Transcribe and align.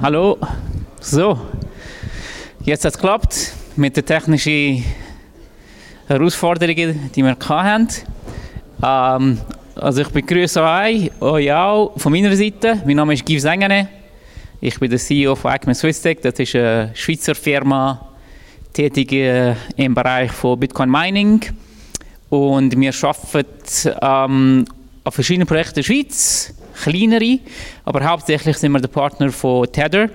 Hallo. 0.00 0.38
So, 1.00 1.36
jetzt 2.64 2.84
hat 2.84 2.92
es 2.92 2.98
geklappt 2.98 3.52
mit 3.74 3.96
den 3.96 4.06
technischen 4.06 4.84
Herausforderungen, 6.06 7.10
die 7.12 7.22
wir 7.24 7.36
hatten. 7.48 7.88
Ähm, 8.80 9.38
also 9.74 10.02
ich 10.02 10.08
begrüße 10.08 10.62
euch, 10.62 11.10
euch 11.20 11.52
auch 11.52 11.94
von 11.96 12.12
meiner 12.12 12.36
Seite. 12.36 12.80
Mein 12.86 12.94
Name 12.94 13.14
ist 13.14 13.26
Giv 13.26 13.40
Sengene. 13.40 13.88
Ich 14.60 14.78
bin 14.78 14.88
der 14.88 15.00
CEO 15.00 15.34
von 15.34 15.50
Acme 15.50 15.74
Swisstech. 15.74 16.18
Das 16.22 16.34
ist 16.38 16.54
eine 16.54 16.92
Schweizer 16.94 17.34
Firma, 17.34 18.08
tätig 18.72 19.10
äh, 19.12 19.56
im 19.76 19.94
Bereich 19.94 20.30
von 20.30 20.60
Bitcoin 20.60 20.90
Mining. 20.90 21.40
Und 22.30 22.78
wir 22.78 22.92
arbeiten 23.02 23.96
ähm, 24.00 24.64
an 25.02 25.12
verschiedenen 25.12 25.48
Projekten 25.48 25.80
in 25.80 25.84
der 25.84 25.92
Schweiz 25.92 26.54
kleinere, 26.74 27.38
aber 27.84 28.04
hauptsächlich 28.04 28.58
sind 28.58 28.72
wir 28.72 28.80
der 28.80 28.88
Partner 28.88 29.30
von 29.30 29.70
Tether 29.70 30.10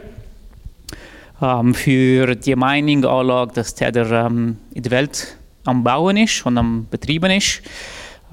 ähm, 1.42 1.74
für 1.74 2.36
die 2.36 2.56
Mining-Anlage, 2.56 3.54
dass 3.54 3.76
Tether 3.76 4.26
ähm, 4.26 4.58
in 4.74 4.84
der 4.84 4.92
Welt 4.92 5.38
am 5.66 5.84
Bauen 5.84 6.18
ist 6.18 6.46
und 6.46 6.58
am 6.58 6.88
Betreiben 6.90 7.32
ist. 7.32 7.62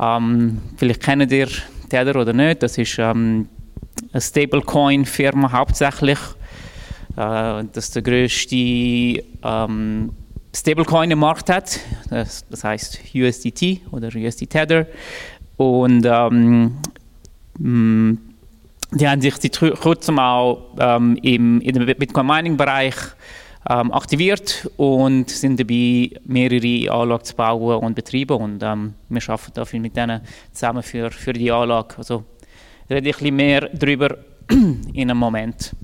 Ähm, 0.00 0.60
vielleicht 0.76 1.02
kennt 1.02 1.30
ihr 1.32 1.48
Tether 1.88 2.16
oder 2.16 2.32
nicht, 2.32 2.62
das 2.62 2.78
ist 2.78 2.98
ähm, 2.98 3.48
eine 4.12 4.20
Stablecoin-Firma 4.20 5.52
hauptsächlich. 5.52 6.18
Äh, 7.16 7.64
das 7.72 7.86
ist 7.86 7.94
der 7.94 8.02
größte 8.02 8.56
ähm, 8.56 10.10
Stablecoin 10.54 11.10
im 11.10 11.18
Markt 11.18 11.50
hat, 11.50 11.80
das, 12.10 12.44
das 12.48 12.62
heißt 12.62 13.00
USDT 13.14 13.80
oder 13.90 14.08
USD 14.14 14.46
Tether. 14.46 14.86
Und 15.56 16.04
ähm, 16.06 16.76
Mm, 17.58 18.14
die 18.92 19.08
haben 19.08 19.20
sich 19.20 19.34
seit 19.36 19.58
kurzem 19.80 20.18
auch 20.18 20.74
ähm, 20.78 21.16
im, 21.22 21.60
dem 21.60 21.86
Bitcoin-Mining-Bereich 21.86 22.94
ähm, 23.68 23.92
aktiviert 23.92 24.70
und 24.76 25.30
sind 25.30 25.58
dabei, 25.58 26.10
mehrere 26.24 26.92
Anlagen 26.92 27.24
zu 27.24 27.34
bauen 27.34 27.82
und 27.82 27.94
betreiben. 27.94 28.36
Und 28.36 28.62
ähm, 28.62 28.94
wir 29.08 29.22
arbeiten 29.28 29.52
dafür 29.54 29.80
mit 29.80 29.96
denen 29.96 30.20
zusammen 30.52 30.82
für, 30.82 31.10
für 31.10 31.32
die 31.32 31.50
Anlage. 31.50 31.96
Also 31.98 32.24
rede 32.90 33.08
ich 33.08 33.16
ein 33.16 33.18
bisschen 33.18 33.36
mehr 33.36 33.68
darüber 33.72 34.16
in 34.50 35.10
einem 35.10 35.18
Moment. 35.18 35.74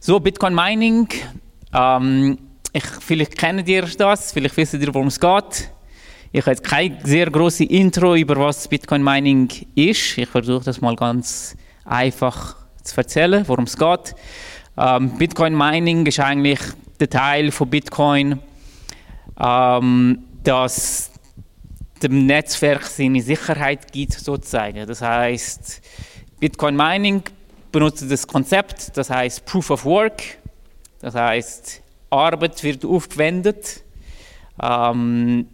So, 0.00 0.18
Bitcoin 0.18 0.54
Mining. 0.54 1.08
Ähm, 1.72 2.38
ich, 2.72 2.84
vielleicht 2.84 3.36
kennt 3.36 3.68
ihr 3.68 3.82
das, 3.82 4.32
vielleicht 4.32 4.56
wisst 4.56 4.74
ihr, 4.74 4.94
worum 4.94 5.08
es 5.08 5.20
geht. 5.20 5.70
Ich 6.32 6.42
habe 6.42 6.52
jetzt 6.52 6.62
kein 6.62 6.96
sehr 7.02 7.28
großes 7.28 7.66
Intro 7.70 8.14
über 8.14 8.36
was 8.36 8.68
Bitcoin 8.68 9.02
Mining 9.02 9.50
ist. 9.74 10.16
Ich 10.16 10.28
versuche 10.28 10.64
das 10.64 10.80
mal 10.80 10.94
ganz 10.94 11.56
einfach 11.84 12.54
zu 12.84 12.96
erzählen, 12.98 13.42
worum 13.48 13.64
es 13.64 13.76
geht. 13.76 14.14
Ähm, 14.78 15.18
Bitcoin 15.18 15.58
Mining 15.58 16.06
ist 16.06 16.20
eigentlich 16.20 16.60
der 17.00 17.10
Teil 17.10 17.50
von 17.50 17.68
Bitcoin, 17.68 18.38
ähm, 19.40 20.22
das 20.44 21.10
dem 22.00 22.26
Netzwerk 22.26 22.84
seine 22.84 23.20
Sicherheit 23.20 23.90
gibt 23.90 24.12
sozusagen. 24.12 24.86
Das 24.86 25.02
heißt, 25.02 25.82
Bitcoin 26.38 26.76
Mining 26.76 27.24
benutzt 27.72 28.08
das 28.08 28.24
Konzept, 28.24 28.96
das 28.96 29.10
heißt 29.10 29.44
Proof 29.46 29.70
of 29.70 29.84
Work. 29.84 30.22
Das 31.00 31.16
heißt, 31.16 31.82
Arbeit 32.08 32.62
wird 32.62 32.84
aufgewendet. 32.84 33.82
Ähm, 34.62 35.48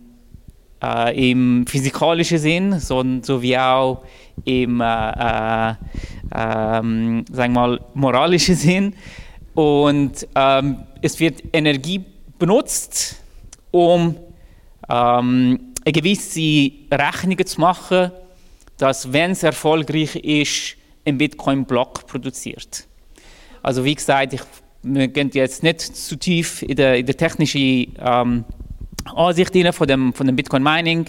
äh, 0.83 1.31
im 1.31 1.67
physikalischen 1.67 2.39
Sinn, 2.39 2.81
sondern 2.81 3.23
sowie 3.23 3.57
auch 3.57 4.05
im 4.45 4.81
äh, 4.81 5.11
äh, 5.11 5.75
ähm, 6.35 7.25
sagen 7.31 7.53
mal, 7.53 7.81
moralischen 7.95 8.55
Sinn. 8.57 8.95
Und 9.55 10.27
ähm, 10.35 10.79
es 11.01 11.19
wird 11.19 11.43
Energie 11.53 12.05
benutzt, 12.39 13.23
um 13.71 14.17
ähm, 14.89 15.59
eine 15.85 15.93
gewisse 15.93 16.73
Rechnung 16.91 17.47
zu 17.47 17.61
machen, 17.61 18.11
dass, 18.77 19.13
wenn 19.13 19.31
es 19.31 19.43
erfolgreich 19.43 20.17
ist, 20.17 20.77
ein 21.07 21.19
Bitcoin-Block 21.19 22.07
produziert. 22.07 22.87
Also 23.63 23.85
wie 23.85 23.95
gesagt, 23.95 24.35
ich, 24.35 24.43
wir 24.83 25.09
gehen 25.09 25.31
jetzt 25.33 25.63
nicht 25.63 25.81
zu 25.81 26.17
tief 26.17 26.63
in 26.63 26.77
der, 26.77 26.99
in 26.99 27.07
der 27.07 27.17
technischen 27.17 27.95
ähm, 27.99 28.45
Ansicht 29.15 29.53
von 29.75 29.87
dem, 29.87 30.13
von 30.13 30.27
dem 30.27 30.37
Bitcoin 30.37 30.63
Mining. 30.63 31.07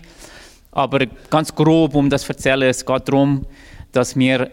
Aber 0.71 1.05
ganz 1.29 1.53
grob, 1.53 1.95
um 1.95 2.09
das 2.09 2.23
zu 2.23 2.33
erzählen, 2.33 2.69
es 2.69 2.85
geht 2.85 3.07
darum, 3.07 3.45
dass 3.91 4.15
wir 4.15 4.51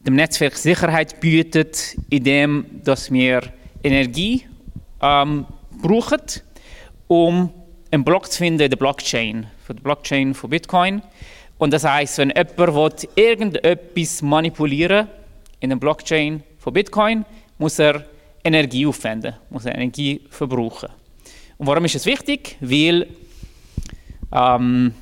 dem 0.00 0.16
Netzwerk 0.16 0.56
Sicherheit 0.56 1.20
bieten, 1.20 1.66
indem 2.10 2.66
dass 2.84 3.10
wir 3.10 3.42
Energie 3.82 4.46
ähm, 5.00 5.46
brauchen, 5.80 6.20
um 7.06 7.50
einen 7.90 8.04
Block 8.04 8.30
zu 8.30 8.38
finden 8.38 8.62
in 8.62 8.70
der 8.70 8.76
Blockchain, 8.76 9.46
für 9.64 9.74
die 9.74 9.82
Blockchain 9.82 10.34
von 10.34 10.50
Bitcoin. 10.50 11.02
Und 11.58 11.72
das 11.72 11.84
heißt, 11.84 12.18
wenn 12.18 12.32
jemand 12.36 13.08
irgendetwas 13.14 14.20
manipulieren 14.22 15.08
in 15.60 15.70
der 15.70 15.76
Blockchain 15.76 16.42
von 16.58 16.72
Bitcoin, 16.72 17.24
muss 17.58 17.78
er 17.78 18.04
Energie 18.42 18.86
aufwenden, 18.86 19.34
muss 19.48 19.64
er 19.64 19.74
Energie 19.74 20.20
verbrauchen. 20.28 20.88
Und 21.58 21.66
warum 21.66 21.84
ist 21.84 21.94
es 21.94 22.06
wichtig? 22.06 22.56
Weil 22.60 23.08
ähm, 24.32 24.94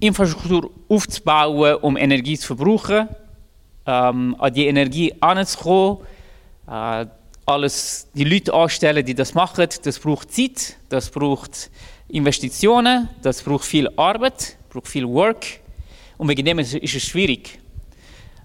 Infrastruktur 0.00 0.70
aufzubauen, 0.88 1.76
um 1.82 1.96
Energie 1.96 2.38
zu 2.38 2.54
verbrauchen, 2.54 3.08
ähm, 3.86 4.36
an 4.38 4.52
die 4.52 4.66
Energie 4.66 5.14
anzukommen, 5.20 5.98
äh, 6.68 7.06
alles, 7.46 8.08
die 8.12 8.24
Leute 8.24 8.52
anstellen, 8.52 9.04
die 9.04 9.14
das 9.14 9.34
machen, 9.34 9.66
das 9.82 9.98
braucht 9.98 10.30
Zeit, 10.30 10.76
das 10.90 11.10
braucht 11.10 11.70
Investitionen, 12.08 13.08
das 13.22 13.42
braucht 13.42 13.64
viel 13.64 13.88
Arbeit, 13.96 14.56
braucht 14.70 14.88
viel 14.88 15.08
Work 15.08 15.46
und 16.18 16.28
wegen 16.28 16.44
dem 16.44 16.58
ist 16.58 16.74
es 16.74 17.02
schwierig. 17.02 17.58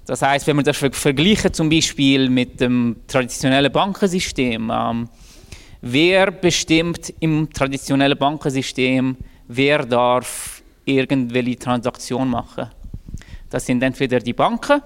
Das 0.05 0.21
heißt, 0.21 0.47
wenn 0.47 0.57
wir 0.57 0.63
das 0.63 0.77
vergleichen 0.77 1.53
zum 1.53 1.69
Beispiel 1.69 2.29
mit 2.29 2.59
dem 2.59 2.95
traditionellen 3.07 3.71
Bankensystem, 3.71 4.71
ähm, 4.73 5.09
Wer 5.85 6.31
bestimmt 6.31 7.13
im 7.19 7.51
traditionellen 7.51 8.17
Bankensystem, 8.17 9.17
wer 9.49 9.85
darf 9.85 10.63
irgendwelche 10.85 11.59
Transaktion 11.59 12.29
machen? 12.29 12.69
Das 13.49 13.65
sind 13.65 13.83
entweder 13.83 14.19
die 14.19 14.31
Banken, 14.31 14.81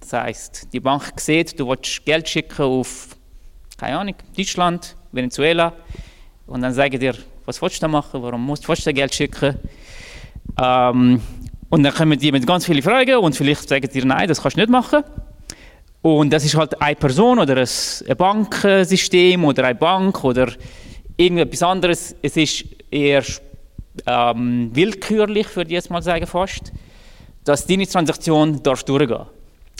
das 0.00 0.12
heißt, 0.12 0.72
die 0.72 0.80
Bank 0.80 1.12
sieht, 1.20 1.60
du 1.60 1.68
willst 1.68 2.04
Geld 2.04 2.28
schicken 2.28 2.62
auf, 2.62 3.10
keine 3.76 3.96
Ahnung, 3.96 4.16
Deutschland, 4.36 4.96
Venezuela, 5.12 5.72
und 6.48 6.62
dann 6.62 6.74
sagen 6.74 6.98
dir, 6.98 7.14
was 7.44 7.62
willst 7.62 7.80
du 7.80 7.86
machen, 7.86 8.20
warum 8.20 8.48
willst 8.48 8.86
du 8.88 8.92
Geld 8.92 9.14
schicken? 9.14 9.54
Ähm, 10.60 11.22
und 11.68 11.82
dann 11.84 11.94
kommen 11.94 12.18
die 12.18 12.32
mit 12.32 12.44
ganz 12.44 12.64
vielen 12.64 12.82
Fragen 12.82 13.18
und 13.18 13.36
vielleicht 13.36 13.68
sagen 13.68 13.88
dir, 13.88 14.04
nein, 14.04 14.26
das 14.26 14.42
kannst 14.42 14.56
du 14.56 14.62
nicht 14.62 14.70
machen. 14.70 15.04
Und 16.02 16.32
das 16.32 16.44
ist 16.44 16.54
halt 16.54 16.80
eine 16.80 16.96
Person 16.96 17.38
oder 17.38 17.56
ein 17.56 18.16
Banksystem 18.16 19.44
oder 19.44 19.64
eine 19.64 19.74
Bank 19.74 20.22
oder 20.24 20.52
irgendetwas 21.16 21.62
anderes. 21.62 22.14
Es 22.22 22.36
ist 22.36 22.64
eher 22.90 23.24
ähm, 24.06 24.70
willkürlich, 24.72 25.54
würde 25.56 25.70
ich 25.70 25.74
jetzt 25.74 25.90
mal 25.90 26.02
sagen 26.02 26.26
fast, 26.26 26.72
dass 27.44 27.66
deine 27.66 27.86
Transaktion 27.86 28.62
darf 28.62 28.84
durchgehen 28.84 29.26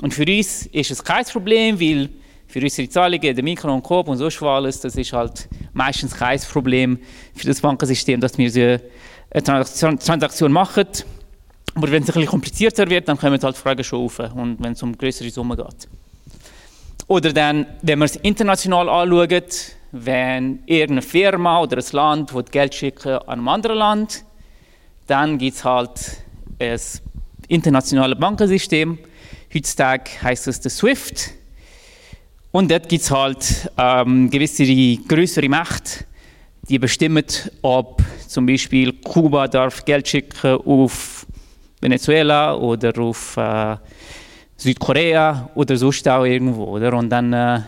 Und 0.02 0.12
für 0.12 0.24
uns 0.24 0.66
ist 0.66 0.90
es 0.90 1.04
kein 1.04 1.24
Problem, 1.24 1.80
weil 1.80 2.08
für 2.46 2.60
unsere 2.60 2.88
Zahlungen, 2.88 3.34
der 3.34 3.44
Mikro 3.44 3.72
und 3.72 3.82
Coop 3.82 4.08
und 4.08 4.16
so 4.16 4.48
alles, 4.48 4.80
das 4.80 4.96
ist 4.96 5.12
halt 5.12 5.48
meistens 5.72 6.14
kein 6.14 6.40
Problem 6.40 6.98
für 7.34 7.46
das 7.46 7.60
Bankensystem, 7.60 8.20
dass 8.20 8.36
wir 8.38 8.50
so 8.50 8.60
eine 8.60 9.98
Transaktion 9.98 10.50
machen. 10.50 10.86
Aber 11.74 11.90
wenn 11.90 12.02
es 12.02 12.08
ein 12.08 12.14
bisschen 12.14 12.26
komplizierter 12.26 12.88
wird, 12.88 13.06
dann 13.06 13.18
kommen 13.18 13.40
halt 13.40 13.56
Fragen 13.56 13.84
schon 13.84 14.04
auf 14.04 14.18
und 14.18 14.56
wenn 14.60 14.72
es 14.72 14.82
um 14.82 14.96
größere 14.96 15.30
Summen 15.30 15.56
geht. 15.56 15.88
Oder 17.08 17.32
dann, 17.32 17.66
wenn 17.80 17.98
man 17.98 18.06
es 18.06 18.16
international 18.16 18.88
anschaut, 18.88 19.72
wenn 19.92 20.62
irgendeine 20.66 21.02
Firma 21.02 21.60
oder 21.60 21.78
ein 21.78 21.92
Land 21.92 22.52
Geld 22.52 22.74
schicken 22.74 23.14
an 23.14 23.38
einem 23.38 23.48
anderen 23.48 23.78
Land, 23.78 24.24
dann 25.06 25.38
gibt 25.38 25.56
es 25.56 25.64
halt 25.64 25.90
ein 26.58 26.78
internationales 27.48 28.18
Bankensystem. 28.18 28.98
Heutzutage 29.54 30.10
heißt 30.22 30.48
es 30.48 30.60
der 30.60 30.70
SWIFT. 30.70 31.30
Und 32.50 32.70
dort 32.70 32.90
gibt 32.90 33.02
es 33.02 33.10
halt 33.10 33.70
ähm, 33.78 34.28
gewisse 34.28 34.64
größere 35.08 35.48
Mächte, 35.48 36.04
die 36.68 36.78
bestimmen, 36.78 37.24
ob 37.62 38.02
zum 38.26 38.44
Beispiel 38.44 38.92
Kuba 38.92 39.48
darf 39.48 39.82
Geld 39.86 40.08
schicken 40.08 40.56
auf 40.56 41.26
Venezuela 41.80 42.54
oder 42.54 42.98
auf 42.98 43.36
äh, 43.38 43.76
Südkorea 44.58 45.50
oder 45.54 45.76
sonst 45.76 46.06
auch 46.08 46.24
irgendwo. 46.24 46.64
Oder? 46.64 46.92
Und 46.92 47.08
dann 47.10 47.32
äh, 47.32 47.60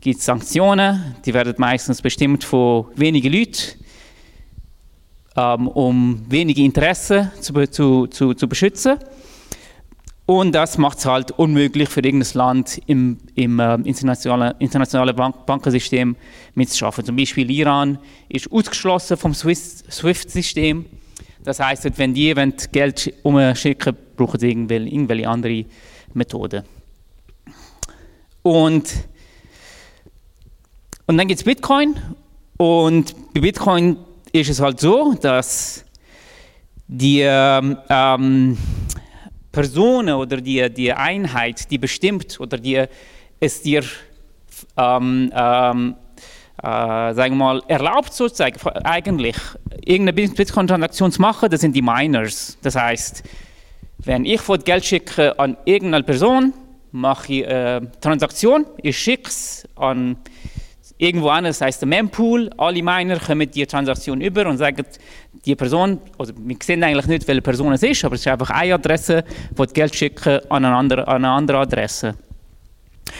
gibt 0.00 0.20
es 0.20 0.24
Sanktionen, 0.24 1.16
die 1.26 1.34
werden 1.34 1.54
meistens 1.58 2.00
bestimmt 2.00 2.44
von 2.44 2.86
wenigen 2.94 3.32
Leuten, 3.32 3.84
ähm, 5.36 5.68
um 5.68 6.24
wenige 6.28 6.62
Interessen 6.62 7.30
zu, 7.40 7.52
zu, 7.66 8.06
zu, 8.06 8.34
zu 8.34 8.48
beschützen. 8.48 8.98
Und 10.26 10.52
das 10.52 10.78
macht 10.78 10.98
es 10.98 11.06
halt 11.06 11.32
unmöglich 11.32 11.88
für 11.88 12.00
irgendein 12.00 12.34
Land 12.34 12.82
im, 12.86 13.16
im 13.34 13.58
äh, 13.58 13.74
internationalen, 13.76 14.54
internationalen 14.58 15.16
Bank 15.16 15.44
Bankensystem 15.46 16.14
mitzuschaffen. 16.54 17.04
Zum 17.04 17.16
Beispiel 17.16 17.50
Iran 17.50 17.98
ist 18.28 18.52
ausgeschlossen 18.52 19.16
vom 19.16 19.34
SWIFT-System. 19.34 20.84
Das 21.42 21.58
heißt, 21.60 21.90
wenn 21.96 22.14
die 22.14 22.36
wenn 22.36 22.52
Geld 22.70 23.14
umschicken, 23.22 23.96
brauchen 24.16 24.38
sie 24.38 24.50
irgendwelche, 24.50 24.88
irgendwelche 24.88 25.28
andere 25.28 25.64
Methoden. 26.18 26.64
Und, 28.42 28.92
und 31.06 31.16
dann 31.16 31.26
gibt 31.26 31.40
es 31.40 31.44
Bitcoin. 31.44 31.96
Und 32.56 33.14
bei 33.32 33.40
Bitcoin 33.40 33.96
ist 34.32 34.50
es 34.50 34.60
halt 34.60 34.80
so, 34.80 35.14
dass 35.14 35.84
die 36.86 37.20
ähm, 37.20 37.78
ähm 37.88 38.58
Person 39.50 40.10
oder 40.10 40.36
die, 40.36 40.68
die 40.72 40.92
Einheit, 40.92 41.70
die 41.70 41.78
bestimmt 41.78 42.38
oder 42.38 42.58
die 42.58 42.84
es 43.40 43.62
dir 43.62 43.82
ähm, 44.76 45.32
ähm, 45.34 45.94
äh, 46.62 47.14
sagen 47.14 47.36
wir 47.36 47.44
mal, 47.44 47.62
erlaubt 47.68 48.12
sozusagen 48.12 48.58
eigentlich 48.84 49.36
irgendeine 49.84 50.28
Bitcoin-Transaktion 50.28 51.12
zu 51.12 51.20
machen, 51.20 51.48
das 51.50 51.60
sind 51.60 51.74
die 51.74 51.82
Miners. 51.82 52.58
Das 52.62 52.74
heißt, 52.74 53.22
wenn 53.98 54.24
ich 54.24 54.40
Geld 54.64 54.84
schicke 54.84 55.38
an 55.38 55.56
irgendeine 55.64 56.04
Person, 56.04 56.52
mache 56.92 57.32
ich 57.32 57.46
eine 57.46 57.76
äh, 57.76 58.00
Transaktion, 58.00 58.66
ich 58.82 58.98
schicke 58.98 59.28
es 59.28 59.68
an 59.76 60.16
irgendwo 60.98 61.28
anders, 61.28 61.60
heißt 61.60 61.82
der 61.82 61.88
Mempool, 61.88 62.50
alle 62.56 62.82
Miner 62.82 63.18
kommen 63.18 63.50
die 63.50 63.66
Transaktion 63.66 64.20
über 64.20 64.46
und 64.46 64.58
sagen, 64.58 64.84
die 65.44 65.54
Person, 65.54 66.00
also 66.18 66.32
wir 66.36 66.56
sehen 66.62 66.82
eigentlich 66.82 67.06
nicht, 67.06 67.28
welche 67.28 67.42
Person 67.42 67.72
es 67.72 67.82
ist, 67.82 68.04
aber 68.04 68.16
es 68.16 68.22
ist 68.22 68.28
einfach 68.28 68.50
eine 68.50 68.74
Adresse, 68.74 69.24
die 69.56 69.72
Geld 69.72 69.94
schicken 69.94 70.40
an 70.48 70.64
eine 70.64 70.74
andere, 70.74 71.06
an 71.06 71.24
eine 71.24 71.30
andere 71.30 71.58
Adresse. 71.58 72.14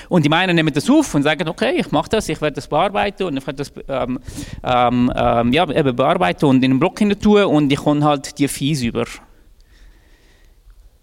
Und 0.08 0.24
die 0.24 0.28
Miner 0.28 0.52
nehmen 0.52 0.72
das 0.72 0.90
auf 0.90 1.14
und 1.14 1.22
sagen, 1.22 1.48
okay, 1.48 1.76
ich 1.78 1.90
mache 1.90 2.10
das, 2.10 2.28
ich 2.28 2.40
werde 2.40 2.56
das 2.56 2.68
bearbeiten 2.68 3.24
und 3.24 3.36
ich 3.36 3.46
werde 3.46 3.58
das 3.58 3.72
ähm, 3.88 4.18
ähm, 4.62 5.12
ähm, 5.14 5.52
ja, 5.52 5.70
eben 5.70 5.96
bearbeiten 5.96 6.44
und 6.46 6.62
in 6.62 6.72
einen 6.72 6.80
Block 6.80 6.98
hinein 6.98 7.18
tun 7.18 7.44
und 7.44 7.72
ich 7.72 7.78
komme 7.78 8.04
halt 8.04 8.38
die 8.38 8.48
Fees 8.48 8.82
über. 8.82 9.04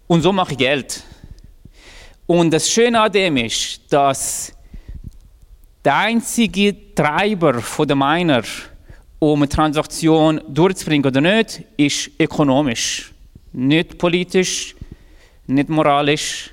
Und 0.06 0.22
so 0.22 0.32
mache 0.32 0.52
ich 0.52 0.58
Geld. 0.58 1.02
Und 2.26 2.52
das 2.52 2.70
Schöne 2.70 3.00
an 3.00 3.12
dem 3.12 3.36
ist, 3.36 3.80
dass 3.92 4.52
der 5.84 5.96
einzige 5.96 6.94
Treiber 6.94 7.60
von 7.60 7.86
der 7.86 7.96
Miner, 7.96 8.42
um 9.18 9.40
eine 9.40 9.48
Transaktion 9.48 10.40
durchzubringen 10.48 11.06
oder 11.06 11.20
nicht, 11.20 11.62
ist 11.76 12.10
ökonomisch. 12.18 13.12
Nicht 13.52 13.96
politisch, 13.98 14.74
nicht 15.46 15.68
moralisch, 15.68 16.52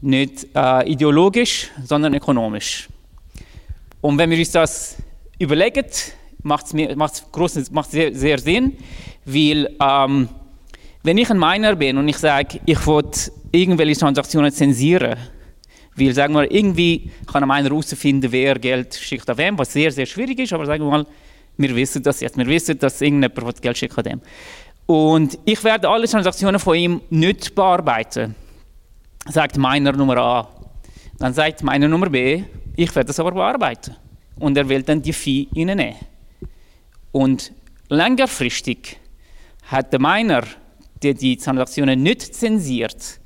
nicht 0.00 0.46
äh, 0.54 0.90
ideologisch, 0.90 1.70
sondern 1.84 2.14
ökonomisch. 2.14 2.88
Und 4.00 4.18
wenn 4.18 4.30
wir 4.30 4.38
uns 4.38 4.50
das 4.50 4.96
überlegen, 5.38 5.86
macht 6.42 6.66
es 6.66 7.90
sehr, 7.90 8.14
sehr 8.14 8.38
Sinn, 8.38 8.76
weil 9.24 9.74
ähm, 9.80 10.28
wenn 11.06 11.18
ich 11.18 11.30
ein 11.30 11.38
Miner 11.38 11.76
bin 11.76 11.98
und 11.98 12.08
ich 12.08 12.18
sage, 12.18 12.60
ich 12.66 12.84
will 12.84 13.04
irgendwelche 13.52 14.00
Transaktionen 14.00 14.50
zensieren, 14.50 15.16
weil, 15.94 16.12
sagen 16.12 16.34
wir, 16.34 16.50
irgendwie 16.50 17.12
kann 17.26 17.44
einem 17.44 17.52
einer 17.52 17.68
herausfinden, 17.68 18.30
wer 18.32 18.58
Geld 18.58 18.96
schickt 18.96 19.30
an 19.30 19.38
wem, 19.38 19.56
was 19.56 19.72
sehr, 19.72 19.92
sehr 19.92 20.04
schwierig 20.04 20.40
ist, 20.40 20.52
aber 20.52 20.66
sagen 20.66 20.84
wir 20.84 20.90
mal, 20.90 21.06
wir 21.58 21.76
wissen 21.76 22.02
das 22.02 22.20
jetzt. 22.20 22.36
Wir 22.36 22.46
wissen, 22.46 22.76
dass 22.80 23.00
irgendjemand 23.00 23.62
Geld 23.62 23.78
schickt 23.78 23.96
an 23.96 24.04
dem. 24.04 24.20
Und 24.84 25.38
ich 25.44 25.62
werde 25.62 25.88
alle 25.88 26.08
Transaktionen 26.08 26.58
von 26.58 26.76
ihm 26.76 27.00
nicht 27.08 27.54
bearbeiten, 27.54 28.34
sagt 29.28 29.56
meiner 29.58 29.92
Nummer 29.92 30.16
A. 30.16 30.48
Dann 31.18 31.32
sagt 31.32 31.62
meiner 31.62 31.86
Nummer 31.86 32.10
B, 32.10 32.42
ich 32.74 32.94
werde 32.96 33.06
das 33.06 33.20
aber 33.20 33.30
bearbeiten. 33.30 33.94
Und 34.40 34.58
er 34.58 34.68
will 34.68 34.82
dann 34.82 35.00
die 35.00 35.12
Fee 35.12 35.46
reinnehmen. 35.54 35.94
Und 37.12 37.52
längerfristig 37.88 38.98
hat 39.68 39.92
der 39.92 40.00
Miner, 40.00 40.42
der 41.02 41.14
die 41.14 41.36
Transaktionen 41.36 42.02
nicht 42.02 42.34
zensiert, 42.34 43.20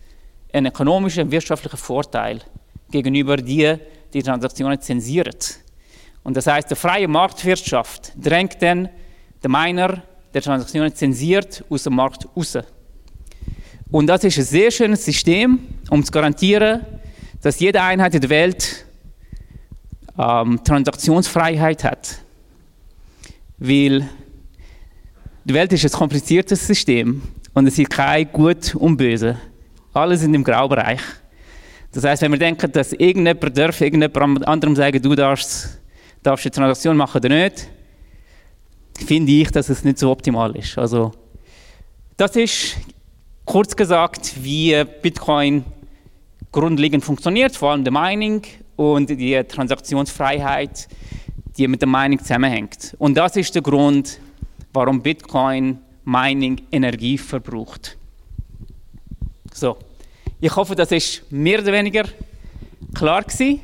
einen 0.52 0.66
ökonomischen, 0.66 1.30
wirtschaftlichen 1.30 1.76
Vorteil 1.76 2.40
gegenüber 2.90 3.36
die, 3.36 3.76
die 4.12 4.22
Transaktionen 4.22 4.80
zensiert. 4.80 5.60
Und 6.22 6.36
das 6.36 6.46
heißt, 6.46 6.70
die 6.70 6.74
freie 6.74 7.08
Marktwirtschaft 7.08 8.12
drängt 8.16 8.60
dann 8.60 8.88
den 9.42 9.50
Miner, 9.50 10.02
der 10.34 10.42
Transaktionen 10.42 10.94
zensiert, 10.94 11.64
aus 11.70 11.84
dem 11.84 11.94
Markt 11.94 12.26
raus. 12.36 12.58
Und 13.90 14.06
das 14.06 14.24
ist 14.24 14.38
ein 14.38 14.44
sehr 14.44 14.70
schönes 14.70 15.04
System, 15.04 15.60
um 15.88 16.04
zu 16.04 16.12
garantieren, 16.12 16.84
dass 17.42 17.58
jede 17.58 17.80
Einheit 17.82 18.14
in 18.14 18.20
der 18.20 18.30
Welt 18.30 18.84
ähm, 20.18 20.62
Transaktionsfreiheit 20.62 21.84
hat. 21.84 22.18
Weil 23.58 24.08
die 25.44 25.54
Welt 25.54 25.72
ist 25.72 25.84
ein 25.84 25.90
kompliziertes 25.90 26.66
System 26.66 27.22
und 27.54 27.66
es 27.66 27.78
ist 27.78 27.90
kein 27.90 28.30
Gut 28.32 28.74
und 28.74 28.96
Böse. 28.96 29.38
Alle 29.92 30.16
sind 30.16 30.34
im 30.34 30.44
Graubereich. 30.44 31.00
Das 31.92 32.04
heißt, 32.04 32.22
wenn 32.22 32.32
wir 32.32 32.38
denken, 32.38 32.70
dass 32.70 32.92
irgendjemand 32.92 33.58
darf, 33.58 33.80
irgendjemand 33.80 34.46
anderem 34.46 34.76
sagen, 34.76 35.02
du 35.02 35.14
darfst, 35.14 35.80
darfst 36.22 36.46
eine 36.46 36.52
Transaktion 36.52 36.96
machen 36.96 37.18
oder 37.18 37.28
nicht, 37.28 37.68
finde 39.04 39.32
ich, 39.32 39.50
dass 39.50 39.68
es 39.68 39.82
nicht 39.82 39.98
so 39.98 40.10
optimal 40.10 40.54
ist. 40.56 40.78
Also, 40.78 41.10
das 42.16 42.36
ist 42.36 42.76
kurz 43.44 43.74
gesagt, 43.74 44.32
wie 44.40 44.84
Bitcoin 45.02 45.64
grundlegend 46.52 47.04
funktioniert, 47.04 47.56
vor 47.56 47.72
allem 47.72 47.82
der 47.82 47.92
Mining 47.92 48.42
und 48.76 49.10
die 49.10 49.42
Transaktionsfreiheit, 49.42 50.88
die 51.56 51.66
mit 51.66 51.82
dem 51.82 51.90
Mining 51.90 52.18
zusammenhängt. 52.20 52.94
Und 52.98 53.16
das 53.16 53.36
ist 53.36 53.54
der 53.54 53.62
Grund, 53.62 54.20
warum 54.72 55.02
Bitcoin 55.02 55.78
Mining 56.04 56.62
Energie 56.70 57.18
verbraucht. 57.18 57.96
So. 59.52 59.76
Ich 60.40 60.54
hoffe, 60.54 60.74
das 60.74 60.90
ist 60.92 61.30
mehr 61.30 61.60
oder 61.60 61.72
weniger 61.72 62.04
klar 62.94 63.22
gewesen. 63.22 63.60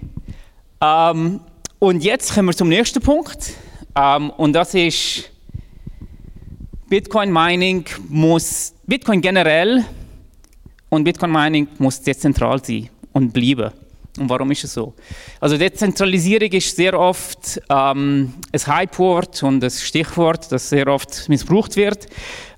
Ähm, 0.80 1.40
und 1.78 2.04
jetzt 2.04 2.34
kommen 2.34 2.48
wir 2.48 2.56
zum 2.56 2.68
nächsten 2.68 3.00
Punkt. 3.00 3.54
Ähm, 3.94 4.30
und 4.30 4.52
das 4.52 4.74
ist 4.74 5.30
Bitcoin 6.88 7.32
Mining 7.32 7.84
muss, 8.08 8.74
Bitcoin 8.86 9.20
generell 9.20 9.84
und 10.88 11.04
Bitcoin 11.04 11.32
Mining 11.32 11.68
muss 11.78 12.00
dezentral 12.00 12.62
sein 12.64 12.88
und 13.12 13.32
bleiben. 13.32 13.72
Und 14.18 14.30
warum 14.30 14.50
ist 14.50 14.64
es 14.64 14.72
so? 14.74 14.94
Also 15.40 15.58
Dezentralisierung 15.58 16.50
ist 16.50 16.74
sehr 16.74 16.98
oft 16.98 17.60
ähm, 17.68 18.32
ein 18.52 18.60
Hypewort 18.66 19.42
und 19.42 19.62
ein 19.62 19.70
Stichwort, 19.70 20.50
das 20.50 20.70
sehr 20.70 20.86
oft 20.88 21.28
missbraucht 21.28 21.76
wird. 21.76 22.06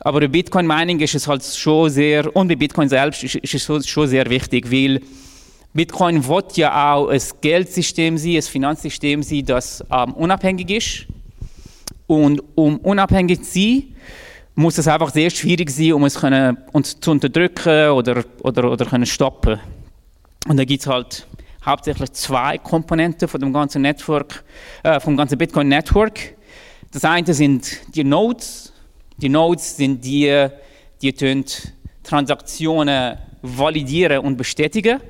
Aber 0.01 0.21
bei 0.21 0.29
Bitcoin 0.29 0.67
Mining 0.67 1.01
ist 1.01 1.15
es 1.15 1.27
halt 1.27 1.45
schon 1.45 1.91
sehr, 1.91 2.35
und 2.37 2.49
bei 2.49 2.57
Bitcoin 2.57 2.89
selbst 2.89 3.25
ist, 3.25 3.55
es 3.55 3.89
schon 3.89 4.07
sehr 4.07 4.31
wichtig, 4.31 4.71
weil 4.71 5.01
Bitcoin 5.75 6.27
wird 6.27 6.57
ja 6.57 6.95
auch 6.95 7.09
ein 7.09 7.21
Geldsystem 7.41 8.19
sein, 8.19 8.37
ein 8.37 8.43
Finanzsystem 8.43 9.23
sein, 9.23 9.45
das 9.45 9.85
ähm, 9.93 10.13
unabhängig 10.15 10.71
ist. 10.71 11.07
Und 12.07 12.43
um 12.55 12.79
unabhängig 12.79 13.43
zu 13.43 13.51
sein, 13.53 13.83
muss 14.55 14.79
es 14.79 14.89
einfach 14.89 15.13
sehr 15.13 15.31
schwierig 15.31 15.71
sein, 15.71 15.93
um 15.93 16.05
es 16.05 16.19
können, 16.19 16.57
uns 16.73 16.99
zu 16.99 17.11
unterdrücken 17.11 17.91
oder, 17.91 18.25
oder, 18.43 18.73
oder 18.73 18.87
können 18.87 19.07
stoppen. 19.07 19.61
Und 20.49 20.57
da 20.57 20.65
gibt 20.65 20.81
es 20.81 20.87
halt 20.87 21.27
hauptsächlich 21.65 22.13
zwei 22.13 22.59
Komponenten 22.59 23.29
von 23.29 23.41
dem 23.41 23.53
ganzen 23.53 23.83
Network, 23.83 24.45
äh, 24.83 25.01
vom 25.01 25.17
ganzen 25.17 25.39
Bitcoin 25.39 25.69
Network. 25.69 26.35
Das 26.93 27.05
eine 27.05 27.33
sind 27.35 27.95
die 27.95 28.05
Nodes. 28.05 28.73
Die 29.17 29.29
Nodes 29.29 29.77
sind 29.77 30.05
die, 30.05 30.49
die 31.03 31.45
Transaktionen 32.03 33.19
validieren 33.43 34.21
und 34.21 34.37
bestätigen. 34.37 35.01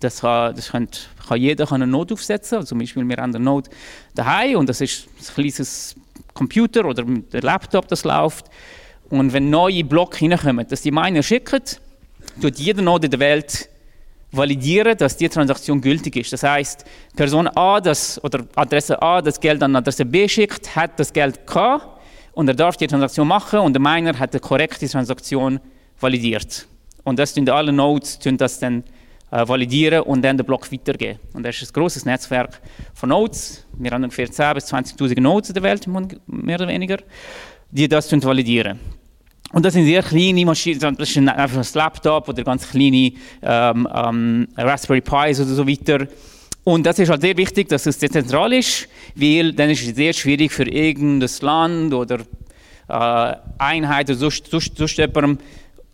Das 0.00 0.20
kann, 0.20 0.54
das 0.56 0.70
kann, 0.70 0.88
kann 1.28 1.40
jeder 1.40 1.70
eine 1.70 1.86
Node 1.86 2.14
aufsetzen. 2.14 2.56
Also 2.56 2.68
zum 2.68 2.78
Beispiel 2.78 3.06
wir 3.06 3.16
haben 3.16 3.34
eine 3.34 3.44
Node 3.44 3.70
daheim 4.14 4.56
und 4.56 4.68
das 4.68 4.80
ist 4.80 5.06
ein 5.06 5.34
kleines 5.34 5.94
Computer 6.34 6.84
oder 6.84 7.04
der 7.04 7.42
Laptop, 7.42 7.88
das 7.88 8.04
läuft. 8.04 8.46
Und 9.10 9.32
wenn 9.32 9.50
neue 9.50 9.84
Blocks 9.84 10.18
hineinkommen, 10.18 10.66
dass 10.66 10.82
die 10.82 10.90
Miner 10.90 11.22
schicken, 11.22 11.62
tut 12.40 12.58
jeder 12.58 12.82
Node 12.82 13.08
der 13.08 13.20
Welt 13.20 13.68
validieren, 14.32 14.96
dass 14.96 15.16
die 15.16 15.28
Transaktion 15.28 15.80
gültig 15.80 16.16
ist. 16.16 16.32
Das 16.32 16.42
heißt, 16.42 16.84
Person 17.14 17.48
A 17.48 17.80
das, 17.80 18.22
oder 18.24 18.44
Adresse 18.56 19.00
A 19.00 19.20
das 19.20 19.38
Geld 19.38 19.62
an 19.62 19.76
Adresse 19.76 20.04
B 20.04 20.26
schickt, 20.26 20.74
hat 20.74 20.98
das 20.98 21.12
Geld 21.12 21.46
gehabt 21.46 22.00
und 22.32 22.48
er 22.48 22.54
darf 22.54 22.76
die 22.76 22.86
Transaktion 22.86 23.28
machen 23.28 23.60
und 23.60 23.74
der 23.74 23.80
Miner 23.80 24.18
hat 24.18 24.32
die 24.34 24.38
korrekte 24.40 24.88
Transaktion 24.88 25.60
validiert. 26.00 26.66
Und 27.04 27.18
das 27.18 27.34
tun 27.34 27.48
alle 27.48 27.72
Nodes 27.72 28.18
tun 28.18 28.36
das 28.36 28.58
dann 28.58 28.84
äh, 29.30 29.46
validieren 29.46 30.02
und 30.02 30.22
dann 30.22 30.36
den 30.36 30.46
Block 30.46 30.70
weitergeben. 30.72 31.18
Und 31.34 31.42
das 31.42 31.60
ist 31.60 31.70
ein 31.70 31.74
großes 31.74 32.04
Netzwerk 32.06 32.60
von 32.94 33.10
Nodes. 33.10 33.66
Wir 33.78 33.90
haben 33.90 34.04
ungefähr 34.04 34.28
10.000 34.28 34.54
bis 34.54 34.72
20.000 34.72 35.20
Nodes 35.20 35.50
in 35.50 35.54
der 35.54 35.62
Welt, 35.62 35.86
mehr 36.26 36.56
oder 36.56 36.68
weniger, 36.68 36.98
die 37.70 37.88
das 37.88 38.10
validieren. 38.12 38.78
Und 39.52 39.64
das 39.64 39.74
sind 39.74 39.84
sehr 39.84 40.02
kleine 40.02 40.46
Maschinen, 40.46 40.80
das 40.80 41.10
ist 41.10 41.16
einfach 41.18 41.58
ein 41.58 41.66
Laptop 41.74 42.28
oder 42.28 42.42
ganz 42.42 42.68
kleine 42.68 43.12
ähm, 43.42 43.86
ähm, 43.94 44.48
Raspberry 44.56 45.02
Pis 45.02 45.40
oder 45.40 45.50
so 45.50 45.68
weiter. 45.68 46.06
Und 46.64 46.86
das 46.86 46.98
ist 46.98 47.10
halt 47.10 47.20
sehr 47.20 47.36
wichtig, 47.36 47.68
dass 47.68 47.86
es 47.86 47.98
dezentral 47.98 48.52
ist, 48.52 48.88
weil 49.14 49.52
dann 49.52 49.68
ist 49.70 49.86
es 49.86 49.94
sehr 49.94 50.12
schwierig 50.12 50.52
für 50.52 50.68
irgendein 50.68 51.30
Land 51.40 51.92
oder 51.92 52.20
äh, 52.88 53.36
Einheit 53.58 54.08
oder 54.08 54.18
sonst, 54.18 54.46
sonst, 54.48 54.76
sonst 54.76 54.96
jemandem 54.96 55.38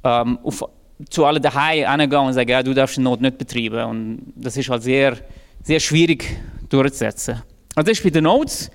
ähm, 0.05 0.39
auf, 0.43 0.65
zu 1.11 1.25
allen 1.25 1.43
daheim 1.43 2.01
hingehen 2.01 2.21
und 2.21 2.35
sagen, 2.35 2.51
ja, 2.51 2.63
du 2.63 2.75
darfst 2.75 2.97
die 2.97 3.01
Not 3.01 3.21
nicht 3.21 3.39
betreiben. 3.39 3.85
Und 3.85 4.33
das 4.37 4.57
ist 4.57 4.69
halt 4.69 4.83
sehr, 4.83 5.17
sehr 5.63 5.81
schwierig 5.81 6.25
durchzusetzen. 6.69 7.43
Also 7.75 7.91
das 7.91 7.99
ist 7.99 8.05
bei 8.05 8.11
den 8.11 8.25
Nodes. 8.25 8.71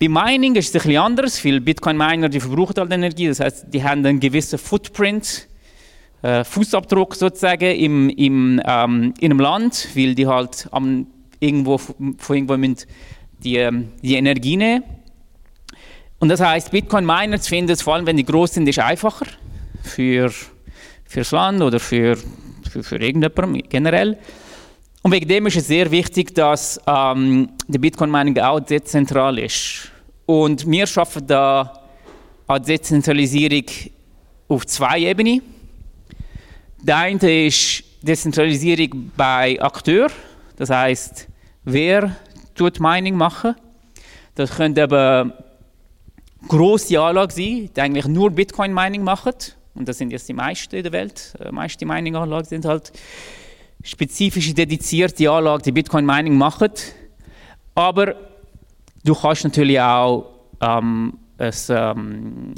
Bei 0.00 0.08
Mining 0.08 0.56
ist 0.56 0.68
es 0.68 0.74
ein 0.74 0.88
bisschen 0.88 1.00
anders, 1.00 1.44
weil 1.44 1.60
Bitcoin-Miner, 1.60 2.30
verbrauchen 2.40 2.74
halt 2.76 2.92
Energie, 2.92 3.28
das 3.28 3.40
heißt, 3.40 3.66
die 3.72 3.82
haben 3.82 4.04
einen 4.04 4.18
gewissen 4.18 4.58
Footprint, 4.58 5.46
äh, 6.22 6.42
Fußabdruck 6.42 7.14
sozusagen 7.14 7.70
im, 7.76 8.08
im, 8.10 8.60
ähm, 8.64 9.14
in 9.20 9.30
einem 9.30 9.40
Land, 9.40 9.88
weil 9.94 10.14
die 10.14 10.26
halt 10.26 10.68
am, 10.72 11.06
irgendwo, 11.38 11.78
von 11.78 12.36
irgendwo 12.36 12.56
die, 13.44 13.56
ähm, 13.56 13.92
die 14.02 14.14
Energie 14.14 14.56
nehmen. 14.56 14.82
Und 16.18 16.28
das 16.28 16.40
heißt, 16.40 16.70
Bitcoin-Miner 16.70 17.40
zu 17.40 17.50
finden, 17.50 17.76
vor 17.76 17.94
allem 17.94 18.06
wenn 18.06 18.16
die 18.16 18.24
groß 18.24 18.54
sind, 18.54 18.68
ist 18.68 18.78
einfacher 18.78 19.26
für, 19.82 20.30
für 21.04 21.20
das 21.20 21.30
Land 21.30 21.60
oder 21.62 21.78
für, 21.78 22.16
für, 22.68 22.82
für 22.82 22.96
irgendjemanden 22.96 23.62
generell. 23.68 24.18
Und 25.04 25.12
wegen 25.12 25.28
dem 25.28 25.46
ist 25.46 25.56
es 25.58 25.66
sehr 25.66 25.90
wichtig, 25.90 26.34
dass 26.34 26.80
ähm, 26.86 27.50
der 27.68 27.78
Bitcoin-Mining 27.78 28.38
auch 28.38 28.60
dezentral 28.60 29.38
ist. 29.38 29.92
Und 30.24 30.66
wir 30.66 30.86
schaffen 30.86 31.26
da 31.26 31.84
an 32.46 32.62
Dezentralisierung 32.62 33.66
auf 34.48 34.66
zwei 34.66 35.00
Ebenen. 35.00 35.42
Der 36.80 36.96
eine 36.96 37.46
ist 37.46 37.84
Dezentralisierung 38.00 39.10
bei 39.14 39.60
Akteur, 39.60 40.08
das 40.56 40.70
heißt, 40.70 41.28
wer 41.64 42.16
tut 42.54 42.80
Mining 42.80 43.14
machen. 43.14 43.56
Das 44.34 44.56
könnte 44.56 44.84
eben 44.84 45.34
grosse 46.48 46.98
Anlagen 46.98 47.30
sein, 47.30 47.68
die 47.76 47.80
eigentlich 47.80 48.06
nur 48.06 48.30
Bitcoin-Mining 48.30 49.04
machen. 49.04 49.34
Und 49.74 49.86
das 49.86 49.98
sind 49.98 50.12
jetzt 50.12 50.30
die 50.30 50.32
meisten 50.32 50.74
in 50.74 50.82
der 50.82 50.92
Welt. 50.92 51.34
Die 51.38 51.44
äh, 51.44 51.52
meisten 51.52 51.86
Mining-Anlagen 51.86 52.48
sind 52.48 52.64
halt 52.64 52.90
spezifische, 53.84 54.54
dedizierte 54.54 55.30
Anlagen, 55.30 55.62
die 55.62 55.72
Bitcoin-Mining 55.72 56.36
machen. 56.36 56.70
Aber 57.74 58.14
du 59.04 59.14
kannst 59.14 59.44
natürlich 59.44 59.78
auch 59.78 60.26
ähm, 60.60 61.18
ein 61.38 61.52
ähm, 61.68 62.54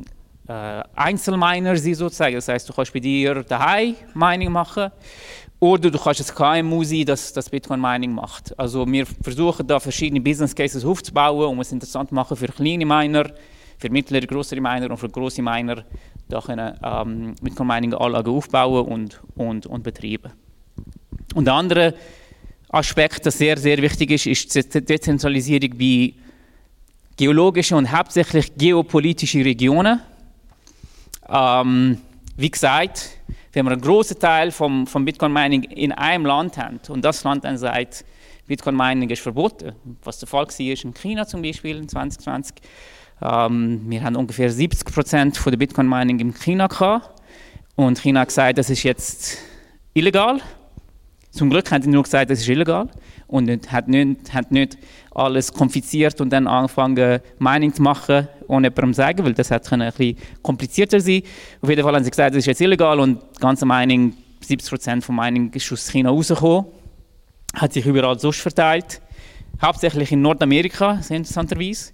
äh, 0.47 0.83
Einzelminer 0.95 1.76
sein, 1.76 1.95
sozusagen. 1.95 2.37
Das 2.37 2.49
heißt, 2.49 2.68
du 2.68 2.73
kannst 2.73 2.92
bei 2.92 3.00
dir 3.00 3.42
daheim 3.42 3.97
Mining 4.14 4.52
machen 4.52 4.92
oder 5.59 5.90
du 5.90 5.99
kannst 5.99 6.30
ein 6.30 6.62
KMU 6.62 6.85
sein, 6.85 7.04
das, 7.04 7.33
das 7.33 7.50
Bitcoin-Mining 7.50 8.12
macht. 8.12 8.56
Also 8.59 8.87
wir 8.87 9.04
versuchen 9.06 9.66
da 9.66 9.80
verschiedene 9.80 10.21
Business 10.21 10.54
Cases 10.54 10.85
aufzubauen, 10.85 11.49
um 11.49 11.61
es 11.61 11.73
interessant 11.73 12.11
zu 12.11 12.14
machen 12.14 12.37
für 12.37 12.49
kleine 12.49 12.87
Miner, 12.87 13.33
für 13.78 13.90
mittlere, 13.90 14.26
größere 14.26 14.61
Miner 14.61 14.90
und 14.90 14.99
für 14.99 15.09
große 15.09 15.42
Miner, 15.42 15.85
da 16.28 16.40
können 16.40 16.78
ähm, 16.85 17.35
Bitcoin-Mining-Anlagen 17.42 18.33
aufbauen 18.33 18.87
und, 18.87 19.21
und, 19.35 19.66
und 19.66 19.83
betreiben. 19.83 20.33
Und 21.35 21.47
der 21.47 21.54
andere 21.54 21.95
Aspekt, 22.68 23.25
der 23.25 23.33
sehr, 23.33 23.56
sehr 23.56 23.78
wichtig 23.78 24.11
ist, 24.11 24.26
ist 24.26 24.75
die 24.75 24.85
Dezentralisierung 24.85 25.71
bei 25.78 26.14
geologischen 27.16 27.76
und 27.78 27.90
hauptsächlich 27.90 28.54
geopolitischen 28.56 29.42
Regionen. 29.42 30.00
Ähm, 31.28 31.99
wie 32.37 32.50
gesagt, 32.50 33.11
wenn 33.52 33.64
wir 33.64 33.73
einen 33.73 33.80
großen 33.80 34.18
Teil 34.18 34.50
vom, 34.50 34.87
vom 34.87 35.04
Bitcoin-Mining 35.04 35.62
in 35.64 35.92
einem 35.92 36.26
Land 36.26 36.59
haben 36.59 36.78
und 36.88 37.02
das 37.04 37.25
Land 37.25 37.45
dann 37.45 37.56
sagt, 37.56 38.04
Bitcoin-Mining 38.47 39.09
ist 39.11 39.23
verboten, 39.23 39.73
was 40.04 40.18
der 40.18 40.28
Fall 40.28 40.47
war 40.47 40.61
in 40.61 40.95
China 40.95 41.26
zum 41.26 41.42
Beispiel 41.42 41.76
in 41.76 41.88
2020. 41.88 42.56
Ähm, 43.23 43.80
wir 43.88 44.04
haben 44.04 44.16
ungefähr 44.16 44.50
70 44.50 44.92
Prozent 44.92 45.40
der 45.45 45.56
Bitcoin-Mining 45.56 46.21
in 46.21 46.35
China 46.35 46.66
gehabt 46.66 47.23
und 47.76 47.99
China 47.99 48.21
hat 48.21 48.28
gesagt, 48.28 48.59
das 48.59 48.68
ist 48.68 48.83
jetzt 48.83 49.38
illegal. 49.95 50.40
Zum 51.36 51.50
Glück 51.50 51.70
haben 51.70 51.82
sie 51.82 51.90
nur 51.90 52.02
gesagt, 52.02 52.30
das 52.30 52.40
ist 52.40 52.48
illegal 52.48 52.88
und 53.26 53.70
hat 53.70 53.88
nicht, 53.88 54.32
hat 54.32 54.50
nicht 54.50 54.78
alles 55.14 55.52
konfiziert 55.52 56.18
und 56.22 56.30
dann 56.30 56.46
angefangen, 56.46 57.20
Mining 57.38 57.74
zu 57.74 57.82
machen, 57.82 58.26
ohne 58.48 58.68
jemandem 58.68 58.94
zu 58.94 58.96
sagen, 58.96 59.22
weil 59.22 59.34
das 59.34 59.50
hat 59.50 59.70
ein 59.70 59.80
bisschen 59.80 60.16
komplizierter 60.40 60.98
sein. 60.98 61.20
Auf 61.60 61.68
jeden 61.68 61.82
Fall 61.82 61.94
haben 61.94 62.04
sie 62.04 62.10
gesagt, 62.10 62.30
das 62.30 62.38
ist 62.38 62.46
jetzt 62.46 62.62
illegal 62.62 62.98
und 63.00 63.20
das 63.32 63.38
ganze 63.38 63.66
Mining, 63.66 64.14
70% 64.48 65.02
vom 65.02 65.16
Mining 65.16 65.52
ist 65.52 65.70
aus 65.70 65.90
China 65.90 66.08
rausgekommen, 66.08 66.68
hat 67.52 67.74
sich 67.74 67.84
überall 67.84 68.18
sonst 68.18 68.40
verteilt, 68.40 69.02
hauptsächlich 69.60 70.12
in 70.12 70.22
Nordamerika, 70.22 70.92
interessanterweise. 71.10 71.92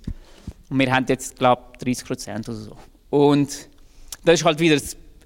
Und 0.70 0.78
wir 0.78 0.94
haben 0.94 1.06
jetzt, 1.08 1.36
glaube 1.36 1.62
ich, 1.84 1.98
30% 1.98 2.48
oder 2.48 2.54
so. 2.54 2.76
Und 3.10 3.48
das 4.24 4.34
ist 4.38 4.44
halt 4.44 4.60
wieder 4.60 4.80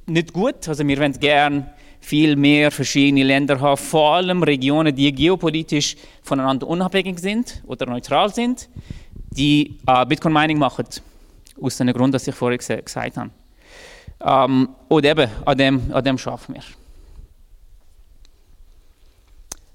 nicht 0.07 0.33
gut, 0.33 0.67
also 0.67 0.89
wir 0.89 0.99
wollen 0.99 1.13
gerne 1.21 1.67
viel 2.01 2.37
mehr 2.37 2.71
verschiedene 2.71 3.25
Länder 3.25 3.61
haben, 3.61 3.77
vor 3.77 4.15
allem 4.17 4.43
Regionen, 4.43 4.95
die 4.95 5.13
geopolitisch 5.13 5.97
voneinander 6.23 6.67
unabhängig 6.67 7.19
sind 7.19 7.63
oder 7.67 7.87
neutral 7.87 8.33
sind, 8.33 8.69
die 9.31 9.79
äh, 9.87 10.07
Bitcoin 10.07 10.33
Mining 10.33 10.59
machen. 10.59 10.87
Aus 11.61 11.77
dem 11.79 11.93
Grund, 11.93 12.15
das 12.15 12.27
ich 12.29 12.35
vorher 12.35 12.59
gesagt 12.59 13.17
habe. 13.17 13.31
Ähm, 14.21 14.69
und 14.89 15.05
eben, 15.05 15.31
an 15.45 15.59
dem, 15.59 15.93
an 15.93 16.05
dem 16.05 16.19
schaffen 16.19 16.55
wir. 16.55 16.63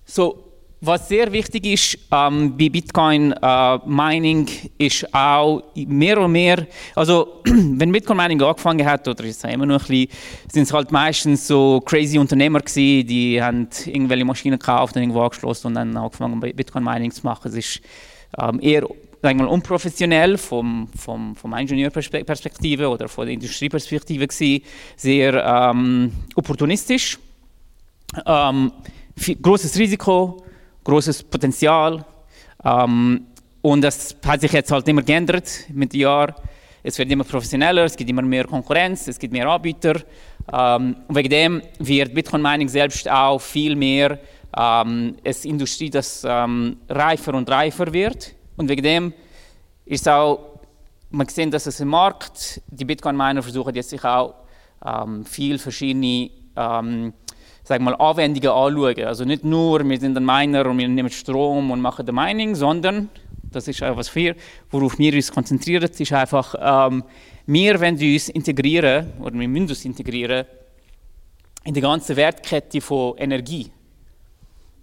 So, 0.05 0.50
was 0.83 1.07
sehr 1.07 1.31
wichtig 1.31 1.65
ist 1.67 1.97
ähm, 2.11 2.57
bei 2.57 2.69
Bitcoin 2.69 3.33
äh, 3.33 3.77
Mining 3.85 4.49
ist 4.79 5.13
auch 5.13 5.61
mehr 5.75 6.19
und 6.19 6.31
mehr, 6.31 6.65
also 6.95 7.41
wenn 7.45 7.91
Bitcoin 7.91 8.17
Mining 8.17 8.41
angefangen 8.41 8.83
hat, 8.83 9.07
oder 9.07 9.23
ist 9.23 9.43
es 9.43 9.53
immer 9.53 9.67
noch 9.67 9.81
ein 9.81 9.87
bisschen, 9.87 10.07
sind 10.51 10.63
es 10.63 10.73
halt 10.73 10.91
meistens 10.91 11.47
so 11.47 11.81
crazy 11.81 12.17
Unternehmer 12.17 12.59
gewesen, 12.61 13.07
die 13.07 13.41
haben 13.41 13.67
irgendwelche 13.85 14.25
Maschinen 14.25 14.57
gekauft 14.57 14.95
und 14.95 15.03
irgendwo 15.03 15.21
angeschlossen 15.21 15.67
und 15.67 15.75
dann 15.75 15.95
angefangen 15.95 16.39
Bitcoin 16.39 16.83
Mining 16.83 17.11
zu 17.11 17.21
machen. 17.23 17.49
Es 17.49 17.55
ist 17.55 17.81
ähm, 18.41 18.59
eher 18.59 18.87
sagen 19.21 19.37
wir 19.37 19.49
unprofessionell 19.51 20.35
vom, 20.39 20.89
vom, 20.97 21.35
vom 21.35 21.53
Ingenieurperspektive 21.53 22.89
oder 22.89 23.07
von 23.07 23.27
der 23.27 23.35
Industrieperspektive 23.35 24.25
gewesen, 24.25 24.63
sehr 24.95 25.45
ähm, 25.45 26.11
opportunistisch, 26.33 27.19
ähm, 28.25 28.71
großes 29.43 29.77
Risiko, 29.77 30.43
großes 30.83 31.23
Potenzial. 31.23 32.05
Ähm, 32.63 33.27
und 33.61 33.81
das 33.81 34.15
hat 34.25 34.41
sich 34.41 34.51
jetzt 34.51 34.71
halt 34.71 34.87
immer 34.87 35.03
geändert 35.03 35.65
mit 35.69 35.93
den 35.93 36.01
Jahren. 36.01 36.33
Es 36.83 36.97
wird 36.97 37.11
immer 37.11 37.23
professioneller, 37.23 37.83
es 37.83 37.95
gibt 37.95 38.09
immer 38.09 38.23
mehr 38.23 38.45
Konkurrenz, 38.45 39.07
es 39.07 39.19
gibt 39.19 39.33
mehr 39.33 39.47
Anbieter. 39.47 40.01
Ähm, 40.51 40.95
und 41.07 41.15
wegen 41.15 41.29
dem 41.29 41.61
wird 41.77 42.13
Bitcoin 42.13 42.41
Mining 42.41 42.67
selbst 42.67 43.09
auch 43.09 43.39
viel 43.39 43.75
mehr 43.75 44.19
ähm, 44.57 45.15
eine 45.23 45.35
Industrie, 45.43 45.89
das 45.89 46.25
ähm, 46.27 46.77
reifer 46.89 47.35
und 47.35 47.49
reifer 47.49 47.93
wird. 47.93 48.33
Und 48.57 48.67
wegen 48.67 48.83
dem 48.83 49.13
ist 49.85 50.09
auch, 50.09 50.59
man 51.11 51.27
sieht, 51.27 51.53
dass 51.53 51.67
es 51.67 51.79
im 51.79 51.89
Markt, 51.89 52.61
die 52.67 52.85
Bitcoin 52.85 53.15
Miner 53.15 53.43
versuchen 53.43 53.75
jetzt 53.75 53.89
sich 53.89 54.03
auch 54.03 54.35
ähm, 54.83 55.25
viel 55.25 55.59
verschiedene 55.59 56.31
ähm, 56.55 57.13
sag 57.63 57.81
mal, 57.81 57.95
Anwendungen 57.95 58.49
anschauen. 58.49 59.05
Also 59.05 59.25
nicht 59.25 59.43
nur, 59.43 59.87
wir 59.87 59.99
sind 59.99 60.17
ein 60.17 60.25
Miner 60.25 60.65
und 60.65 60.77
wir 60.77 60.87
nehmen 60.87 61.09
Strom 61.09 61.71
und 61.71 61.81
machen 61.81 62.05
das 62.05 62.15
Mining, 62.15 62.55
sondern, 62.55 63.09
das 63.51 63.67
ist 63.67 63.83
auch 63.83 63.97
was 63.97 64.13
wir, 64.15 64.35
worauf 64.69 64.97
wir 64.97 65.13
uns 65.13 65.31
konzentrieren, 65.31 65.89
ist 65.89 66.13
einfach, 66.13 66.55
ähm, 66.59 67.03
wir 67.45 67.79
wollen 67.79 67.95
uns 67.95 68.29
integrieren, 68.29 69.13
oder 69.19 69.33
wir 69.33 69.47
müssen 69.47 69.69
uns 69.69 69.85
integrieren, 69.85 70.45
in 71.63 71.73
die 71.73 71.81
ganze 71.81 72.15
Wertkette 72.15 72.81
von 72.81 73.17
Energie. 73.17 73.71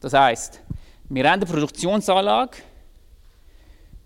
Das 0.00 0.12
heißt, 0.12 0.60
wir 1.08 1.24
haben 1.24 1.40
eine 1.40 1.46
Produktionsanlage, 1.46 2.58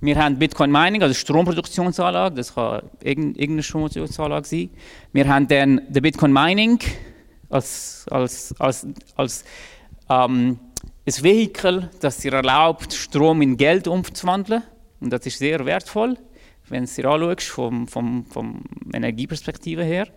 wir 0.01 0.17
haben 0.17 0.39
Bitcoin 0.39 0.71
Mining, 0.71 1.03
also 1.03 1.15
Stromproduktionsanlage, 1.15 2.35
das 2.35 2.55
kann 2.55 2.83
irgendeine 3.03 3.63
Stromproduktionsanlage 3.63 4.49
sein. 4.49 4.71
Wir 5.13 5.29
haben 5.29 5.47
dann 5.47 5.83
den 5.89 6.03
Bitcoin 6.03 6.33
Mining, 6.33 6.81
als, 7.53 8.07
als, 8.11 8.55
als, 8.59 8.87
als 9.17 9.45
ähm, 10.09 10.59
ein 11.05 11.23
Vehikel, 11.23 11.91
das 12.01 12.19
dir 12.19 12.33
erlaubt, 12.33 12.93
Strom 12.93 13.43
in 13.43 13.57
Geld 13.57 13.89
umzuwandeln. 13.89 14.63
Und 15.01 15.13
das 15.13 15.27
ist 15.27 15.39
sehr 15.39 15.65
wertvoll, 15.65 16.17
wenn 16.69 16.81
du 16.81 16.85
es 16.85 16.95
dir 16.95 17.07
anschaust, 17.07 17.49
vom, 17.49 17.89
vom, 17.89 18.25
vom 18.27 18.63
Energieperspektive 18.93 19.83
her. 19.83 20.09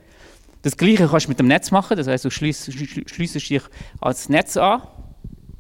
Das 0.62 0.78
Gleiche 0.78 1.08
kannst 1.08 1.26
du 1.26 1.30
mit 1.30 1.40
dem 1.40 1.48
Netz 1.48 1.72
machen, 1.72 1.98
das 1.98 2.08
heißt, 2.08 2.26
du 2.26 2.32
schließt 2.32 2.68
dich 2.68 3.62
als 4.02 4.30
Netz 4.30 4.58
an. 4.58 4.82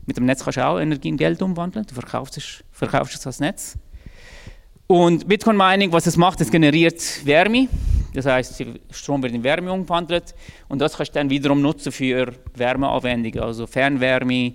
Mit 0.07 0.17
dem 0.17 0.25
Netz 0.25 0.43
kannst 0.43 0.57
du 0.57 0.65
auch 0.65 0.79
Energie 0.79 1.09
in 1.09 1.17
Geld 1.17 1.41
umwandeln, 1.41 1.85
du 1.85 1.93
verkaufst 1.93 2.37
es, 2.37 2.63
verkaufst 2.71 3.15
es 3.15 3.25
als 3.25 3.39
Netz. 3.39 3.77
Und 4.87 5.27
Bitcoin 5.27 5.57
Mining, 5.57 5.91
was 5.91 6.05
es 6.05 6.15
macht, 6.15 6.41
es 6.41 6.51
generiert 6.51 7.25
Wärme. 7.25 7.67
Das 8.15 8.25
heißt, 8.25 8.63
Strom 8.91 9.21
wird 9.23 9.33
in 9.33 9.43
Wärme 9.43 9.71
umgewandelt 9.71 10.33
und 10.67 10.79
das 10.79 10.97
kannst 10.97 11.15
du 11.15 11.19
dann 11.19 11.29
wiederum 11.29 11.61
nutzen 11.61 11.91
für 11.91 12.33
Wärmeanwendungen, 12.55 13.39
also 13.39 13.67
Fernwärme, 13.67 14.53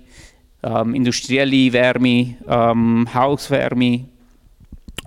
ähm, 0.63 0.95
industrielle 0.95 1.71
Wärme, 1.73 2.35
ähm, 2.47 3.07
Hauswärme. 3.13 4.05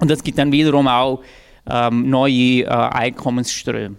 Und 0.00 0.10
das 0.10 0.22
gibt 0.22 0.38
dann 0.38 0.52
wiederum 0.52 0.88
auch 0.88 1.22
ähm, 1.70 2.10
neue 2.10 2.62
äh, 2.62 2.66
Einkommensströme. 2.68 3.96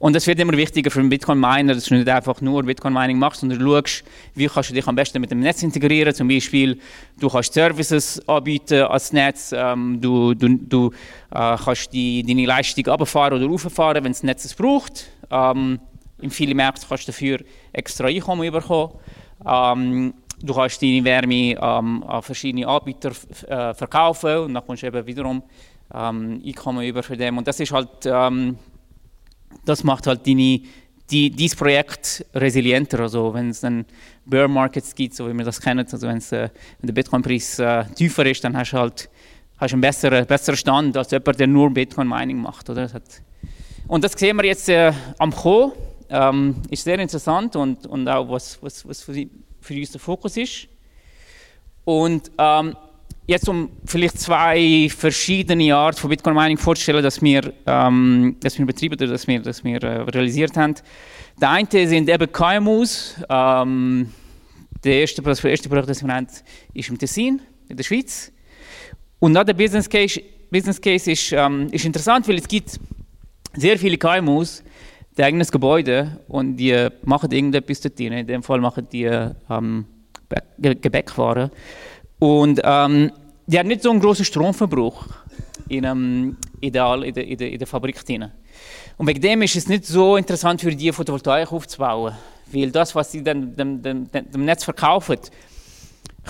Und 0.00 0.16
das 0.16 0.26
wird 0.26 0.40
immer 0.40 0.54
wichtiger 0.54 0.90
für 0.90 1.00
einen 1.00 1.10
Bitcoin-Miner, 1.10 1.74
dass 1.74 1.84
du 1.84 1.94
nicht 1.94 2.08
einfach 2.08 2.40
nur 2.40 2.62
Bitcoin-Mining 2.62 3.18
machst, 3.18 3.40
sondern 3.40 3.60
schaust, 3.60 4.02
wie 4.34 4.46
kannst 4.46 4.70
du 4.70 4.74
dich 4.74 4.88
am 4.88 4.96
besten 4.96 5.20
mit 5.20 5.30
dem 5.30 5.40
Netz 5.40 5.62
integrieren. 5.62 6.14
Zum 6.14 6.26
Beispiel, 6.26 6.80
du 7.18 7.28
kannst 7.28 7.52
Services 7.52 8.26
anbieten 8.26 8.84
als 8.84 9.12
Netz, 9.12 9.52
ähm, 9.54 10.00
du, 10.00 10.32
du, 10.32 10.56
du 10.56 10.90
äh, 11.30 11.54
kannst 11.54 11.92
die, 11.92 12.22
deine 12.22 12.46
Leistung 12.46 12.86
runterfahren 12.86 13.34
oder 13.34 13.46
rauffahren, 13.46 14.02
wenn 14.02 14.12
das 14.12 14.22
Netz 14.22 14.46
es 14.46 14.54
braucht. 14.54 15.06
Ähm, 15.30 15.78
in 16.22 16.30
vielen 16.30 16.56
Märkten 16.56 16.88
kannst 16.88 17.06
du 17.06 17.12
dafür 17.12 17.40
extra 17.70 18.06
Einkommen 18.06 18.50
bekommen. 18.50 18.94
Ähm, 19.46 20.14
du 20.42 20.54
kannst 20.54 20.80
deine 20.80 21.04
Wärme 21.04 21.58
ähm, 21.60 22.04
an 22.04 22.22
verschiedene 22.22 22.66
Anbieter 22.66 23.10
äh, 23.46 23.74
verkaufen 23.74 24.38
und 24.38 24.54
dann 24.54 24.64
kommst 24.64 24.82
du 24.82 24.86
eben 24.86 25.06
wiederum 25.06 25.42
ähm, 25.92 26.42
Einkommen 26.42 26.86
über 26.86 27.02
für 27.02 27.18
dem. 27.18 27.36
Und 27.36 27.46
das 27.46 27.60
ist 27.60 27.70
halt 27.70 28.06
ähm, 28.06 28.56
das 29.64 29.84
macht 29.84 30.06
halt 30.06 30.26
deine, 30.26 30.60
die, 31.10 31.30
dieses 31.30 31.56
Projekt 31.56 32.24
resilienter. 32.34 33.00
Also 33.00 33.34
wenn 33.34 33.50
es 33.50 33.60
dann 33.60 33.84
Bear 34.24 34.48
Markets 34.48 34.94
gibt, 34.94 35.14
so 35.14 35.28
wie 35.28 35.36
wir 35.36 35.44
das 35.44 35.60
kennen, 35.60 35.86
also 35.90 36.06
wenn's, 36.06 36.32
äh, 36.32 36.48
wenn 36.80 36.86
der 36.86 36.94
Bitcoin-Preis 36.94 37.58
äh, 37.58 37.84
tiefer 37.94 38.26
ist, 38.26 38.44
dann 38.44 38.56
hast 38.56 38.72
du 38.72 38.78
halt 38.78 39.10
hast 39.58 39.72
einen 39.72 39.80
besseren, 39.80 40.26
besseren 40.26 40.56
Stand 40.56 40.96
als 40.96 41.10
jemand, 41.10 41.38
der 41.38 41.46
nur 41.46 41.70
Bitcoin-Mining 41.70 42.38
macht. 42.38 42.70
Oder? 42.70 42.92
Hat, 42.92 43.02
und 43.86 44.04
das 44.04 44.12
sehen 44.12 44.36
wir 44.36 44.44
jetzt 44.44 44.68
äh, 44.68 44.92
am 45.18 45.32
Co. 45.32 45.72
Ähm, 46.08 46.56
ist 46.70 46.82
sehr 46.82 46.98
interessant 46.98 47.54
und, 47.54 47.86
und 47.86 48.08
auch 48.08 48.28
was, 48.28 48.60
was, 48.62 48.86
was 48.88 49.02
für, 49.02 49.14
für 49.60 49.74
uns 49.74 49.92
der 49.92 50.00
Fokus 50.00 50.36
ist. 50.36 50.66
Und 51.84 52.32
ähm, 52.36 52.74
jetzt 53.30 53.48
um 53.48 53.70
vielleicht 53.84 54.18
zwei 54.18 54.88
verschiedene 54.90 55.74
Arten 55.74 55.98
von 55.98 56.10
Bitcoin 56.10 56.34
Mining 56.34 56.58
vorzustellen, 56.58 57.02
dass 57.02 57.22
wir, 57.22 57.52
ähm, 57.64 58.36
dass 58.40 58.58
wir 58.58 58.66
betreiben 58.66 58.94
oder 58.94 59.06
dass 59.06 59.26
wir, 59.28 59.40
dass 59.40 59.62
wir 59.62 59.80
äh, 59.82 60.00
realisiert 60.02 60.56
haben. 60.56 60.74
Der 61.40 61.50
eine 61.50 61.68
sind 61.70 62.08
eben 62.08 62.32
KMUs. 62.32 63.14
Ähm, 63.28 64.12
der 64.82 65.00
erste, 65.00 65.22
das 65.22 65.44
erste 65.44 65.68
Projekt, 65.68 65.88
das 65.88 66.02
wir 66.04 66.12
haben, 66.12 66.26
ist 66.74 66.88
im 66.88 66.98
Tessin, 66.98 67.40
in 67.68 67.76
der 67.76 67.84
Schweiz. 67.84 68.32
Und 69.20 69.34
dann 69.34 69.46
der 69.46 69.54
Business 69.54 69.88
Case, 69.88 70.20
Business 70.50 70.80
Case 70.80 71.12
ist, 71.12 71.32
ähm, 71.32 71.68
ist 71.70 71.84
interessant, 71.84 72.26
weil 72.26 72.38
es 72.38 72.48
gibt 72.48 72.80
sehr 73.54 73.78
viele 73.78 73.96
KMUs, 73.96 74.64
die 75.16 75.22
eigenes 75.22 75.52
Gebäude 75.52 76.20
und 76.26 76.56
die 76.56 76.88
machen 77.04 77.30
irgendetwas 77.30 77.80
dort 77.80 77.96
drin. 77.96 78.12
In 78.12 78.26
dem 78.26 78.42
Fall 78.42 78.60
machen 78.60 78.88
die 78.90 79.04
ähm, 79.04 79.84
Gebäckwaren. 80.58 81.50
Und 82.20 82.60
ähm, 82.62 83.10
die 83.50 83.58
haben 83.58 83.66
nicht 83.66 83.82
so 83.82 83.90
einen 83.90 84.00
großen 84.00 84.24
Stromverbrauch 84.24 85.06
in, 85.68 85.84
ähm, 85.84 86.36
ideal 86.60 87.02
in, 87.02 87.14
der, 87.14 87.26
in, 87.26 87.36
der, 87.36 87.50
in 87.50 87.58
der 87.58 87.66
Fabrik 87.66 88.04
drin. 88.04 88.30
Und 88.96 89.06
wegen 89.08 89.20
dem 89.20 89.42
ist 89.42 89.56
es 89.56 89.68
nicht 89.68 89.86
so 89.86 90.16
interessant 90.16 90.60
für 90.60 90.74
die 90.74 90.92
Photovoltaik 90.92 91.52
aufzubauen, 91.52 92.14
weil 92.52 92.70
das, 92.70 92.94
was 92.94 93.10
sie 93.10 93.24
dann 93.24 93.56
dem, 93.56 93.82
dem, 93.82 94.08
dem 94.12 94.44
Netz 94.44 94.62
verkaufen, 94.62 95.18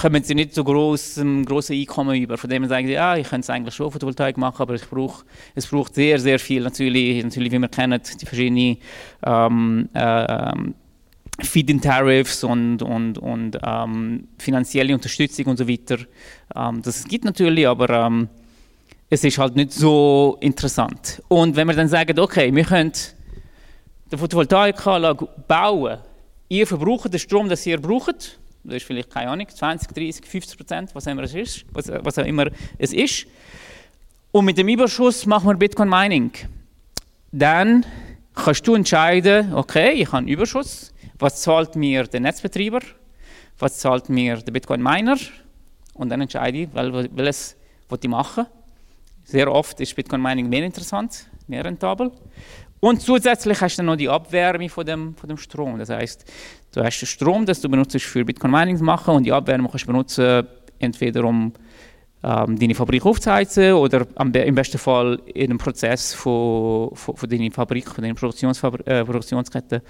kommen 0.01 0.23
sie 0.23 0.35
nicht 0.35 0.55
so 0.55 0.65
groß, 0.65 1.19
um, 1.19 1.45
große 1.45 1.75
Einkommen 1.75 2.17
über. 2.17 2.39
Von 2.39 2.49
dem 2.49 2.67
sagen 2.67 2.87
sie, 2.87 2.95
ja, 2.95 3.17
ich 3.17 3.29
könnte 3.29 3.45
es 3.45 3.51
eigentlich 3.51 3.75
schon 3.75 3.91
Photovoltaik 3.91 4.39
machen, 4.39 4.63
aber 4.63 4.75
ich 4.75 4.89
brauch, 4.89 5.25
es 5.55 5.67
braucht 5.67 5.95
sehr, 5.95 6.19
sehr 6.19 6.39
viel 6.39 6.63
natürlich, 6.63 7.23
natürlich 7.23 7.53
wie 7.53 7.59
wir 7.59 7.69
kennen, 7.69 8.01
die 8.21 8.27
verschiedenen 8.27 8.79
ähm, 9.27 9.89
äh, 9.93 10.53
Feed-in-Tariffs 11.47 12.45
und, 12.45 12.83
und, 12.83 13.19
und 13.19 13.59
ähm, 13.65 14.29
finanzielle 14.39 14.95
Unterstützung 14.95 15.47
und 15.47 15.57
so 15.57 15.69
weiter. 15.69 15.99
Ähm, 16.55 16.83
das 16.83 17.05
gibt 17.05 17.25
natürlich, 17.25 17.67
aber 17.67 17.91
ähm, 17.91 18.29
es 19.09 19.25
ist 19.25 19.39
halt 19.39 19.57
nicht 19.57 19.73
so 19.73 20.39
interessant. 20.41 21.23
Und 21.29 21.57
wenn 21.57 21.67
wir 21.67 21.75
dann 21.75 21.89
sagen, 21.89 22.19
okay, 22.19 22.55
wir 22.55 22.65
können 22.65 22.93
die 24.11 24.17
Photovoltaikanlage 24.17 25.29
bauen, 25.49 25.99
ihr 26.49 26.67
verbraucht 26.67 27.13
den 27.13 27.19
Strom, 27.19 27.49
den 27.49 27.59
ihr 27.65 27.81
braucht, 27.81 28.39
das 28.63 28.77
ist 28.77 28.87
vielleicht, 28.87 29.11
keine 29.11 29.31
Ahnung, 29.31 29.49
20, 29.49 29.89
30, 29.93 30.27
50 30.27 30.57
Prozent, 30.57 30.91
was, 30.95 31.07
immer 31.07 31.23
es 31.23 31.35
ist, 31.35 31.65
was, 31.73 31.89
was 31.89 32.19
auch 32.19 32.27
immer 32.27 32.47
es 32.79 32.93
ist. 32.93 33.27
Und 34.33 34.45
mit 34.45 34.59
dem 34.59 34.69
Überschuss 34.69 35.27
machen 35.27 35.49
wir 35.49 35.55
Bitcoin 35.55 35.89
Mining. 35.89 36.31
Dann 37.33 37.85
kannst 38.35 38.67
du 38.67 38.75
entscheiden, 38.75 39.55
okay, 39.55 39.93
ich 39.93 40.07
habe 40.09 40.19
einen 40.19 40.29
Überschuss, 40.29 40.93
was 41.21 41.43
zahlt 41.43 41.77
mir 41.77 42.05
der 42.05 42.21
Netzbetreiber, 42.21 42.81
was 43.59 43.79
zahlt 43.79 44.09
mir 44.09 44.37
der 44.39 44.53
Bitcoin-Miner 44.53 45.17
und 45.95 46.09
dann 46.09 46.21
entscheide 46.21 46.59
ich, 46.59 46.69
welches 46.75 47.57
ich 47.91 48.09
machen 48.09 48.47
Sehr 49.25 49.53
oft 49.53 49.79
ist 49.81 49.95
Bitcoin-Mining 49.95 50.49
mehr 50.49 50.65
interessant, 50.65 51.27
mehr 51.47 51.65
rentabel. 51.65 52.11
Und 52.81 53.03
zusätzlich 53.03 53.61
hast 53.61 53.79
du 53.79 53.83
noch 53.83 53.97
die 53.97 54.09
Abwärme 54.09 54.69
von 54.71 54.87
dem, 54.87 55.15
von 55.15 55.29
dem 55.29 55.37
Strom. 55.37 55.79
Das 55.79 55.91
heißt, 55.91 56.25
du 56.73 56.83
hast 56.83 57.01
den 57.01 57.07
Strom, 57.07 57.45
den 57.45 57.57
du 57.61 57.69
benutzt 57.69 58.01
für 58.01 58.25
Bitcoin-Mining 58.25 58.79
zu 58.79 58.85
machen 58.85 59.15
und 59.15 59.25
die 59.25 59.33
Abwärme 59.33 59.69
kannst 59.69 59.85
du 59.85 59.89
benutzen, 59.89 60.47
entweder 60.79 61.25
um 61.25 61.53
ähm, 62.23 62.59
deine 62.59 62.75
Fabrik 62.75 63.05
aufzuheizen 63.05 63.73
oder 63.73 64.07
am, 64.15 64.33
im 64.33 64.55
besten 64.55 64.79
Fall 64.79 65.21
in 65.27 65.51
einem 65.51 65.59
Prozess 65.59 66.15
von, 66.15 66.91
von, 66.95 67.17
von 67.17 67.29
deiner 67.29 67.51
Fabrik, 67.51 67.89
von 67.89 68.03
deiner 68.03 68.15
Produktionsfabri 68.15 68.83
äh, 68.85 69.05
Produktionskette, 69.05 69.83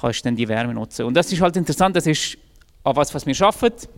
kannst 0.00 0.20
du 0.20 0.24
dann 0.24 0.36
die 0.36 0.48
Wärme 0.48 0.74
nutzen. 0.74 1.04
Und 1.04 1.14
das 1.14 1.32
ist 1.32 1.40
halt 1.40 1.56
interessant, 1.56 1.96
das 1.96 2.06
ist 2.06 2.38
an 2.82 2.96
was, 2.96 3.14
was 3.14 3.26
wir 3.26 3.40
arbeiten, 3.42 3.88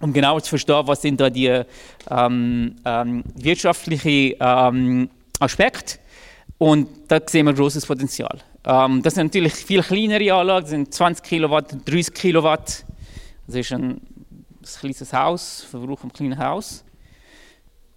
um 0.00 0.12
genau 0.12 0.40
zu 0.40 0.50
verstehen, 0.50 0.86
was 0.86 1.02
sind 1.02 1.20
da 1.20 1.30
die 1.30 1.62
ähm, 2.10 2.76
ähm, 2.84 3.24
wirtschaftlichen 3.36 4.34
ähm, 4.40 5.10
Aspekte. 5.40 5.98
Und 6.58 6.88
da 7.08 7.20
sehen 7.26 7.46
wir 7.46 7.52
großes 7.52 7.86
Potenzial. 7.86 8.40
Ähm, 8.64 9.02
das 9.02 9.14
sind 9.14 9.26
natürlich 9.26 9.54
viel 9.54 9.82
kleinere 9.82 10.32
Anlagen, 10.32 10.62
das 10.62 10.70
sind 10.70 10.94
20 10.94 11.24
Kilowatt, 11.24 11.76
30 11.84 12.14
Kilowatt. 12.14 12.84
Das 13.46 13.56
ist 13.56 13.72
ein, 13.72 13.90
ein 13.90 14.00
kleines 14.80 15.12
Haus, 15.12 15.66
Verbrauch 15.70 16.02
im 16.04 16.12
kleinen 16.12 16.38
Haus. 16.38 16.84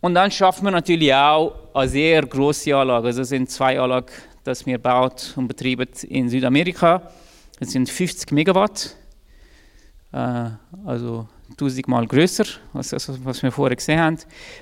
Und 0.02 0.14
dann 0.14 0.30
schaffen 0.30 0.66
wir 0.66 0.72
natürlich 0.72 1.14
auch 1.14 1.54
eine 1.74 1.90
sehr 1.90 2.22
große 2.22 2.76
Anlage. 2.76 3.08
Also 3.08 3.22
das 3.22 3.30
sind 3.30 3.50
zwei 3.50 3.80
Anlagen, 3.80 4.12
die 4.46 4.66
wir 4.66 4.78
baut 4.78 5.34
und 5.36 5.48
betreiben 5.48 5.88
in 6.10 6.30
Südamerika. 6.30 7.12
Das 7.60 7.72
sind 7.72 7.90
50 7.90 8.32
Megawatt, 8.32 8.96
äh, 10.12 10.50
also 10.86 11.28
tausendmal 11.58 12.06
größer 12.06 12.46
als 12.74 12.90
das, 12.90 13.12
was 13.24 13.42
wir 13.42 13.52
vorher 13.52 13.76
gesehen 13.76 14.00
haben. 14.00 14.18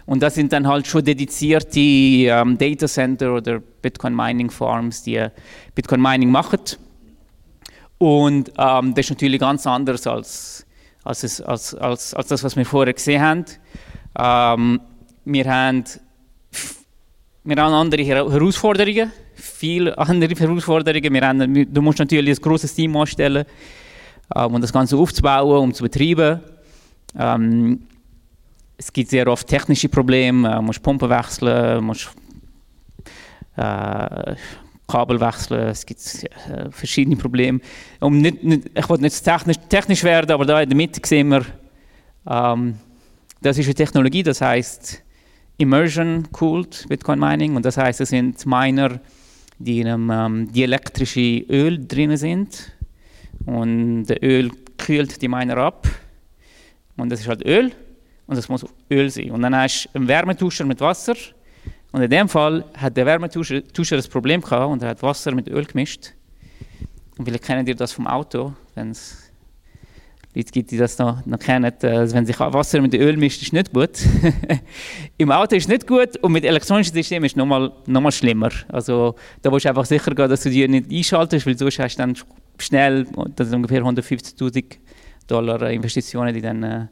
Und 0.06 0.22
das 0.24 0.36
sind 0.36 0.54
dann 0.54 0.68
halt 0.68 0.88
schon 0.88 1.04
dedizierte 1.04 1.80
ähm, 1.80 2.58
Data 2.58 2.88
Center 2.88 3.34
oder 3.34 3.60
Bitcoin 3.60 4.16
Mining 4.16 4.50
Farms, 4.50 5.04
die 5.04 5.28
Bitcoin 5.74 6.02
Mining 6.02 6.32
machen. 6.32 6.60
Und 7.98 8.52
ähm, 8.58 8.94
das 8.94 9.06
ist 9.06 9.10
natürlich 9.10 9.40
ganz 9.40 9.68
anders 9.68 10.08
als, 10.08 10.66
als, 11.04 11.42
als, 11.42 11.74
als, 11.76 12.14
als 12.14 12.28
das, 12.28 12.44
was 12.44 12.56
wir 12.56 12.66
vorher 12.66 12.94
gesehen 12.94 13.22
haben. 13.22 13.46
Ähm, 14.18 14.82
wir 15.26 15.46
haben, 15.46 15.84
wir 17.44 17.56
haben 17.58 17.74
andere 17.74 18.04
Herausforderungen, 18.04 19.12
viele 19.56 19.98
andere 19.98 20.36
Herausforderungen. 20.36 21.14
Wir 21.14 21.28
haben, 21.28 21.74
du 21.74 21.82
musst 21.82 22.00
natürlich 22.00 22.38
ein 22.38 22.42
großes 22.42 22.74
Team 22.74 22.96
anstellen, 22.96 23.46
um 24.34 24.56
ähm, 24.56 24.62
das 24.62 24.74
Ganze 24.74 24.98
aufzubauen, 24.98 25.64
um 25.64 25.74
zu 25.74 25.84
betreiben. 25.84 26.42
Ähm, 27.18 27.80
es 28.78 28.92
gibt 28.92 29.10
sehr 29.10 29.28
oft 29.28 29.48
technische 29.48 29.88
Probleme, 29.88 30.52
du 30.52 30.62
musst 30.62 30.84
Pumpen 30.84 31.10
wechseln, 31.10 31.84
musst 31.84 32.10
äh, 33.56 34.36
Kabel 34.88 35.20
wechseln, 35.20 35.70
es 35.70 35.86
gibt 35.86 36.02
äh, 36.50 36.70
verschiedene 36.70 37.16
Probleme. 37.16 37.60
Um 38.02 38.18
nicht, 38.18 38.44
nicht, 38.44 38.70
ich 38.76 38.90
wollte 38.90 39.04
nicht 39.04 39.24
technisch, 39.24 39.58
technisch 39.70 40.04
werden, 40.04 40.32
aber 40.32 40.46
da 40.46 40.62
in 40.62 40.70
der 40.70 40.76
Mitte 40.76 41.00
sehen 41.04 41.30
wir, 41.30 41.46
ähm, 42.28 42.76
das 43.42 43.58
ist 43.58 43.66
eine 43.66 43.76
Technologie, 43.76 44.24
das 44.24 44.42
heißt 44.42 45.02
Immersion 45.58 46.28
cooled 46.34 46.86
Bitcoin 46.90 47.20
Mining 47.20 47.56
und 47.56 47.64
das 47.64 47.78
heißt, 47.78 48.02
es 48.02 48.10
sind 48.10 48.46
Miner, 48.46 49.00
die 49.58 49.82
in 49.82 49.88
einem 49.88 50.10
ähm, 50.12 50.52
dieelektrische 50.52 51.46
Öl 51.50 51.86
drin 51.88 52.18
sind. 52.18 52.72
Und 53.46 54.06
das 54.06 54.18
Öl 54.22 54.52
kühlt 54.78 55.22
die 55.22 55.28
Miner 55.28 55.58
ab. 55.58 55.88
Und 56.98 57.10
das 57.10 57.22
ist 57.22 57.28
halt 57.28 57.46
Öl. 57.46 57.72
Und 58.28 58.38
das 58.38 58.50
muss 58.50 58.66
Öl 58.90 59.10
sein. 59.10 59.32
Und 59.32 59.42
dann 59.42 59.56
hast 59.56 59.86
du 59.86 60.00
einen 60.00 60.08
Wärmetuscher 60.08 60.66
mit 60.66 60.82
Wasser. 60.82 61.16
Und 61.92 62.02
in 62.02 62.10
dem 62.10 62.28
Fall 62.28 62.66
hat 62.76 62.98
der 62.98 63.06
Wärmetuscher 63.06 63.62
das 63.62 64.08
Problem 64.08 64.42
gehabt 64.42 64.72
und 64.72 64.84
er 64.84 64.90
hat 64.90 65.04
Wasser 65.04 65.34
mit 65.34 65.48
Öl 65.48 65.66
gemischt. 65.66 66.12
Und 67.18 67.26
vielleicht 67.26 67.46
kennen 67.46 67.66
ihr 67.66 67.76
das 67.76 67.94
vom 67.94 68.08
Auto, 68.08 68.54
wenn 68.74 68.92
es 68.92 69.25
Leute 70.36 70.52
gibt, 70.52 70.72
die 70.72 70.78
das 70.78 70.98
noch, 70.98 71.26
noch 71.26 71.40
kennen, 71.40 71.72
äh, 71.82 72.14
wenn 72.14 72.26
sich 72.26 72.38
Wasser 72.40 72.82
mit 72.82 72.94
Öl 72.94 73.16
mischt, 73.16 73.42
ist 73.42 73.54
nicht 73.54 73.72
gut. 73.72 73.92
Im 75.18 75.32
Auto 75.32 75.56
ist 75.56 75.70
nicht 75.70 75.88
gut 75.88 76.18
und 76.18 76.34
mit 76.34 76.44
elektronischen 76.44 76.94
Systemen 76.94 77.26
ist 77.26 77.32
es 77.32 77.38
noch 77.38 78.02
mal 78.02 78.12
schlimmer. 78.12 78.50
Also 78.68 79.16
da 79.42 79.50
musst 79.50 79.64
du 79.64 79.70
einfach 79.70 79.86
sicher 79.86 80.14
gehen, 80.14 80.30
dass 80.30 80.44
du 80.44 80.50
die 80.50 80.68
nicht 80.68 80.92
einschaltest, 80.92 81.46
weil 81.46 81.58
sonst 81.58 81.80
hast 81.80 81.96
du 81.96 82.00
dann 82.00 82.18
schnell, 82.60 83.08
das 83.36 83.48
sind 83.48 83.56
ungefähr 83.56 83.82
150'000 83.82 84.78
Dollar 85.28 85.72
Investitionen, 85.72 86.34
die 86.34 86.42
dann, 86.42 86.64
äh, 86.64 86.88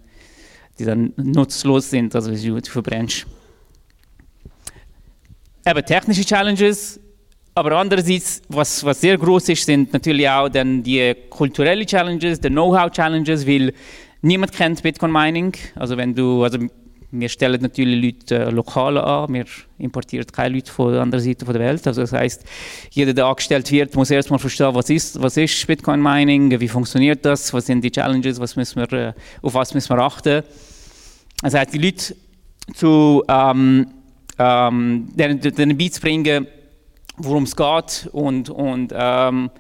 die 0.80 0.86
dann 0.86 1.12
nutzlos 1.18 1.90
sind, 1.90 2.16
also 2.16 2.32
du 2.32 2.62
verbrennst. 2.62 3.28
Eben 5.66 5.86
technische 5.86 6.24
Challenges, 6.24 7.00
aber 7.56 7.74
andererseits, 7.74 8.42
was, 8.50 8.84
was 8.84 9.00
sehr 9.00 9.18
groß 9.18 9.50
ist, 9.50 9.66
sind 9.66 9.94
natürlich 9.94 10.28
auch 10.28 10.50
dann 10.50 10.82
die 10.82 11.16
kulturellen 11.30 11.86
Challenges, 11.86 12.39
die 12.39 12.50
Know-how-Challenges, 12.50 13.46
weil 13.46 13.74
niemand 14.22 14.52
kennt 14.52 14.82
Bitcoin 14.82 15.12
Mining. 15.12 15.54
Also 15.76 15.96
wenn 15.96 16.16
du, 16.16 16.44
also 16.44 16.58
wir 17.12 17.30
stellen 17.30 17.62
natürlich 17.62 18.04
Leute 18.04 18.46
äh, 18.46 18.50
lokal 18.50 18.98
an, 18.98 19.32
wir 19.32 19.46
importieren 19.78 20.26
keine 20.32 20.56
Leute 20.56 20.72
von 20.72 20.94
der 20.94 21.02
anderen 21.04 21.24
Seite 21.24 21.46
der 21.46 21.54
Welt. 21.54 21.86
Also 21.86 22.02
das 22.02 22.12
heißt, 22.12 22.44
jeder, 22.89 23.13
der 23.13 23.28
angestellt 23.28 23.72
wird, 23.72 23.96
muss 23.96 24.10
erstmal 24.10 24.39
verstehen, 24.39 24.74
was 24.74 24.89
ist, 24.89 25.22
was 25.22 25.38
ist 25.38 25.68
Bitcoin 25.68 26.02
Mining, 26.02 26.60
wie 26.60 26.68
funktioniert 26.68 27.24
das, 27.24 27.54
was 27.54 27.68
sind 27.68 27.84
die 27.84 27.92
Challenges, 27.92 28.39
was 28.39 28.56
müssen 28.56 28.78
wir, 28.78 28.92
äh, 28.94 29.13
auf 29.44 29.54
was 29.54 29.76
müssen 29.76 29.96
wir 29.96 30.00
achten. 30.00 30.42
Das 31.44 31.54
heißt, 31.54 31.72
die 31.72 31.78
Leute 31.78 32.16
zu 32.74 33.24
ähm, 33.28 33.88
ähm, 34.39 35.08
denen, 35.13 35.39
denen 35.39 35.78
beizubringen, 35.78 36.48
worum 37.17 37.43
es 37.43 37.56
geht 37.56 38.10
und, 38.12 38.49
und 38.49 38.93
ähm, 38.95 39.52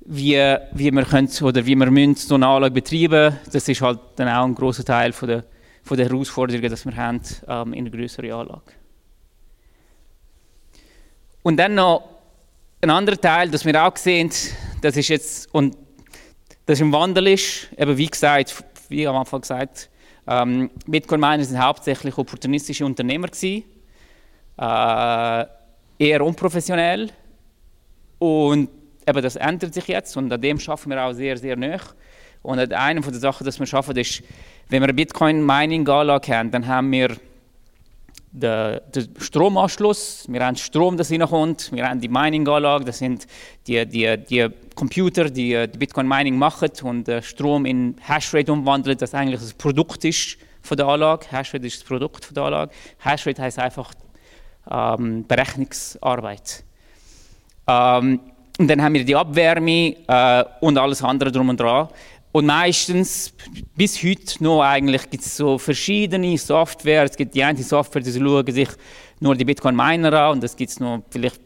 wie, 0.00 0.56
wie 0.72 0.90
wir 0.90 1.04
können 1.04 1.30
oder 1.42 1.64
wie 1.64 1.74
wir 1.74 1.90
müssen 1.90 2.16
so 2.16 2.34
eine 2.34 2.46
Anlage 2.46 2.74
betreiben. 2.74 3.38
Das 3.52 3.68
ist 3.68 3.80
halt 3.80 4.00
dann 4.16 4.28
auch 4.28 4.44
ein 4.44 4.54
großer 4.54 4.84
Teil 4.84 5.12
von 5.12 5.28
der, 5.28 5.44
von 5.82 5.96
der 5.96 6.08
Herausforderungen, 6.08 6.62
die 6.62 6.84
wir 6.84 6.96
haben 6.96 7.20
ähm, 7.46 7.72
in 7.74 7.86
einer 7.86 7.96
größeren 7.96 8.32
Anlage. 8.32 8.72
Und 11.42 11.56
dann 11.56 11.74
noch 11.74 12.08
ein 12.80 12.90
anderer 12.90 13.20
Teil, 13.20 13.50
das 13.50 13.64
wir 13.64 13.86
auch 13.86 13.96
sehen, 13.96 14.30
das 14.80 14.96
ist 14.96 15.08
jetzt 15.08 15.54
und 15.54 15.76
das 16.66 16.80
im 16.80 16.92
Wandel 16.92 17.28
ist, 17.28 17.68
eben 17.76 17.96
wie 17.96 18.06
gesagt, 18.06 18.64
wie 18.88 19.06
am 19.06 19.16
Anfang 19.16 19.40
gesagt, 19.40 19.90
ähm, 20.26 20.70
Bitcoin-Miner 20.86 21.44
sind 21.44 21.62
hauptsächlich 21.62 22.16
opportunistische 22.16 22.84
Unternehmer 22.84 23.28
gewesen. 23.28 23.64
Äh, 24.56 25.46
eher 26.00 26.24
unprofessionell. 26.24 27.10
Und 28.18 28.68
eben 29.06 29.22
das 29.22 29.36
ändert 29.36 29.74
sich 29.74 29.86
jetzt 29.86 30.16
und 30.16 30.32
an 30.32 30.40
dem 30.40 30.58
schaffen 30.58 30.90
wir 30.90 31.02
auch 31.04 31.12
sehr, 31.12 31.36
sehr 31.36 31.56
nah. 31.56 31.78
Und 32.42 32.72
eine 32.72 33.02
von 33.02 33.12
den 33.12 33.20
Sachen, 33.20 33.46
die 33.46 33.58
wir 33.58 33.66
schaffen, 33.66 33.96
ist, 33.96 34.22
wenn 34.70 34.80
wir 34.80 34.84
eine 34.84 34.94
Bitcoin-Mining-Anlage 34.94 36.36
haben, 36.36 36.50
dann 36.50 36.66
haben 36.66 36.90
wir 36.90 37.16
den, 38.32 38.80
den, 38.94 39.08
Stromanschluss, 39.18 40.26
wir 40.28 40.44
haben 40.44 40.56
Strom, 40.56 40.96
das 40.96 41.10
reinkommt, 41.10 41.70
wir 41.72 41.86
haben 41.86 42.00
die 42.00 42.08
Mining-Anlage, 42.08 42.84
das 42.84 42.98
sind 42.98 43.26
die, 43.66 43.84
die, 43.84 44.16
die 44.16 44.48
Computer, 44.74 45.28
die, 45.28 45.66
die 45.68 45.78
Bitcoin-Mining 45.78 46.38
machen 46.38 46.70
und 46.82 47.08
den 47.08 47.22
Strom 47.22 47.66
in 47.66 47.96
Hashrate 48.00 48.52
umwandeln, 48.52 48.96
das 48.96 49.14
eigentlich 49.14 49.40
das 49.40 49.52
Produkt 49.52 50.04
ist 50.04 50.38
von 50.62 50.76
der 50.76 50.86
Anlage. 50.86 51.26
Hashrate 51.30 51.66
ist 51.66 51.80
das 51.80 51.84
Produkt 51.84 52.24
von 52.24 52.34
der 52.34 52.44
Anlage. 52.44 52.72
Hashrate 53.00 53.42
heißt 53.42 53.58
einfach 53.58 53.92
ähm, 54.68 55.24
Berechnungsarbeit. 55.26 56.64
Ähm, 57.66 58.20
und 58.58 58.68
dann 58.68 58.82
haben 58.82 58.94
wir 58.94 59.04
die 59.04 59.16
Abwärme 59.16 59.96
äh, 60.06 60.44
und 60.60 60.76
alles 60.76 61.02
andere 61.02 61.32
drum 61.32 61.48
und 61.48 61.60
dran. 61.60 61.88
Und 62.32 62.46
meistens, 62.46 63.32
bis 63.74 64.02
heute 64.02 64.44
noch 64.44 64.62
eigentlich, 64.62 65.08
gibt 65.10 65.24
es 65.24 65.36
so 65.36 65.58
verschiedene 65.58 66.38
Software. 66.38 67.04
Es 67.04 67.16
gibt 67.16 67.34
die 67.34 67.42
eine 67.42 67.62
Software, 67.62 68.02
die 68.02 68.12
schauen 68.12 68.46
sich 68.46 68.68
nur 69.18 69.34
die 69.34 69.44
Bitcoin-Miner 69.44 70.12
an 70.12 70.32
und 70.32 70.44
es 70.44 70.54
gibt 70.54 70.78
noch 70.78 71.02
vielleicht 71.10 71.40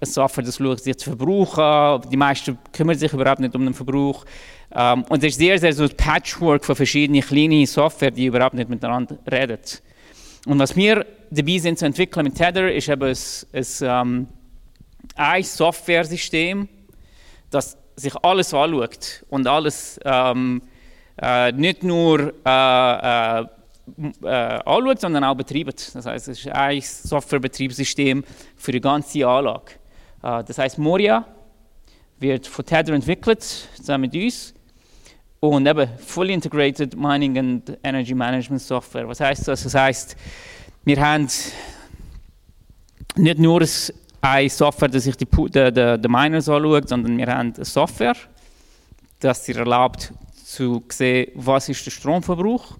eine 0.00 0.10
Software, 0.10 0.44
die 0.44 0.52
schaut 0.52 0.80
sich 0.80 0.96
den 0.96 1.16
Verbrauch 1.16 1.58
an. 1.58 2.02
Die 2.10 2.16
meisten 2.16 2.58
kümmern 2.72 2.96
sich 2.96 3.12
überhaupt 3.12 3.40
nicht 3.40 3.54
um 3.54 3.64
den 3.64 3.74
Verbrauch. 3.74 4.24
Ähm, 4.72 5.04
und 5.08 5.24
es 5.24 5.32
ist 5.32 5.38
sehr, 5.38 5.58
sehr 5.58 5.72
so 5.72 5.82
ein 5.82 5.96
Patchwork 5.96 6.64
von 6.64 6.76
verschiedenen 6.76 7.22
kleinen 7.22 7.66
Software, 7.66 8.10
die 8.10 8.26
überhaupt 8.26 8.54
nicht 8.54 8.68
miteinander 8.68 9.18
reden. 9.30 9.58
Und 10.46 10.58
was 10.58 10.74
wir 10.74 11.06
dabei 11.30 11.58
sind 11.58 11.78
zu 11.78 11.86
entwickeln 11.86 12.24
mit 12.24 12.34
Tether, 12.34 12.72
ist 12.72 12.88
eben 12.88 13.02
ein, 13.02 13.16
ein, 13.52 13.66
ähm, 13.82 14.28
ein 15.16 15.42
Software-System, 15.42 16.68
das 17.50 17.76
sich 17.96 18.14
alles 18.22 18.54
anschaut 18.54 19.24
und 19.28 19.46
alles 19.46 20.00
ähm, 20.04 20.62
äh, 21.20 21.52
nicht 21.52 21.82
nur 21.82 22.32
äh, 22.44 23.40
äh, 23.40 23.46
äh, 24.22 24.28
anschaut, 24.64 25.00
sondern 25.00 25.24
auch 25.24 25.34
betreibt. 25.34 25.94
Das 25.94 26.06
heißt, 26.06 26.28
es 26.28 26.38
ist 26.40 26.48
ein 26.48 26.80
Softwarebetriebssystem 26.80 28.24
für 28.56 28.72
die 28.72 28.80
ganze 28.80 29.26
Anlage. 29.26 29.72
Äh, 30.22 30.44
das 30.44 30.58
heißt, 30.58 30.78
Moria 30.78 31.26
wird 32.18 32.46
von 32.46 32.64
Tether 32.64 32.94
entwickelt, 32.94 33.42
zusammen 33.76 34.02
mit 34.02 34.14
uns. 34.14 34.54
Und 35.40 35.66
eben 35.66 35.88
Fully 35.98 36.34
Integrated 36.34 36.94
Mining 36.94 37.38
and 37.38 37.78
Energy 37.82 38.14
Management 38.14 38.60
Software. 38.60 39.08
Was 39.08 39.20
heißt 39.20 39.48
das? 39.48 39.62
Das 39.62 39.74
heißt, 39.74 40.14
wir 40.84 41.00
haben 41.00 41.28
nicht 43.16 43.38
nur 43.38 43.64
eine 44.20 44.50
Software, 44.50 44.88
die 44.88 44.98
sich 44.98 45.16
die, 45.16 45.24
die, 45.24 45.72
die, 45.72 45.98
die 45.98 46.08
Miners 46.08 46.46
anschaut, 46.46 46.90
sondern 46.90 47.16
wir 47.16 47.26
haben 47.26 47.54
eine 47.54 47.64
Software, 47.64 48.16
das 49.18 49.46
sie 49.46 49.54
erlaubt 49.54 50.12
zu 50.44 50.82
sehen, 50.90 51.30
was 51.34 51.70
ist 51.70 51.86
der 51.86 51.90
Stromverbrauch, 51.90 52.76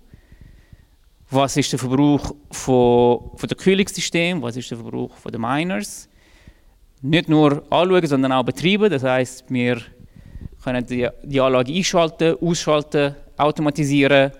was 1.31 1.57
ist 1.57 1.73
der 1.73 1.79
Verbrauch 1.79 2.35
von, 2.51 3.31
von 3.37 3.49
der 3.49 3.57
Kühlungssystem, 3.57 4.43
was 4.43 4.57
ist 4.57 4.71
der 4.71 4.77
Verbrauch 4.77 5.17
von 5.17 5.33
den 5.33 5.41
Miners. 5.41 6.11
Nicht 7.01 7.31
nur 7.31 7.63
anschauen, 7.71 8.07
sondern 8.07 8.33
auch 8.33 8.45
betreiben. 8.45 8.91
Das 8.91 9.03
heißt, 9.03 9.45
wir 9.49 9.81
können 10.63 10.85
die, 10.87 11.09
die 11.23 11.41
Anlage 11.41 11.73
einschalten, 11.73 12.37
ausschalten, 12.41 13.15
automatisieren, 13.37 14.33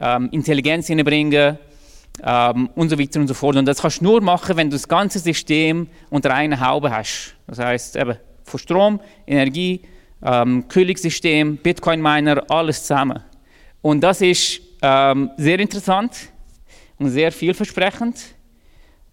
ähm, 0.00 0.28
Intelligenz 0.32 0.88
hineinbringen 0.88 1.58
ähm, 2.22 2.70
und 2.74 2.88
so 2.88 2.98
weiter 2.98 3.20
und 3.20 3.28
so 3.28 3.34
fort. 3.34 3.56
Und 3.56 3.66
das 3.66 3.80
kannst 3.80 4.00
du 4.00 4.04
nur 4.04 4.20
machen, 4.20 4.56
wenn 4.56 4.68
du 4.68 4.76
das 4.76 4.88
ganze 4.88 5.18
System 5.18 5.88
unter 6.10 6.34
einer 6.34 6.60
Haube 6.60 6.90
hast. 6.90 7.34
Das 7.46 7.58
heißt 7.58 7.96
eben 7.96 8.16
von 8.44 8.58
Strom, 8.58 9.00
Energie, 9.26 9.82
ähm, 10.22 10.66
Kühlungssystem, 10.68 11.56
Bitcoin-Miner, 11.56 12.44
alles 12.50 12.82
zusammen. 12.82 13.20
Und 13.82 14.00
das 14.00 14.20
ist 14.20 14.60
ähm, 14.82 15.30
sehr 15.36 15.58
interessant 15.58 16.30
und 16.98 17.10
sehr 17.10 17.32
vielversprechend. 17.32 18.34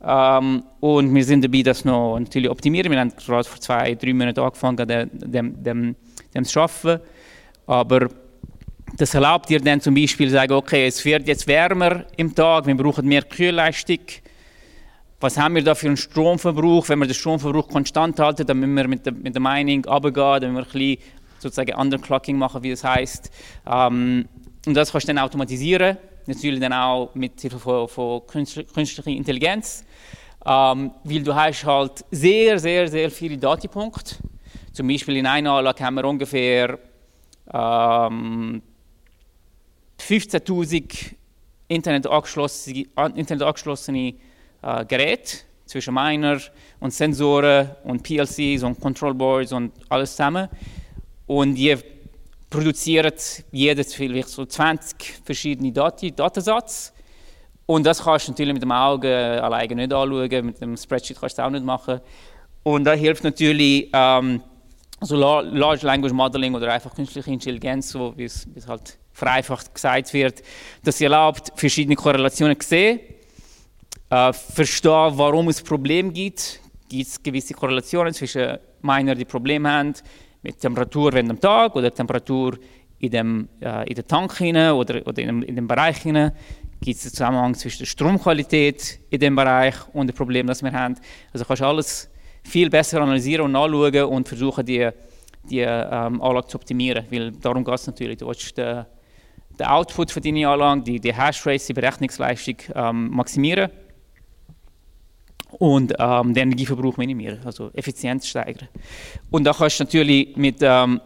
Ähm, 0.03 0.63
und 0.79 1.13
wir 1.13 1.23
sind 1.23 1.43
dabei, 1.43 1.61
das 1.61 1.85
noch 1.85 2.19
natürlich 2.19 2.49
optimieren. 2.49 2.91
Wir 2.91 2.99
haben 2.99 3.13
gerade 3.15 3.47
vor 3.47 3.59
zwei, 3.59 3.95
drei 3.95 4.13
Monaten 4.13 4.39
angefangen, 4.39 4.87
dem, 4.87 5.09
dem, 5.13 5.63
dem, 5.63 5.95
dem 6.37 6.45
zu 6.45 6.59
arbeiten. 6.59 7.01
Aber 7.65 8.09
das 8.95 9.13
erlaubt 9.13 9.49
dir 9.49 9.59
dann 9.59 9.81
zum 9.81 9.93
Beispiel 9.93 10.27
zu 10.27 10.33
sagen, 10.33 10.53
okay, 10.53 10.87
es 10.87 11.03
wird 11.03 11.27
jetzt 11.27 11.47
wärmer 11.47 12.05
im 12.15 12.33
Tag, 12.33 12.65
wir 12.65 12.75
brauchen 12.75 13.07
mehr 13.07 13.23
Kühlleistung. 13.23 13.99
Was 15.19 15.37
haben 15.37 15.55
wir 15.55 15.63
da 15.63 15.75
für 15.75 15.87
einen 15.87 15.97
Stromverbrauch? 15.97 16.87
Wenn 16.89 16.99
wir 16.99 17.07
den 17.07 17.15
Stromverbrauch 17.15 17.67
konstant 17.67 18.19
halten, 18.19 18.45
dann 18.45 18.59
müssen 18.59 18.75
wir 18.75 18.87
mit 18.87 19.05
der, 19.05 19.13
mit 19.13 19.33
der 19.33 19.41
Mining 19.41 19.83
runtergehen, 19.85 20.41
dann 20.41 20.53
müssen 20.53 20.73
wir 20.73 20.81
ein 20.81 20.95
bisschen 20.95 21.17
sozusagen 21.39 21.73
Underclocking 21.73 22.37
machen, 22.37 22.63
wie 22.63 22.69
das 22.69 22.83
heißt. 22.83 23.31
Ähm, 23.65 24.27
und 24.65 24.73
das 24.73 24.91
kannst 24.91 25.07
du 25.07 25.13
dann 25.13 25.23
automatisieren, 25.23 25.97
natürlich 26.25 26.59
dann 26.59 26.73
auch 26.73 27.13
mit 27.15 27.39
Hilfe 27.39 27.59
von, 27.59 27.87
von 27.87 28.21
künstlicher 28.27 29.07
Intelligenz, 29.07 29.83
ähm, 30.45 30.91
weil 31.03 31.23
du 31.23 31.33
hast 31.33 31.65
halt 31.65 32.05
sehr, 32.11 32.59
sehr, 32.59 32.87
sehr 32.87 33.09
viele 33.09 33.37
Datenpunkte. 33.37 34.15
Zum 34.77 34.87
Beispiel 34.87 35.17
in 35.17 35.25
einer 35.25 35.53
Anlage 35.53 35.83
haben 35.83 35.95
wir 35.95 36.05
ungefähr 36.05 36.77
ähm, 37.51 38.61
15.000 39.99 41.15
Internet 41.67 42.05
angeschlossene, 42.05 42.85
Internet 43.15 43.41
angeschlossene 43.41 44.13
äh, 44.61 44.85
Geräte 44.85 45.37
zwischen 45.65 45.95
Miner 45.95 46.39
und 46.79 46.93
Sensoren 46.93 47.71
und 47.85 48.03
PLCs 48.03 48.61
und 48.61 48.79
Control 48.79 49.15
Boards 49.15 49.51
und 49.51 49.73
alles 49.89 50.11
zusammen. 50.11 50.47
Und 51.25 51.55
die 51.55 51.75
produzieren 52.47 53.13
jedes 53.51 53.95
vielleicht 53.95 54.29
so 54.29 54.45
20 54.45 55.21
verschiedene 55.25 55.71
Dati 55.71 56.11
Datensatz. 56.11 56.93
Und 57.65 57.83
das 57.83 58.03
kannst 58.03 58.27
du 58.27 58.31
natürlich 58.33 58.53
mit 58.53 58.61
dem 58.61 58.71
Auge 58.71 59.43
alleine 59.43 59.73
nicht 59.73 59.91
anschauen, 59.91 60.45
mit 60.45 60.61
dem 60.61 60.77
Spreadsheet 60.77 61.19
kannst 61.19 61.39
du 61.39 61.41
es 61.41 61.47
auch 61.47 61.49
nicht 61.49 61.65
machen. 61.65 61.99
Und 62.61 62.83
da 62.83 62.93
hilft 62.93 63.23
natürlich 63.23 63.89
ähm, 63.91 64.43
so 65.01 65.15
Large 65.15 65.85
Language 65.85 66.13
Modeling 66.13 66.55
oder 66.55 66.71
einfach 66.73 66.93
künstliche 66.93 67.31
Intelligenz, 67.31 67.89
so 67.89 68.13
wie 68.17 68.25
es 68.25 68.47
halt 68.67 68.97
vereinfacht 69.13 69.73
gesagt 69.73 70.13
wird, 70.13 70.43
dass 70.83 70.97
sie 70.97 71.05
erlaubt, 71.05 71.51
verschiedene 71.55 71.95
Korrelationen 71.95 72.59
zu 72.59 72.67
sehen, 72.67 72.99
äh, 74.09 74.33
verstehen, 74.33 75.11
warum 75.17 75.49
es 75.49 75.61
Probleme 75.61 76.11
gibt. 76.11 76.59
Gibt 76.89 77.07
es 77.07 77.21
gewisse 77.21 77.53
Korrelationen 77.53 78.13
zwischen 78.13 78.57
Miner, 78.81 79.15
die 79.15 79.25
Probleme 79.25 79.69
haben, 79.69 79.93
mit 80.41 80.59
Temperatur 80.59 81.11
während 81.13 81.29
dem 81.29 81.39
Tag 81.39 81.75
oder 81.75 81.93
Temperatur 81.93 82.57
in 82.99 83.11
dem, 83.11 83.49
äh, 83.59 83.89
in 83.89 83.95
den 83.95 84.07
Tank 84.07 84.37
hinein 84.37 84.71
oder, 84.71 85.05
oder 85.05 85.21
in, 85.21 85.27
dem, 85.27 85.43
in 85.43 85.55
dem 85.55 85.67
Bereich 85.67 85.97
hinein 85.97 86.31
gibt 86.79 86.97
es 86.97 87.05
einen 87.05 87.11
Zusammenhang 87.11 87.55
zwischen 87.55 87.79
der 87.79 87.85
Stromqualität 87.85 88.99
in 89.09 89.19
dem 89.19 89.35
Bereich 89.35 89.75
und 89.93 90.07
dem 90.07 90.15
Problem, 90.15 90.47
das 90.47 90.61
wir 90.63 90.71
haben. 90.71 90.95
Also 91.33 91.43
kannst 91.43 91.61
du 91.61 91.65
alles 91.65 92.09
viel 92.47 92.69
besser 92.69 93.01
analysieren 93.01 93.45
und 93.45 93.55
anschauen 93.55 94.03
und 94.05 94.27
versuchen, 94.27 94.65
die, 94.65 94.89
die 95.49 95.59
ähm, 95.59 96.21
Anlage 96.21 96.47
zu 96.47 96.57
optimieren, 96.57 97.05
weil 97.11 97.31
darum 97.31 97.63
geht 97.63 97.75
es 97.75 97.87
natürlich. 97.87 98.17
Du 98.17 98.27
willst 98.27 98.57
den, 98.57 98.85
den 99.59 99.67
Output 99.67 100.11
von 100.11 100.23
deiner 100.23 100.49
Anlage, 100.49 100.81
die, 100.81 100.99
die 100.99 101.13
Hashrate, 101.13 101.65
die 101.67 101.73
Berechnungsleistung 101.73 102.55
ähm, 102.73 103.09
maximieren 103.09 103.69
und 105.51 105.93
ähm, 105.99 106.33
den 106.33 106.49
Energieverbrauch 106.49 106.97
minimieren, 106.97 107.39
also 107.45 107.69
Effizienz 107.73 108.27
steigern. 108.27 108.69
Und 109.29 109.43
da 109.43 109.53
kannst 109.53 109.79
du 109.79 109.83
natürlich 109.83 110.35
mit, 110.37 110.57
ähm, 110.61 111.01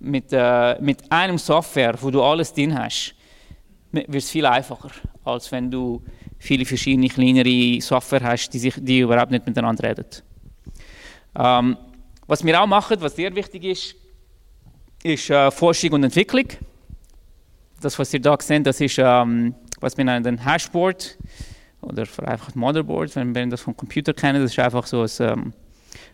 mit, 0.00 0.26
äh, 0.32 0.80
mit 0.80 1.10
einem 1.10 1.38
Software, 1.38 1.94
wo 2.00 2.10
du 2.10 2.22
alles 2.22 2.52
drin 2.52 2.76
hast, 2.76 3.14
wird 3.92 4.14
es 4.14 4.30
viel 4.30 4.46
einfacher, 4.46 4.90
als 5.24 5.50
wenn 5.50 5.70
du 5.70 6.02
viele 6.38 6.64
verschiedene 6.64 7.08
kleinere 7.08 7.80
Software 7.80 8.22
hast, 8.22 8.50
die, 8.50 8.58
sich, 8.58 8.74
die 8.78 9.00
überhaupt 9.00 9.30
nicht 9.30 9.46
miteinander 9.46 9.88
reden. 9.88 10.04
Ähm, 11.36 11.76
was 12.26 12.44
wir 12.44 12.60
auch 12.60 12.66
machen, 12.66 12.96
was 13.00 13.16
sehr 13.16 13.34
wichtig 13.34 13.64
ist, 13.64 13.96
ist 15.02 15.30
äh, 15.30 15.50
Forschung 15.50 15.92
und 15.92 16.04
Entwicklung. 16.04 16.46
Das, 17.80 17.98
was 17.98 18.12
ihr 18.12 18.20
da 18.20 18.36
seht, 18.40 18.66
das 18.66 18.80
ist, 18.80 18.98
ähm, 18.98 19.54
was 19.80 19.96
wir 19.96 20.04
nennen 20.04 20.26
ein 20.26 20.44
Hashboard 20.44 21.16
oder 21.80 22.06
einfach 22.24 22.54
Motherboard, 22.54 23.14
wenn 23.16 23.34
wir 23.34 23.46
das 23.46 23.60
vom 23.60 23.76
Computer 23.76 24.12
kennen. 24.12 24.42
Das 24.42 24.50
ist 24.50 24.58
einfach 24.58 24.86
so 24.86 25.02
ein, 25.02 25.10
ähm, 25.20 25.52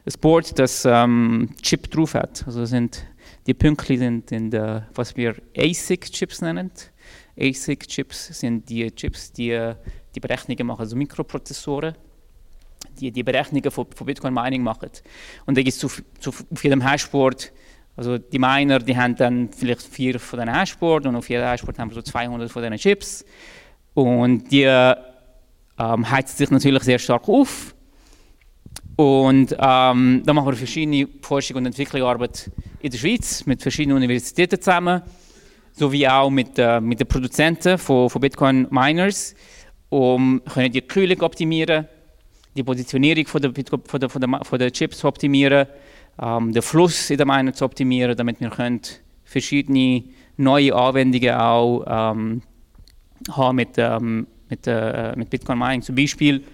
ein 0.07 0.21
Board, 0.21 0.59
das 0.59 0.85
ähm, 0.85 1.51
Chip 1.63 1.91
drauf 1.91 2.15
hat. 2.15 2.45
Also 2.47 2.65
sind 2.67 3.05
die 3.47 3.55
Pünktchen 3.55 3.99
sind, 3.99 4.29
sind 4.29 4.55
äh, 4.55 4.83
was 4.95 5.17
wir 5.17 5.37
ASIC-Chips 5.57 6.43
nennen. 6.43 6.71
ASIC-Chips 7.39 8.39
sind 8.39 8.69
die 8.69 8.91
Chips, 8.91 9.33
die 9.33 9.75
die 10.15 10.21
Berechnungen 10.21 10.67
machen, 10.67 10.81
also 10.81 10.97
Mikroprozessoren, 10.97 11.95
die 12.95 13.11
die 13.11 13.23
Berechnungen 13.23 13.71
von, 13.71 13.87
von 13.95 14.07
Bitcoin 14.07 14.35
Mining 14.35 14.63
machen. 14.63 14.91
Und 15.47 15.57
da 15.57 15.63
gibt 15.63 15.75
es 15.75 15.79
zu, 15.79 15.87
auf 15.87 16.65
jedem 16.65 16.81
Hashboard, 16.81 17.53
also 17.97 18.19
die 18.19 18.39
Miner, 18.39 18.81
die 18.81 18.97
haben 18.97 19.15
dann 19.15 19.51
vielleicht 19.57 19.83
vier 19.83 20.19
von 20.19 20.41
diesen 20.41 20.53
Hashboard 20.53 21.07
und 21.07 21.17
auf 21.17 21.29
jedem 21.29 21.47
Hashboard 21.47 21.79
haben 21.79 21.91
wir 21.91 21.95
so 21.95 22.03
200 22.03 22.51
von 22.51 22.63
diesen 22.63 22.77
Chips. 22.79 23.25
Und 23.95 24.51
die 24.51 24.63
ähm, 24.63 26.11
heizt 26.11 26.37
sich 26.37 26.51
natürlich 26.51 26.83
sehr 26.83 26.99
stark 26.99 27.29
auf. 27.29 27.75
Und 28.97 29.57
ähm, 29.59 30.23
da 30.25 30.33
machen 30.33 30.47
wir 30.47 30.57
verschiedene 30.57 31.09
Forschung 31.21 31.57
und 31.57 31.67
Entwicklungsarbeit 31.67 32.51
in 32.81 32.91
der 32.91 32.99
Schweiz 32.99 33.45
mit 33.47 33.61
verschiedenen 33.61 33.97
Universitäten 33.97 34.61
zusammen, 34.61 35.03
sowie 35.73 36.07
auch 36.07 36.31
mit, 36.31 36.59
äh, 36.59 36.81
mit 36.81 37.01
den 37.01 37.09
Produzenten 37.09 37.77
von, 37.79 38.09
von 38.09 38.21
Bitcoin 38.21 38.69
Miners, 38.71 39.35
um 39.89 40.43
können 40.53 40.73
die 40.73 40.81
Kühlung 40.81 41.21
optimieren, 41.23 41.89
die 42.57 42.63
Positionierung 42.63 43.27
von 43.27 43.43
der, 43.43 43.53
von 43.53 44.01
der, 44.01 44.09
von 44.09 44.21
der, 44.21 44.45
von 44.45 44.59
der 44.59 44.73
Chips 44.73 44.99
zu 44.99 45.09
optimieren, 45.09 45.67
ähm, 46.21 46.53
den 46.53 46.63
Fluss 46.63 47.11
in 47.11 47.17
der 47.17 47.27
Miner 47.27 47.53
zu 47.53 47.65
optimieren, 47.65 48.17
damit 48.17 48.41
wir 48.41 48.51
können 48.51 48.81
verschiedene 49.25 50.05
neue 50.37 50.75
Anwendungen 50.75 51.35
auch 51.35 51.85
ähm, 51.87 52.43
haben 53.31 53.57
mit, 53.57 53.71
ähm, 53.77 54.27
mit, 54.49 54.67
äh, 54.67 55.15
mit 55.17 55.31
Bitcoin 55.31 55.59
Mining. 55.59 55.83
Zum 55.83 55.95
Beispiel, 55.95 56.45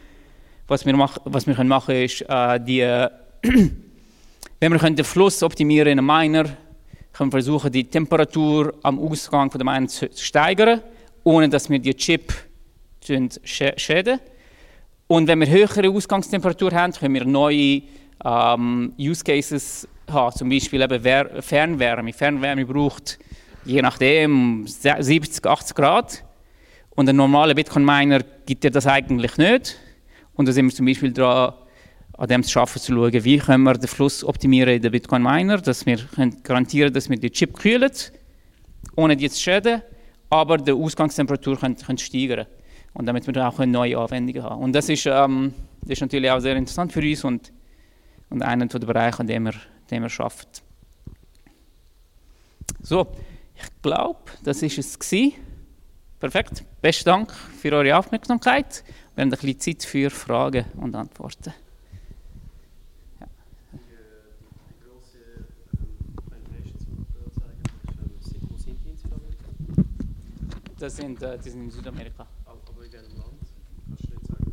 was 0.67 0.87
wir, 0.87 0.97
mach, 0.97 1.19
was 1.25 1.47
wir 1.47 1.55
können 1.55 1.69
machen 1.69 1.95
ist, 1.95 2.23
äh, 2.29 2.61
die, 2.61 2.81
wenn 4.61 4.73
wir 4.73 4.79
können 4.79 4.97
den 4.97 5.05
Fluss 5.05 5.43
optimieren 5.43 5.93
in 5.93 5.99
einem 5.99 6.07
Miner, 6.07 6.45
können 7.13 7.33
wir 7.33 7.43
versuchen, 7.43 7.73
die 7.73 7.85
Temperatur 7.85 8.75
am 8.83 8.99
Ausgang 8.99 9.51
von 9.51 9.59
der 9.59 9.71
Miner 9.71 9.89
zu, 9.89 10.09
zu 10.11 10.25
steigern, 10.25 10.81
ohne 11.25 11.49
dass 11.49 11.69
wir 11.69 11.79
die 11.79 11.95
Chip 11.95 12.33
schäden. 13.45 14.21
Und 15.11 15.27
wenn 15.27 15.41
wir 15.41 15.49
höhere 15.49 15.91
Ausgangstemperatur 15.91 16.71
haben, 16.71 16.93
können 16.93 17.15
wir 17.15 17.25
neue 17.25 17.83
ähm, 18.25 18.93
Use 18.97 19.25
Cases 19.25 19.89
haben, 20.09 20.37
zum 20.37 20.49
Beispiel 20.49 20.81
eben 20.83 21.43
Fernwärme. 21.43 22.13
Fernwärme 22.13 22.65
braucht 22.65 23.19
je 23.65 23.83
nachdem 23.83 24.69
70, 24.69 25.45
80 25.45 25.75
Grad. 25.75 26.25
Und 26.91 27.09
ein 27.09 27.17
normaler 27.17 27.55
Bitcoin-Miner 27.55 28.21
gibt 28.47 28.63
dir 28.63 28.71
das 28.71 28.87
eigentlich 28.87 29.37
nicht. 29.37 29.81
Und 30.35 30.47
da 30.47 30.53
sind 30.53 30.67
wir 30.67 30.75
zum 30.77 30.87
Beispiel 30.87 31.13
dran, 31.13 31.55
an 32.17 32.29
dem 32.29 32.45
zu 32.45 32.51
schaffen, 32.53 32.81
zu 32.81 32.95
schauen, 32.95 33.25
wie 33.25 33.39
können 33.39 33.65
wir 33.65 33.75
den 33.75 33.89
Fluss 33.89 34.23
optimieren 34.23 34.75
in 34.75 34.83
den 34.83 34.93
Bitcoin-Miner, 34.93 35.59
dass 35.59 35.87
wir 35.87 35.99
garantieren 36.45 36.93
dass 36.93 37.11
wir 37.11 37.19
die 37.19 37.33
Chip 37.33 37.59
kühlen, 37.59 37.91
ohne 38.95 39.17
die 39.17 39.29
zu 39.29 39.41
schäden, 39.41 39.83
aber 40.29 40.57
die 40.59 40.71
Ausgangstemperatur 40.71 41.59
können, 41.59 41.75
können 41.75 41.99
steigern 41.99 42.47
und 42.95 43.07
damit 43.07 43.27
wir 43.27 43.49
auch 43.49 43.59
neue 43.59 43.99
Anwendungen 43.99 44.43
haben. 44.43 44.63
Und 44.63 44.73
das 44.73 44.89
ist, 44.89 45.07
ähm, 45.07 45.55
das 45.83 45.91
ist 45.91 46.01
natürlich 46.01 46.31
auch 46.31 46.41
sehr 46.41 46.57
interessant 46.57 46.93
für 46.93 47.01
uns 47.01 47.25
und, 47.25 47.53
und 48.31 48.43
einer 48.43 48.67
der 48.67 48.79
Bereiche, 48.79 49.21
an 49.21 49.27
dem 49.27 49.45
wir, 49.45 49.55
dem 49.91 50.03
wir 50.03 50.21
arbeiten. 50.21 50.63
So, 52.83 53.07
ich 53.55 53.83
glaube, 53.83 54.21
das 54.43 54.63
ist 54.63 54.79
es 54.79 54.99
gewesen. 54.99 55.35
Perfekt. 56.19 56.65
Besten 56.81 57.07
Dank 57.07 57.33
für 57.33 57.73
eure 57.73 57.97
Aufmerksamkeit. 57.97 58.85
Wir 59.15 59.23
haben 59.23 59.33
ein 59.33 59.39
bisschen 59.39 59.61
Zeit 59.61 59.85
für 59.85 60.11
Fragen 60.11 60.65
und 60.77 60.95
Antworten. 60.95 61.55
Das 70.81 70.97
sind, 70.97 71.23
äh, 71.23 71.39
die 71.39 71.51
sind 71.51 71.65
in 71.65 71.71
Südamerika. 71.71 72.27
Aber 72.47 72.85
in 72.85 72.93
welchem 72.93 73.19
Land? 73.19 73.35
Kannst 73.87 74.05
du 74.05 74.15
nicht 74.15 74.27
sagen? 74.27 74.53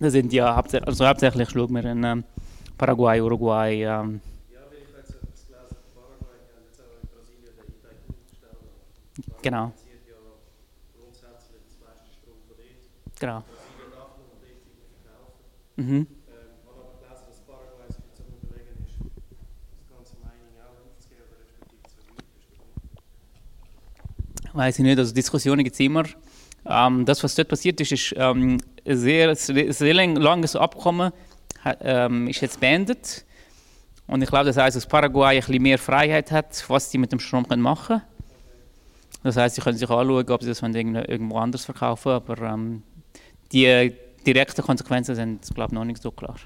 Das 0.00 0.12
sind 0.12 0.32
ja 0.32 0.56
hauptsächlich, 0.56 0.88
also 0.88 1.06
hauptsächlich 1.06 1.50
schauen 1.50 1.74
wir 1.74 1.84
in 1.84 2.02
ähm, 2.04 2.24
Paraguay, 2.78 3.20
Uruguay. 3.20 3.84
Ähm. 3.84 4.20
Genau. 9.42 9.72
Genau. 13.18 13.44
Mhm. 15.76 16.06
weiß 24.52 24.78
ich 24.78 24.84
nicht, 24.84 24.98
also 24.98 25.14
Diskussionen 25.14 25.64
gibt 25.64 25.74
es 25.74 25.80
immer. 25.80 26.04
Ähm, 26.66 27.04
das, 27.04 27.22
was 27.24 27.34
dort 27.34 27.48
passiert 27.48 27.80
ist, 27.80 27.92
ist 27.92 28.14
ähm, 28.16 28.58
sehr, 28.84 29.34
sehr 29.34 29.94
langes 29.94 30.56
Abkommen, 30.56 31.12
ähm, 31.80 32.28
ist 32.28 32.40
jetzt 32.40 32.60
beendet. 32.60 33.24
Und 34.06 34.22
ich 34.22 34.28
glaube, 34.28 34.46
das 34.46 34.56
heißt, 34.56 34.76
dass 34.76 34.86
Paraguay 34.86 35.36
ein 35.36 35.40
bisschen 35.40 35.62
mehr 35.62 35.78
Freiheit 35.78 36.32
hat, 36.32 36.64
was 36.68 36.90
sie 36.90 36.98
mit 36.98 37.12
dem 37.12 37.20
Strom 37.20 37.46
machen 37.56 37.86
können. 37.86 38.02
Das 39.22 39.36
heißt, 39.36 39.54
sie 39.54 39.60
können 39.60 39.76
sich 39.76 39.88
anschauen, 39.88 40.30
ob 40.30 40.42
sie 40.42 40.48
das 40.48 40.62
irgendwo 40.62 41.38
anders 41.38 41.64
verkaufen, 41.64 42.12
aber 42.12 42.38
ähm, 42.40 42.82
die 43.52 43.94
direkten 44.26 44.62
Konsequenzen 44.62 45.14
sind, 45.14 45.54
glaube 45.54 45.72
ich, 45.72 45.74
noch 45.74 45.84
nicht 45.84 46.02
so 46.02 46.10
klar. 46.10 46.36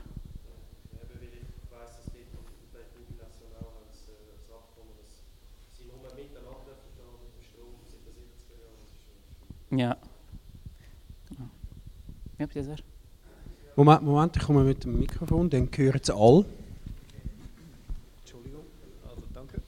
Ja. 9.71 9.97
Ja, 12.39 12.47
bitte 12.47 12.65
sehr. 12.65 12.77
Moment, 13.77 14.03
Moment, 14.03 14.37
ich 14.37 14.43
komme 14.43 14.65
mit 14.65 14.85
dem 14.85 14.99
Mikrofon, 14.99 15.49
dann 15.49 15.69
hören 15.75 16.01
Sie 16.03 16.13
alle. 16.13 16.45
Entschuldigung. 18.23 18.65
Also, 19.09 19.23
danke. 19.33 19.61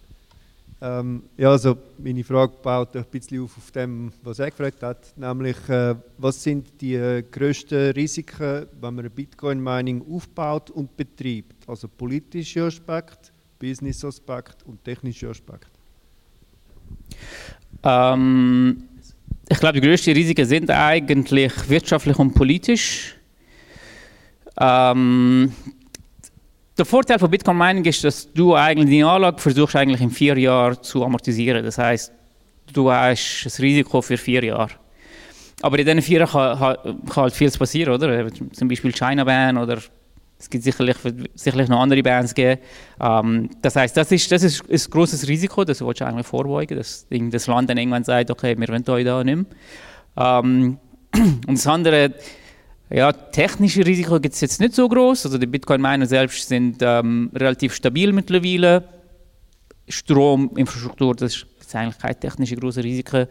Ähm, 0.80 1.22
ja, 1.36 1.50
also 1.50 1.76
meine 1.98 2.24
Frage 2.24 2.54
baut 2.62 2.96
ein 2.96 3.04
bisschen 3.04 3.44
auf, 3.44 3.56
auf 3.56 3.70
dem, 3.70 4.12
was 4.22 4.40
er 4.40 4.50
gefragt 4.50 4.82
hat, 4.82 5.16
nämlich 5.16 5.56
äh, 5.68 5.94
was 6.18 6.42
sind 6.42 6.80
die 6.80 6.94
äh, 6.94 7.22
grössten 7.22 7.92
Risiken, 7.92 8.66
wenn 8.80 8.94
man 8.94 9.04
ein 9.04 9.10
Bitcoin-Mining 9.12 10.04
aufbaut 10.12 10.70
und 10.70 10.96
betreibt? 10.96 11.68
Also 11.68 11.86
politische 11.86 12.64
Aspekt, 12.64 13.32
Business-Aspekt 13.60 14.64
und 14.66 14.82
technische 14.82 15.30
Aspekt. 15.30 15.70
Ähm, 17.84 18.88
ich 19.48 19.58
glaube, 19.58 19.80
die 19.80 19.86
größten 19.86 20.14
Risiken 20.14 20.44
sind 20.44 20.70
eigentlich 20.70 21.52
wirtschaftlich 21.68 22.18
und 22.18 22.34
politisch. 22.34 23.14
Ähm, 24.58 25.52
der 26.76 26.84
Vorteil 26.84 27.18
von 27.18 27.30
Bitcoin 27.30 27.56
Mining 27.56 27.84
ist, 27.84 28.04
dass 28.04 28.32
du 28.32 28.54
eigentlich 28.54 28.90
die 28.90 29.04
Anlage 29.04 29.38
versuchst 29.38 29.76
eigentlich 29.76 30.00
in 30.00 30.10
vier 30.10 30.36
Jahren 30.36 30.82
zu 30.82 31.04
amortisieren. 31.04 31.64
Das 31.64 31.78
heißt, 31.78 32.12
du 32.72 32.90
hast 32.90 33.44
das 33.44 33.60
Risiko 33.60 34.02
für 34.02 34.16
vier 34.16 34.44
Jahre. 34.44 34.72
Aber 35.62 35.78
in 35.78 35.86
diesen 35.86 36.02
vier 36.02 36.20
Jahren 36.20 36.58
kann, 36.58 37.00
kann 37.06 37.22
halt 37.22 37.34
vieles 37.34 37.56
passieren, 37.56 37.94
oder? 37.94 38.30
Zum 38.52 38.68
Beispiel 38.68 38.92
China 38.92 39.24
Ban 39.24 39.56
oder 39.56 39.78
Es 40.38 40.50
gibt 40.50 40.64
sicherlich, 40.64 40.96
sicherlich 41.34 41.68
noch 41.68 41.80
andere 41.80 42.02
Bands 42.02 42.34
geben. 42.34 42.60
Ähm, 43.00 43.50
das 43.62 43.76
heißt, 43.76 43.96
das 43.96 44.12
ist, 44.12 44.30
das 44.30 44.42
ist 44.42 44.68
ein 44.68 44.90
großes 44.90 45.26
Risiko, 45.28 45.64
das 45.64 45.80
willst 45.80 46.00
du 46.00 46.06
eigentlich 46.06 46.26
vorbeugen, 46.26 46.76
dass 46.76 47.06
das 47.10 47.46
Land 47.46 47.70
dann 47.70 47.78
irgendwann 47.78 48.04
sagt, 48.04 48.30
okay, 48.30 48.56
wir 48.58 48.68
wollen 48.68 48.88
euch 48.88 49.04
da 49.04 49.24
nicht 49.24 49.36
mehr. 49.36 49.46
Ähm, 50.16 50.78
und 51.46 51.58
das 51.58 51.66
andere, 51.66 52.12
ja, 52.90 53.12
technische 53.12 53.84
Risiko 53.84 54.20
gibt 54.20 54.34
es 54.34 54.40
jetzt 54.42 54.60
nicht 54.60 54.74
so 54.74 54.88
groß. 54.88 55.26
Also 55.26 55.38
die 55.38 55.46
Bitcoin-Miner 55.46 56.06
selbst 56.06 56.48
sind 56.48 56.78
ähm, 56.82 57.30
relativ 57.34 57.74
stabil 57.74 58.12
mittlerweile. 58.12 58.84
Strominfrastruktur, 59.88 61.14
das 61.14 61.34
ist 61.34 61.46
gibt 61.66 61.74
es 61.74 61.74
eigentlich 61.74 61.98
keine 61.98 62.20
technischen 62.20 62.60
großen 62.60 62.82
Risiken. 62.82 63.26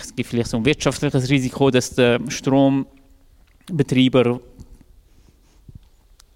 Es 0.00 0.14
gibt 0.14 0.28
vielleicht 0.28 0.50
so 0.50 0.56
ein 0.56 0.64
wirtschaftliches 0.64 1.28
Risiko, 1.28 1.68
dass 1.70 1.90
der 1.90 2.20
Strombetreiber 2.28 4.40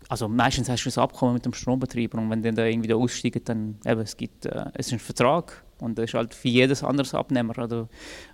also 0.08 0.28
meistens 0.28 0.68
hast 0.68 0.84
du 0.84 0.90
ein 0.90 1.02
Abkommen 1.02 1.34
mit 1.34 1.44
dem 1.44 1.52
Strombetreiber 1.52 2.18
und 2.18 2.30
wenn 2.30 2.42
der 2.42 2.52
da 2.52 2.64
irgendwie 2.64 2.88
da 2.88 2.94
aussteigt, 2.94 3.48
dann 3.48 3.76
eben, 3.84 4.00
es 4.00 4.16
gibt 4.16 4.46
äh, 4.46 4.66
es 4.74 4.86
ist 4.86 4.92
ein 4.92 4.98
Vertrag 4.98 5.64
und 5.80 5.98
das 5.98 6.06
ist 6.06 6.14
halt 6.14 6.34
für 6.34 6.48
jedes 6.48 6.82
andere 6.82 7.18
Abnehmer. 7.18 7.58
Oder, 7.58 7.88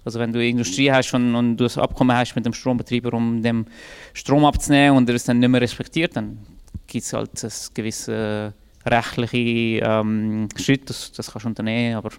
also 0.04 0.18
wenn 0.18 0.32
du 0.32 0.44
Industrie 0.44 0.90
hast 0.90 1.12
und, 1.14 1.34
und 1.34 1.56
du 1.56 1.64
ein 1.64 1.78
Abkommen 1.78 2.16
hast 2.16 2.34
mit 2.34 2.44
dem 2.44 2.52
Strombetreiber, 2.52 3.14
um 3.14 3.42
den 3.42 3.66
Strom 4.12 4.44
abzunehmen 4.44 4.96
und 4.96 5.08
er 5.08 5.16
es 5.16 5.24
dann 5.24 5.38
nicht 5.38 5.48
mehr 5.48 5.60
respektiert, 5.60 6.16
dann 6.16 6.38
gibt 6.86 7.04
es 7.04 7.12
halt 7.12 7.42
ein 7.42 7.50
gewisse 7.74 8.52
rechtliche 8.84 9.84
ähm, 9.84 10.48
Schritt, 10.56 10.90
das, 10.90 11.12
das 11.12 11.30
kannst 11.30 11.44
du 11.44 11.48
unternehmen, 11.48 11.96
aber 11.96 12.10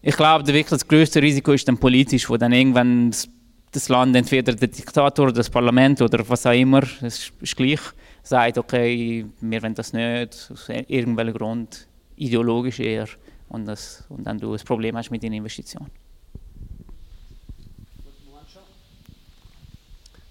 ich 0.00 0.16
glaube, 0.16 0.46
wirklich 0.46 0.66
das 0.66 0.86
größte 0.86 1.20
Risiko 1.20 1.52
ist 1.52 1.66
dann 1.68 1.78
politisch, 1.78 2.28
wo 2.30 2.36
dann 2.36 2.52
irgendwann 2.52 3.10
das, 3.10 3.28
das 3.72 3.88
Land, 3.88 4.16
entweder 4.16 4.54
der 4.54 4.68
Diktator 4.68 5.26
oder 5.26 5.34
das 5.34 5.50
Parlament 5.50 6.00
oder 6.00 6.26
was 6.28 6.46
auch 6.46 6.52
immer, 6.52 6.82
es 7.02 7.30
ist 7.40 7.56
gleich, 7.56 7.80
sagt, 8.28 8.58
okay, 8.58 9.24
wir 9.40 9.62
wollen 9.62 9.74
das 9.74 9.92
nicht, 9.92 10.50
aus 10.52 10.68
irgendeinem 10.68 11.32
Grund, 11.32 11.86
ideologisch 12.16 12.80
eher, 12.80 13.08
und, 13.48 13.64
das, 13.66 14.04
und 14.10 14.24
dann 14.24 14.38
du 14.38 14.52
ein 14.52 14.60
Problem 14.60 14.96
hast 14.96 15.10
mit 15.10 15.22
den 15.22 15.32
Investitionen. 15.32 15.90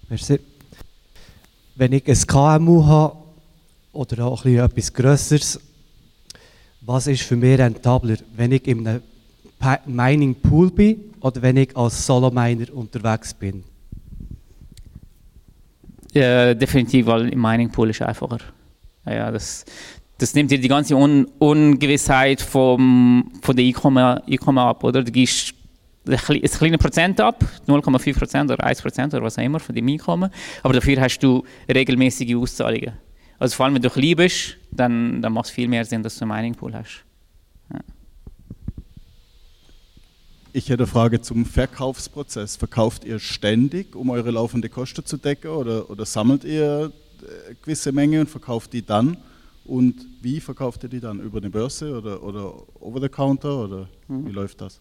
Merci. 0.08 0.38
Wenn 1.74 1.92
ich 1.92 2.06
ein 2.08 2.26
KMU 2.26 2.86
habe 2.86 3.16
oder 3.92 4.26
auch 4.26 4.44
etwas 4.44 4.92
Größeres, 4.92 5.60
was 6.80 7.06
ist 7.08 7.22
für 7.22 7.36
mich 7.36 7.58
rentabler, 7.58 8.16
wenn 8.36 8.52
ich 8.52 8.66
in 8.66 8.86
einem 8.86 9.02
Mining 9.86 10.36
Pool 10.36 10.70
bin 10.70 11.14
oder 11.20 11.42
wenn 11.42 11.56
ich 11.56 11.76
als 11.76 12.06
Solo-Miner 12.06 12.72
unterwegs 12.72 13.34
bin? 13.34 13.64
Ja, 16.18 16.52
definitiv, 16.52 17.06
weil 17.06 17.30
Mining 17.36 17.70
Pool 17.70 17.90
ist 17.90 18.02
einfacher. 18.02 18.38
Ja, 19.06 19.30
das, 19.30 19.64
das 20.18 20.34
nimmt 20.34 20.50
dir 20.50 20.58
die 20.58 20.66
ganze 20.66 20.96
Un 20.96 21.28
Ungewissheit 21.38 22.40
vom, 22.40 23.30
von 23.40 23.54
der 23.54 23.64
Einkommen 23.64 24.58
ab, 24.58 24.82
oder? 24.82 25.04
Du 25.04 25.12
gibst 25.12 25.54
ein 26.08 26.16
kleines 26.16 26.78
Prozent 26.78 27.20
ab, 27.20 27.44
0,5 27.68 28.18
Prozent 28.18 28.50
oder 28.50 28.64
1 28.64 28.82
Prozent 28.82 29.14
oder 29.14 29.22
was 29.22 29.38
auch 29.38 29.42
immer 29.44 29.60
von 29.60 29.76
deinem 29.76 29.90
Einkommen, 29.90 30.30
aber 30.64 30.74
dafür 30.74 31.00
hast 31.00 31.20
du 31.20 31.44
regelmäßige 31.72 32.34
Auszahlungen. 32.34 32.94
Also 33.38 33.54
vor 33.54 33.66
allem, 33.66 33.76
wenn 33.76 33.82
du 33.82 33.90
klein 33.90 34.16
bist, 34.16 34.56
dann, 34.72 35.22
dann 35.22 35.32
macht 35.32 35.46
es 35.46 35.50
viel 35.52 35.68
mehr 35.68 35.84
Sinn, 35.84 36.02
dass 36.02 36.18
du 36.18 36.24
einen 36.24 36.34
Mining 36.34 36.54
Pool 36.56 36.74
hast. 36.74 37.04
Ja. 37.72 37.78
Ich 40.52 40.70
hätte 40.70 40.84
eine 40.84 40.86
Frage 40.86 41.20
zum 41.20 41.44
Verkaufsprozess. 41.44 42.56
Verkauft 42.56 43.04
ihr 43.04 43.18
ständig, 43.18 43.94
um 43.94 44.08
eure 44.08 44.30
laufende 44.30 44.70
Kosten 44.70 45.04
zu 45.04 45.18
decken 45.18 45.50
oder, 45.50 45.90
oder 45.90 46.06
sammelt 46.06 46.44
ihr 46.44 46.90
eine 47.20 47.52
äh, 47.52 47.54
gewisse 47.60 47.92
Menge 47.92 48.20
und 48.20 48.30
verkauft 48.30 48.72
die 48.72 48.84
dann? 48.84 49.18
Und 49.66 50.06
wie 50.22 50.40
verkauft 50.40 50.82
ihr 50.84 50.88
die 50.88 51.00
dann? 51.00 51.20
Über 51.20 51.38
eine 51.38 51.50
Börse 51.50 51.94
oder, 51.94 52.22
oder 52.22 52.54
over 52.80 52.98
the 53.00 53.10
counter 53.10 53.64
oder 53.64 53.88
mhm. 54.08 54.26
wie 54.26 54.32
läuft 54.32 54.62
das? 54.62 54.80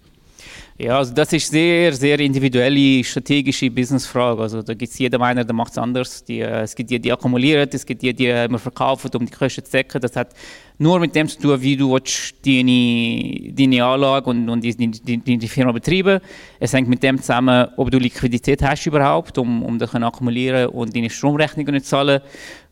Ja, 0.80 1.00
also 1.00 1.12
das 1.12 1.34
ist 1.34 1.50
sehr, 1.50 1.92
sehr 1.94 2.20
individuelle 2.20 3.04
strategische 3.04 3.72
Businessfrage. 3.72 4.42
Also 4.44 4.62
da 4.62 4.76
gibt 4.76 4.92
es 4.92 5.00
jeder 5.00 5.20
einer, 5.22 5.44
der 5.44 5.56
macht 5.56 5.72
es 5.72 5.78
anders. 5.80 6.24
Die, 6.24 6.42
äh, 6.42 6.62
es 6.62 6.76
gibt 6.76 6.92
die, 6.92 7.00
die 7.00 7.12
akkumulieren, 7.12 7.68
es 7.72 7.84
gibt 7.84 8.04
die, 8.04 8.14
die 8.14 8.28
immer 8.28 8.60
verkaufen, 8.60 9.10
um 9.16 9.26
die 9.26 9.32
Kosten 9.32 9.66
zu 9.66 9.72
decken. 9.72 10.00
Das 10.00 10.16
hat 10.16 10.36
nur 10.78 11.00
mit 11.00 11.16
dem 11.16 11.28
zu 11.28 11.40
tun, 11.40 11.60
wie 11.62 11.76
du 11.76 11.98
deine, 12.46 13.54
deine 13.54 13.84
Anlage 13.84 14.30
und, 14.30 14.48
und 14.48 14.64
die, 14.64 14.76
die, 14.76 15.38
die, 15.38 15.48
Firma 15.48 15.72
betreiben. 15.72 16.20
Es 16.60 16.74
hängt 16.74 16.88
mit 16.88 17.02
dem 17.02 17.18
zusammen, 17.18 17.70
ob 17.76 17.90
du 17.90 17.98
Liquidität 17.98 18.62
hast 18.62 18.86
überhaupt, 18.86 19.36
um, 19.40 19.64
um 19.64 19.80
das 19.80 19.96
akkumulieren 19.96 20.68
und 20.68 20.96
deine 20.96 21.10
Stromrechnungen 21.10 21.82
zu 21.82 21.90
zahlen. 21.90 22.22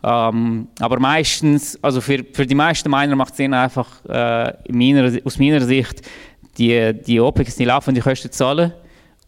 Ähm, 0.04 0.68
aber 0.80 1.00
meistens, 1.00 1.80
also 1.82 2.00
für, 2.00 2.24
für 2.32 2.46
die 2.46 2.54
meisten 2.54 2.92
Miner 2.92 3.16
macht 3.16 3.32
es 3.32 3.38
Sinn 3.38 3.56
einfach 3.56 4.06
äh, 4.06 4.54
meiner, 4.72 5.12
aus 5.24 5.40
meiner 5.40 5.62
Sicht, 5.62 6.04
die, 6.58 6.94
die 6.94 7.20
OPEX, 7.20 7.56
die 7.56 7.66
laufenden 7.66 8.04
Kosten 8.04 8.32
zahlen 8.32 8.74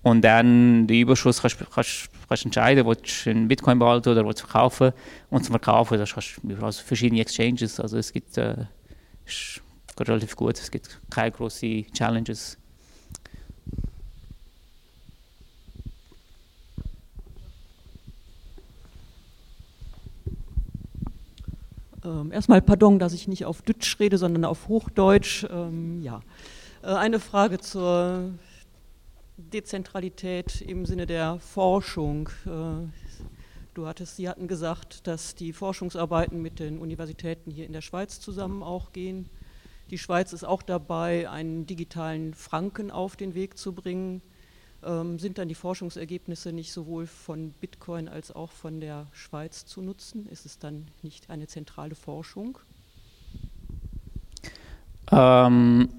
und 0.03 0.21
dann 0.21 0.87
den 0.87 1.01
Überschuss 1.01 1.41
kannst 1.41 1.59
du 1.59 2.35
entscheiden, 2.45 2.85
willst 2.85 3.25
du 3.25 3.29
in 3.29 3.47
Bitcoin 3.47 3.79
behalten 3.79 4.09
oder 4.09 4.25
willst 4.25 4.41
du 4.41 4.47
verkaufen. 4.47 4.93
Und 5.29 5.43
zum 5.43 5.51
Verkaufen, 5.51 5.97
das 5.97 6.13
kannst 6.13 6.39
du 6.43 6.65
also 6.65 6.83
verschiedene 6.83 7.21
Exchanges, 7.21 7.79
also 7.79 7.97
es 7.97 8.13
gibt, 8.13 8.37
äh, 8.37 8.65
ist 9.25 9.61
relativ 9.99 10.35
gut, 10.35 10.57
es 10.59 10.71
gibt 10.71 10.99
keine 11.09 11.31
großen 11.31 11.85
Challenges. 11.91 12.57
Ähm, 22.05 22.31
erstmal 22.31 22.61
pardon, 22.61 22.99
dass 22.99 23.13
ich 23.13 23.27
nicht 23.27 23.45
auf 23.45 23.61
Deutsch 23.61 23.99
rede, 23.99 24.17
sondern 24.17 24.45
auf 24.45 24.67
Hochdeutsch. 24.67 25.45
Ähm, 25.51 26.01
ja. 26.01 26.21
Äh, 26.87 26.93
eine 26.93 27.19
Frage 27.19 27.59
zur 27.59 28.31
Dezentralität 29.35 30.61
im 30.61 30.85
Sinne 30.85 31.05
der 31.05 31.37
Forschung. 31.39 32.29
Äh, 32.45 32.87
du 33.73 33.85
hattest, 33.85 34.15
Sie 34.15 34.29
hatten 34.29 34.47
gesagt, 34.47 35.05
dass 35.05 35.35
die 35.35 35.51
Forschungsarbeiten 35.51 36.41
mit 36.41 36.59
den 36.59 36.79
Universitäten 36.79 37.51
hier 37.51 37.65
in 37.65 37.73
der 37.73 37.81
Schweiz 37.81 38.21
zusammen 38.21 38.63
auch 38.63 38.93
gehen. 38.93 39.29
Die 39.89 39.97
Schweiz 39.97 40.31
ist 40.31 40.45
auch 40.45 40.61
dabei, 40.61 41.29
einen 41.29 41.65
digitalen 41.65 42.33
Franken 42.33 42.89
auf 42.89 43.17
den 43.17 43.35
Weg 43.35 43.57
zu 43.57 43.73
bringen. 43.73 44.21
Ähm, 44.81 45.19
sind 45.19 45.39
dann 45.39 45.49
die 45.49 45.55
Forschungsergebnisse 45.55 46.53
nicht 46.53 46.71
sowohl 46.71 47.05
von 47.05 47.51
Bitcoin 47.59 48.07
als 48.07 48.31
auch 48.31 48.53
von 48.53 48.79
der 48.79 49.07
Schweiz 49.11 49.65
zu 49.65 49.81
nutzen? 49.81 50.25
Ist 50.27 50.45
es 50.45 50.57
dann 50.57 50.87
nicht 51.01 51.29
eine 51.29 51.47
zentrale 51.47 51.95
Forschung? 51.95 52.59
Ähm, 55.11 55.89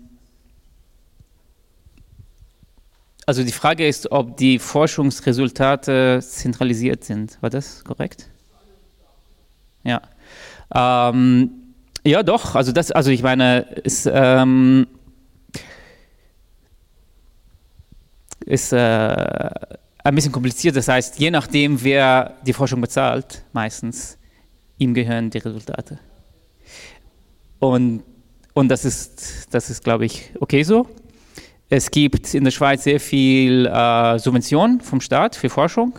Also 3.29 3.45
die 3.45 3.53
Frage 3.53 3.87
ist, 3.87 4.11
ob 4.11 4.39
die 4.39 4.59
Forschungsresultate 4.59 6.21
zentralisiert 6.23 7.05
sind. 7.05 7.37
War 7.43 7.51
das 7.51 7.85
korrekt? 7.85 8.27
Ja. 9.85 10.01
Ähm, 10.75 11.51
ja, 12.07 12.23
doch. 12.23 12.55
Also 12.55 12.73
das, 12.73 12.91
also 12.91 13.11
ich 13.11 13.23
meine, 13.23 13.61
ist, 13.85 14.09
ähm, 14.11 14.87
ist 18.47 18.73
äh, 18.73 18.77
ein 18.79 20.15
bisschen 20.15 20.33
kompliziert. 20.33 20.75
Das 20.75 20.89
heißt, 20.89 21.19
je 21.19 21.31
nachdem, 21.31 21.85
wer 21.85 22.33
die 22.47 22.55
Forschung 22.55 22.81
bezahlt, 22.81 23.45
meistens 23.53 24.17
ihm 24.79 24.95
gehören 24.95 25.29
die 25.29 25.37
Resultate. 25.37 25.99
Und, 27.59 28.05
und 28.55 28.69
das 28.71 28.87
ist, 28.87 29.49
das 29.51 29.69
ist, 29.69 29.85
glaube 29.85 30.07
ich, 30.07 30.31
okay 30.41 30.63
so. 30.63 30.89
Es 31.71 31.91
gibt 31.91 32.35
in 32.35 32.45
der 32.45 32.51
Schweiz 32.51 32.85
sehr 32.85 32.99
viel 32.99 33.67
äh, 33.67 34.19
Subventionen 34.19 34.81
vom 34.81 35.03
Staat 35.03 35.37
für 35.37 35.51
Forschung. 35.51 35.99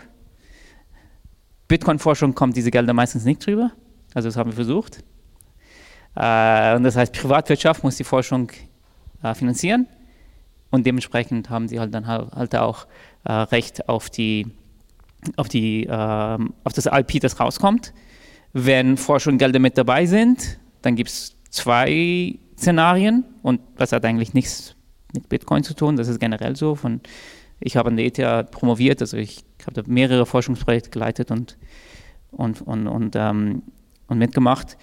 Bitcoin-Forschung 1.67 2.33
kommt 2.33 2.57
diese 2.57 2.71
Gelder 2.71 2.93
meistens 2.93 3.23
nicht 3.23 3.45
drüber. 3.45 3.71
Also 4.15 4.29
das 4.29 4.35
haben 4.35 4.49
wir 4.49 4.55
versucht. 4.55 5.03
Äh, 6.15 6.75
und 6.75 6.83
das 6.83 6.95
heißt, 6.95 7.13
Privatwirtschaft 7.13 7.83
muss 7.83 7.97
die 7.97 8.03
Forschung 8.03 8.51
äh, 9.21 9.35
finanzieren. 9.35 9.87
Und 10.71 10.87
dementsprechend 10.87 11.51
haben 11.51 11.67
sie 11.67 11.79
halt 11.79 11.93
dann 11.93 12.07
halt 12.07 12.55
auch 12.55 12.87
äh, 13.25 13.31
Recht 13.31 13.87
auf, 13.87 14.09
die, 14.09 14.47
auf, 15.35 15.49
die, 15.49 15.87
ähm, 15.87 16.53
auf 16.63 16.73
das 16.73 16.87
IP, 16.87 17.19
das 17.21 17.39
rauskommt. 17.39 17.93
Wenn 18.53 18.97
Forschungsgelder 18.97 19.59
mit 19.59 19.77
dabei 19.77 20.07
sind, 20.07 20.59
dann 20.81 20.95
gibt 20.95 21.09
es 21.09 21.35
zwei 21.51 22.39
Szenarien 22.57 23.23
und 23.43 23.61
das 23.77 23.91
hat 23.91 24.03
eigentlich 24.03 24.33
nichts 24.33 24.75
mit 25.13 25.29
Bitcoin 25.29 25.63
zu 25.63 25.73
tun. 25.73 25.95
Das 25.95 26.07
ist 26.07 26.19
generell 26.19 26.55
so. 26.55 26.75
Von, 26.75 27.01
ich 27.59 27.75
habe 27.75 27.89
an 27.89 27.97
der 27.97 28.05
ETH 28.05 28.51
promoviert, 28.51 29.01
also 29.01 29.17
ich 29.17 29.43
habe 29.65 29.81
da 29.81 29.89
mehrere 29.89 30.25
Forschungsprojekte 30.25 30.89
geleitet 30.89 31.31
und, 31.31 31.57
und, 32.31 32.61
und, 32.61 32.87
und, 32.87 33.15
ähm, 33.15 33.63
und 34.07 34.17
mitgemacht. 34.17 34.77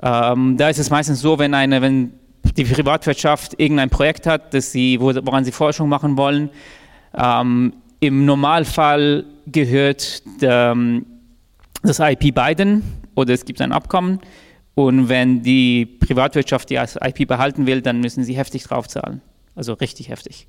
Ähm, 0.00 0.56
da 0.56 0.68
ist 0.68 0.78
es 0.78 0.90
meistens 0.90 1.20
so, 1.20 1.38
wenn, 1.38 1.54
eine, 1.54 1.82
wenn 1.82 2.12
die 2.56 2.64
Privatwirtschaft 2.64 3.58
irgendein 3.58 3.90
Projekt 3.90 4.26
hat, 4.26 4.54
das 4.54 4.72
sie, 4.72 5.00
woran 5.00 5.44
sie 5.44 5.52
Forschung 5.52 5.88
machen 5.88 6.16
wollen, 6.16 6.50
ähm, 7.14 7.74
im 8.00 8.24
Normalfall 8.24 9.24
gehört 9.46 10.22
der, 10.42 10.76
das 11.82 12.00
IP 12.00 12.34
beiden 12.34 12.82
oder 13.14 13.32
es 13.32 13.44
gibt 13.44 13.60
ein 13.60 13.72
Abkommen. 13.72 14.20
Und 14.74 15.08
wenn 15.08 15.42
die 15.42 15.86
Privatwirtschaft 15.86 16.70
die 16.70 16.76
IP 16.76 17.28
behalten 17.28 17.66
will, 17.66 17.82
dann 17.82 18.00
müssen 18.00 18.24
sie 18.24 18.34
heftig 18.34 18.64
draufzahlen. 18.64 19.20
Also 19.54 19.74
richtig 19.74 20.08
heftig. 20.08 20.46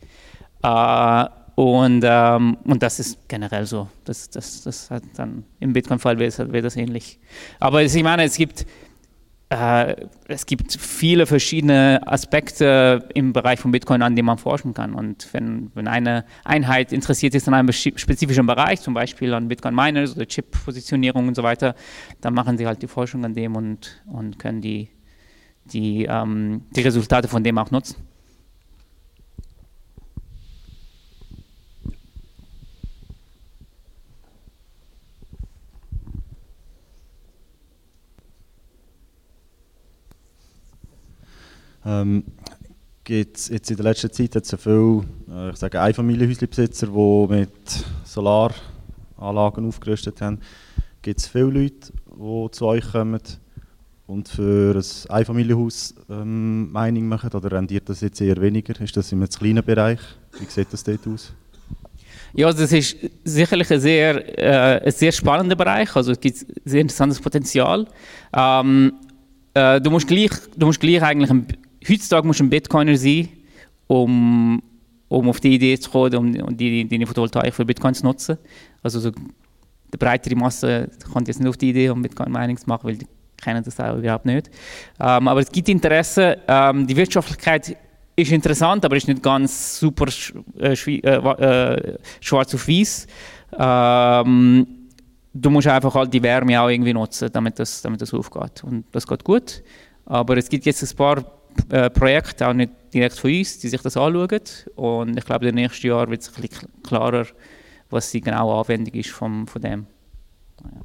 Äh, 0.61 1.25
und, 1.55 2.03
ähm, 2.03 2.57
und 2.63 2.81
das 2.81 2.99
ist 2.99 3.27
generell 3.27 3.65
so. 3.65 3.87
Das, 4.05 4.29
das, 4.29 4.63
das 4.63 4.89
hat 4.89 5.03
dann 5.15 5.43
im 5.59 5.73
Bitcoin-Fall 5.73 6.17
wäre 6.17 6.51
wär 6.51 6.61
das 6.61 6.75
ähnlich. 6.75 7.19
Aber 7.59 7.83
ich 7.83 8.03
meine, 8.03 8.23
es 8.23 8.37
gibt, 8.37 8.65
äh, 9.49 9.95
es 10.27 10.47
gibt 10.47 10.73
viele 10.73 11.27
verschiedene 11.27 12.01
Aspekte 12.07 13.07
im 13.13 13.33
Bereich 13.33 13.59
von 13.59 13.71
Bitcoin, 13.71 14.01
an 14.01 14.15
denen 14.15 14.25
man 14.25 14.39
forschen 14.39 14.73
kann. 14.73 14.95
Und 14.95 15.31
wenn, 15.31 15.69
wenn 15.75 15.87
eine 15.87 16.25
Einheit 16.43 16.91
interessiert 16.91 17.35
ist 17.35 17.47
an 17.47 17.53
einem 17.53 17.71
spezifischen 17.71 18.47
Bereich, 18.47 18.81
zum 18.81 18.95
Beispiel 18.95 19.31
an 19.35 19.47
Bitcoin-Miners 19.47 20.15
oder 20.15 20.25
Chip-Positionierung 20.25 21.27
und 21.27 21.35
so 21.35 21.43
weiter, 21.43 21.75
dann 22.21 22.33
machen 22.33 22.57
sie 22.57 22.65
halt 22.65 22.81
die 22.81 22.87
Forschung 22.87 23.23
an 23.25 23.35
dem 23.35 23.55
und, 23.55 24.01
und 24.11 24.39
können 24.39 24.61
die, 24.61 24.89
die, 25.65 26.05
ähm, 26.09 26.63
die 26.71 26.81
Resultate 26.81 27.27
von 27.27 27.43
dem 27.43 27.59
auch 27.59 27.69
nutzen. 27.69 27.97
Ähm, 41.85 42.23
gibt's 43.03 43.49
jetzt 43.49 43.69
in 43.69 43.77
der 43.77 43.85
letzten 43.85 44.11
Zeit 44.11 44.35
hat 44.35 44.43
es 44.45 44.61
viele 44.61 45.03
äh, 45.29 45.49
ich 45.49 45.57
sage 45.57 45.81
Einfamilienhäuslebesitzer, 45.81 46.87
die 46.87 47.27
mit 47.29 47.85
Solaranlagen 48.05 49.67
aufgerüstet 49.67 50.21
haben. 50.21 50.39
Gibt 51.01 51.19
es 51.19 51.27
viele 51.27 51.45
Leute, 51.45 51.91
die 52.07 52.51
zu 52.51 52.65
euch 52.65 52.91
kommen 52.91 53.19
und 54.07 54.29
für 54.29 54.75
ein 54.75 55.11
Einfamilienhaus 55.11 55.95
ähm, 56.09 56.71
Mining 56.71 57.07
machen 57.07 57.31
oder 57.33 57.51
rendiert 57.51 57.89
das 57.89 58.01
jetzt 58.01 58.21
eher 58.21 58.41
weniger? 58.41 58.79
Ist 58.81 58.95
das 58.95 59.11
in 59.11 59.19
einem 59.19 59.29
kleinen 59.29 59.63
Bereich? 59.63 59.99
Wie 60.39 60.45
sieht 60.45 60.71
das 60.71 60.83
dort 60.83 61.05
aus? 61.07 61.33
Ja, 62.35 62.51
das 62.51 62.71
ist 62.71 62.97
sicherlich 63.23 63.71
ein 63.71 63.79
sehr, 63.79 64.39
äh, 64.39 64.85
ein 64.85 64.91
sehr 64.91 65.11
spannender 65.11 65.55
Bereich. 65.55 65.95
Also 65.95 66.13
es 66.13 66.19
gibt 66.19 66.45
sehr 66.65 66.81
interessantes 66.81 67.19
Potenzial. 67.19 67.85
Ähm, 68.35 68.93
äh, 69.53 69.79
du, 69.79 69.91
musst 69.91 70.07
gleich, 70.07 70.31
du 70.57 70.65
musst 70.65 70.79
gleich 70.79 71.01
eigentlich 71.03 71.29
ein 71.29 71.45
heutzutage 71.89 72.25
musst 72.25 72.39
du 72.39 72.45
ein 72.45 72.49
Bitcoiner 72.49 72.97
sein, 72.97 73.29
um, 73.87 74.61
um 75.07 75.29
auf 75.29 75.39
die 75.39 75.55
Idee 75.55 75.77
zu 75.77 75.89
kommen, 75.89 76.15
um, 76.15 76.35
um 76.47 76.57
die, 76.57 76.87
deine 76.87 77.05
Photovoltaik 77.05 77.53
für 77.53 77.65
Bitcoin 77.65 77.93
zu 77.93 78.05
nutzen. 78.05 78.37
Also 78.81 78.99
so, 78.99 79.11
die 79.11 79.97
breitere 79.97 80.35
Masse 80.35 80.89
kommt 81.11 81.27
jetzt 81.27 81.39
nicht 81.39 81.49
auf 81.49 81.57
die 81.57 81.69
Idee, 81.69 81.89
um 81.89 82.01
Bitcoin-Mining 82.01 82.57
zu 82.57 82.67
machen, 82.67 82.81
weil 82.83 82.97
die 82.97 83.07
kennen 83.43 83.63
das 83.63 83.79
auch 83.79 83.97
überhaupt 83.97 84.25
nicht. 84.25 84.49
Ähm, 84.99 85.27
aber 85.27 85.41
es 85.41 85.51
gibt 85.51 85.69
Interesse. 85.69 86.37
Ähm, 86.47 86.87
die 86.87 86.95
Wirtschaftlichkeit 86.95 87.77
ist 88.15 88.31
interessant, 88.31 88.85
aber 88.85 88.95
ist 88.95 89.07
nicht 89.07 89.21
ganz 89.21 89.79
super 89.79 90.05
äh, 90.59 90.73
äh, 90.73 90.97
äh, 90.97 91.97
schwarz 92.21 92.53
auf 92.55 92.67
weiß. 92.67 93.07
Ähm, 93.57 94.67
du 95.33 95.49
musst 95.49 95.67
einfach 95.67 95.93
halt 95.95 96.13
die 96.13 96.21
Wärme 96.21 96.59
auch 96.61 96.69
irgendwie 96.69 96.93
nutzen, 96.93 97.29
damit 97.31 97.59
das, 97.59 97.81
damit 97.81 98.01
das 98.01 98.13
aufgeht. 98.13 98.63
Und 98.63 98.85
das 98.91 99.05
geht 99.05 99.23
gut. 99.23 99.63
Aber 100.05 100.37
es 100.37 100.49
gibt 100.49 100.65
jetzt 100.65 100.83
ein 100.83 100.95
paar 100.95 101.23
äh, 101.69 101.89
Projekte, 101.89 102.47
auch 102.47 102.53
nicht 102.53 102.71
direkt 102.93 103.17
von 103.17 103.31
uns, 103.31 103.59
die 103.59 103.69
sich 103.69 103.81
das 103.81 103.97
anschauen. 103.97 104.41
Und 104.75 105.17
ich 105.17 105.25
glaube, 105.25 105.47
in 105.47 105.55
den 105.55 105.63
nächsten 105.63 105.87
Jahren 105.87 106.09
wird 106.09 106.21
es 106.21 106.35
ein 106.35 106.41
bisschen 106.41 106.69
klarer, 106.83 107.25
was 107.89 108.11
die 108.11 108.21
genaue 108.21 108.59
Anwendung 108.59 108.93
ist 108.93 109.09
vom, 109.09 109.47
von 109.47 109.61
dem. 109.61 109.87
Ja. 110.63 110.81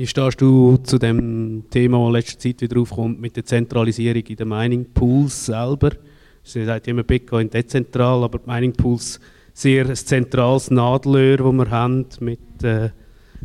Wie 0.00 0.06
stehst 0.06 0.40
du 0.40 0.78
zu 0.78 0.98
dem 0.98 1.64
Thema, 1.68 2.06
das 2.06 2.12
letzte 2.24 2.38
Zeit 2.38 2.62
wieder 2.62 2.80
aufkommt, 2.80 3.20
mit 3.20 3.36
der 3.36 3.44
Zentralisierung 3.44 4.22
in 4.22 4.36
den 4.36 4.48
Mining 4.48 4.86
Pools 4.94 5.44
selber? 5.44 5.90
Sie 6.42 6.64
sagt 6.64 6.88
immer 6.88 7.02
Bitcoin 7.02 7.50
dezentral, 7.50 8.24
aber 8.24 8.38
die 8.38 8.48
Mining 8.48 8.72
Pools 8.72 9.20
sehr 9.52 9.86
ein 9.86 9.94
zentrales 9.94 10.70
Nadelöhr, 10.70 11.36
das 11.36 11.52
wir 11.52 11.70
haben 11.70 12.06
mit 12.20 12.62
äh, 12.62 12.88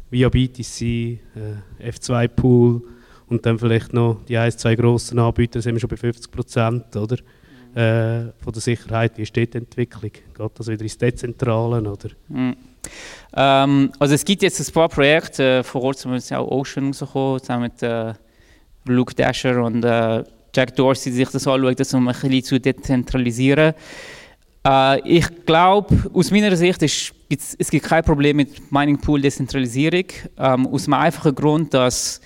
via 0.10 0.30
BTC, 0.30 0.82
äh, 0.82 1.20
F2-Pool 1.89 2.82
und 3.28 3.45
dann 3.45 3.60
vielleicht 3.60 3.93
noch 3.93 4.20
die 4.28 4.38
ein, 4.38 4.51
zwei 4.51 4.76
grossen 4.76 5.20
Anbieter, 5.20 5.62
sind 5.62 5.76
wir 5.76 5.80
schon 5.80 5.89
bei 5.89 5.97
50 5.97 6.32
Prozent, 6.32 6.95
oder? 6.95 7.18
Äh, 7.76 8.32
von 8.41 8.53
der 8.53 8.62
Sicherheit, 8.62 9.18
wie 9.18 9.26
steht 9.26 9.53
die 9.53 9.58
Entwicklung? 9.58 10.12
Geht 10.12 10.51
das 10.53 10.68
wieder 10.68 10.82
ins 10.82 10.97
Dezentrale, 10.97 11.82
oder? 11.82 12.10
Mhm. 12.30 12.56
Ähm, 13.36 13.91
also 13.99 14.14
es 14.14 14.24
gibt 14.24 14.43
jetzt 14.43 14.66
ein 14.66 14.74
paar 14.74 14.88
Projekte, 14.88 15.60
äh, 15.60 15.64
vor 15.64 15.82
kurzem 15.82 16.14
ist 16.14 16.32
auch 16.32 16.47
Ocean 16.47 16.88
rausgekommen, 16.88 17.39
zusammen 17.39 17.64
mit 17.64 17.84
äh, 17.84 18.14
Luke 18.86 19.14
Dasher 19.14 19.62
und 19.62 19.84
äh, 19.84 20.24
Jack 20.56 20.76
Dorsey, 20.76 21.12
die 21.12 21.18
sich 21.18 21.30
das 21.30 21.47
anschauen, 21.47 21.76
das 21.76 21.93
um 21.93 22.08
ein 22.08 22.14
bisschen 22.14 22.43
zu 22.43 22.60
dezentralisieren. 22.60 23.74
Äh, 24.66 24.99
ich 25.01 25.45
glaube, 25.45 26.12
aus 26.14 26.32
meiner 26.32 26.56
Sicht 26.56 26.82
ist, 26.82 27.14
es 27.30 27.70
gibt 27.70 27.86
kein 27.86 28.04
Problem 28.04 28.38
mit 28.38 28.72
Mining 28.72 29.00
Pool 29.00 29.22
Dezentralisierung. 29.22 30.06
Ähm, 30.38 30.68
aus 30.68 30.84
dem 30.84 30.94
einfachen 30.94 31.34
Grund, 31.34 31.74
dass, 31.74 32.22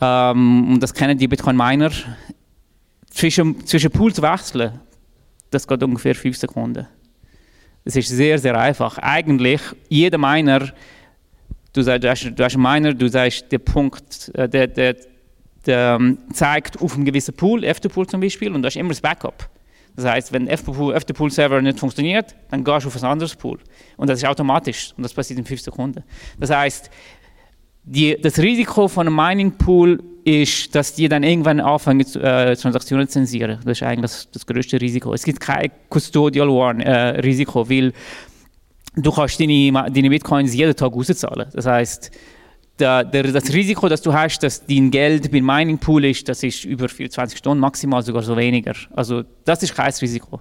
ähm, 0.00 0.72
und 0.72 0.82
das 0.82 0.94
kennen 0.94 1.18
die 1.18 1.28
Bitcoin 1.28 1.56
Miner, 1.56 1.90
zwischen, 3.10 3.66
zwischen 3.66 3.90
Pools 3.90 4.22
wechseln, 4.22 4.80
das 5.50 5.66
geht 5.66 5.82
ungefähr 5.82 6.14
5 6.14 6.36
Sekunden. 6.36 6.86
Das 7.84 7.96
ist 7.96 8.08
sehr, 8.08 8.38
sehr 8.38 8.56
einfach. 8.58 8.98
Eigentlich, 8.98 9.60
jeder 9.88 10.18
Miner, 10.18 10.72
du, 11.72 11.82
sagst, 11.82 12.04
du, 12.04 12.10
hast, 12.10 12.32
du 12.36 12.44
hast 12.44 12.54
einen 12.54 12.62
Miner, 12.62 12.94
du 12.94 13.08
sagst, 13.08 13.50
der 13.50 13.58
Punkt, 13.58 14.30
äh, 14.34 14.48
der, 14.48 14.66
der, 14.66 14.96
der, 15.66 15.96
ähm, 15.98 16.18
zeigt 16.32 16.80
auf 16.80 16.94
einen 16.94 17.04
gewissen 17.04 17.34
Pool, 17.34 17.64
F-Pool 17.64 18.06
zum 18.06 18.20
Beispiel, 18.20 18.54
und 18.54 18.62
du 18.62 18.66
hast 18.66 18.76
immer 18.76 18.90
das 18.90 19.00
Backup. 19.00 19.48
Das 19.98 20.06
heißt, 20.06 20.32
wenn 20.32 20.46
der 20.46 20.56
Pool 20.58 21.28
Server 21.28 21.60
nicht 21.60 21.80
funktioniert, 21.80 22.36
dann 22.52 22.62
gehst 22.62 22.84
du 22.84 22.88
auf 22.88 23.02
ein 23.02 23.10
anderes 23.10 23.34
Pool. 23.34 23.58
Und 23.96 24.08
das 24.08 24.20
ist 24.20 24.28
automatisch 24.28 24.92
und 24.96 25.02
das 25.02 25.12
passiert 25.12 25.40
in 25.40 25.44
5 25.44 25.60
Sekunden. 25.60 26.04
Das 26.38 26.50
heißt, 26.50 26.88
die, 27.82 28.16
das 28.20 28.38
Risiko 28.38 28.86
von 28.86 29.08
einem 29.08 29.16
Mining 29.16 29.58
Pool 29.58 30.00
ist, 30.22 30.72
dass 30.72 30.94
die 30.94 31.08
dann 31.08 31.24
irgendwann 31.24 31.58
anfangen, 31.58 32.06
äh, 32.14 32.54
Transaktionen 32.54 33.08
zu 33.08 33.14
zensieren. 33.14 33.58
Das 33.64 33.78
ist 33.78 33.82
eigentlich 33.82 34.02
das, 34.02 34.30
das 34.30 34.46
größte 34.46 34.80
Risiko. 34.80 35.14
Es 35.14 35.24
gibt 35.24 35.40
kein 35.40 35.72
Custodial 35.90 36.46
Warn, 36.46 36.78
äh, 36.78 37.18
Risiko, 37.18 37.68
weil 37.68 37.92
du 38.94 39.10
kannst 39.10 39.40
deine, 39.40 39.90
deine 39.90 40.10
Bitcoins 40.10 40.54
jeden 40.54 40.76
Tag 40.76 40.92
auszahlen. 40.92 41.48
Das 41.52 41.66
heißt, 41.66 42.12
der, 42.78 43.04
der, 43.04 43.24
das 43.24 43.52
Risiko, 43.52 43.88
das 43.88 44.02
du 44.02 44.12
hast, 44.12 44.42
dass 44.42 44.64
dein 44.64 44.90
Geld 44.90 45.30
beim 45.30 45.44
Mining 45.44 45.78
Pool 45.78 46.04
ist, 46.04 46.28
das 46.28 46.42
ist 46.42 46.64
über 46.64 46.88
24 46.88 47.38
Stunden, 47.38 47.60
maximal 47.60 48.02
sogar 48.02 48.22
so 48.22 48.36
weniger. 48.36 48.74
Also 48.94 49.24
das 49.44 49.62
ist 49.62 49.74
kein 49.74 49.92
Risiko. 49.92 50.40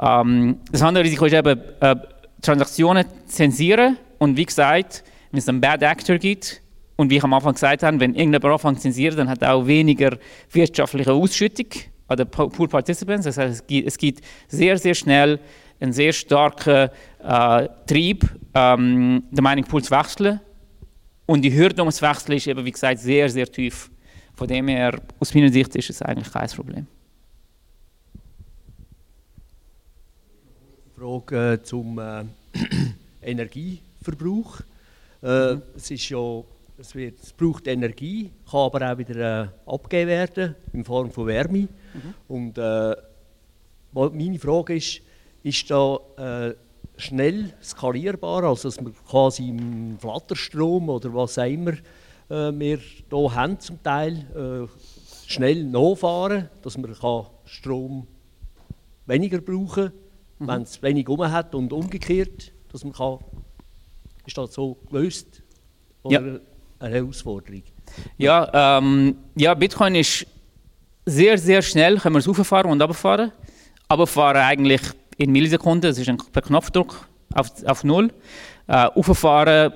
Ähm, 0.00 0.58
das 0.70 0.82
andere 0.82 1.04
Risiko 1.04 1.26
ist 1.26 1.34
eben, 1.34 1.60
äh, 1.80 1.96
Transaktionen 2.42 3.04
zensieren 3.26 3.96
und 4.18 4.36
wie 4.36 4.46
gesagt, 4.46 5.04
wenn 5.30 5.38
es 5.38 5.48
einen 5.48 5.60
Bad 5.60 5.82
Actor 5.82 6.18
gibt 6.18 6.62
und 6.96 7.10
wie 7.10 7.16
ich 7.16 7.24
am 7.24 7.32
Anfang 7.32 7.54
gesagt 7.54 7.82
habe, 7.82 7.98
wenn 8.00 8.14
irgendjemand 8.14 8.54
anfängt 8.54 8.76
zu 8.76 8.82
zensieren, 8.82 9.16
dann 9.16 9.28
hat 9.28 9.42
er 9.42 9.54
auch 9.54 9.66
weniger 9.66 10.16
wirtschaftliche 10.52 11.12
Ausschüttung 11.12 11.66
an 12.06 12.16
den 12.16 12.28
Pool 12.28 12.68
Participants. 12.68 13.24
Das 13.24 13.38
heißt, 13.38 13.64
es 13.70 13.98
gibt, 13.98 14.20
sehr, 14.46 14.78
sehr 14.78 14.94
schnell 14.94 15.40
einen 15.80 15.92
sehr 15.92 16.12
starken 16.12 16.90
äh, 17.22 17.68
Trieb, 17.86 18.24
ähm, 18.54 19.24
den 19.30 19.44
Mining 19.44 19.64
Pool 19.64 19.82
zu 19.82 19.90
wechseln 19.90 20.40
und 21.28 21.42
die 21.42 21.54
Hürde 21.54 21.82
um 21.82 21.88
das 21.88 22.00
Wechseln 22.00 22.38
ist 22.38 22.46
eben, 22.46 22.64
wie 22.64 22.72
gesagt, 22.72 23.00
sehr, 23.00 23.28
sehr 23.28 23.46
tief. 23.46 23.90
Von 24.34 24.48
dem 24.48 24.66
her, 24.68 24.98
aus 25.20 25.34
meiner 25.34 25.52
Sicht, 25.52 25.76
ist 25.76 25.90
es 25.90 26.00
eigentlich 26.00 26.32
kein 26.32 26.48
Problem. 26.48 26.86
Frage 30.96 31.52
äh, 31.52 31.62
zum 31.62 31.98
äh, 31.98 32.24
Energieverbrauch. 33.22 34.60
Äh, 35.22 35.54
mhm. 35.54 35.62
es, 35.76 35.90
ist 35.90 36.08
ja, 36.08 36.42
es, 36.78 36.94
wird, 36.94 37.22
es 37.22 37.34
braucht 37.34 37.66
Energie, 37.66 38.30
kann 38.50 38.60
aber 38.60 38.90
auch 38.90 38.96
wieder 38.96 39.42
äh, 39.42 39.48
abgegeben 39.66 40.08
werden 40.08 40.54
in 40.72 40.82
Form 40.82 41.10
von 41.10 41.26
Wärme. 41.26 41.58
Mhm. 41.58 42.14
Und 42.26 42.56
äh, 42.56 42.96
meine 43.92 44.38
Frage 44.38 44.76
ist, 44.76 45.02
ist 45.42 45.70
da 45.70 45.98
äh, 46.16 46.54
schnell 46.98 47.54
skalierbar, 47.62 48.44
also 48.44 48.68
dass 48.68 48.80
man 48.80 48.94
quasi 49.08 49.48
im 49.48 49.98
Flatterstrom 49.98 50.88
oder 50.88 51.14
was 51.14 51.38
auch 51.38 51.44
immer 51.44 51.72
äh, 52.28 52.52
wir 52.52 52.78
hier 52.78 53.34
haben 53.34 53.58
zum 53.60 53.82
Teil, 53.82 54.26
äh, 54.34 54.68
schnell 55.26 55.64
nachfahren, 55.64 56.48
dass 56.62 56.76
man 56.76 56.94
kann 56.94 57.26
Strom 57.44 58.06
weniger 59.06 59.40
brauchen 59.40 59.66
kann, 59.68 59.92
mhm. 60.38 60.48
wenn 60.48 60.62
es 60.62 60.82
wenig 60.82 61.08
um 61.08 61.30
hat 61.30 61.54
und 61.54 61.72
umgekehrt, 61.72 62.52
dass 62.72 62.84
man 62.84 62.92
kann, 62.92 63.18
ist 64.26 64.36
das 64.36 64.54
so 64.54 64.76
gelöst 64.90 65.42
oder 66.02 66.20
ja. 66.20 66.40
eine 66.80 66.94
Herausforderung? 66.94 67.62
Ja, 68.18 68.78
ähm, 68.78 69.16
ja, 69.34 69.54
Bitcoin 69.54 69.94
ist 69.94 70.26
sehr, 71.06 71.38
sehr 71.38 71.62
schnell, 71.62 71.98
können 71.98 72.14
wir 72.14 72.20
es 72.20 72.26
hochfahren 72.26 72.70
und 72.70 72.80
runterfahren. 72.82 73.32
Aber 73.88 74.06
fahren 74.06 74.36
eigentlich 74.36 74.82
in 75.18 75.32
Millisekunden, 75.32 75.90
das 75.90 75.98
ist 75.98 76.08
ein 76.08 76.16
per 76.16 76.42
Knopfdruck 76.42 77.06
auf, 77.34 77.50
auf 77.66 77.84
Null. 77.84 78.10
Äh, 78.66 78.86
auffahren 78.86 79.72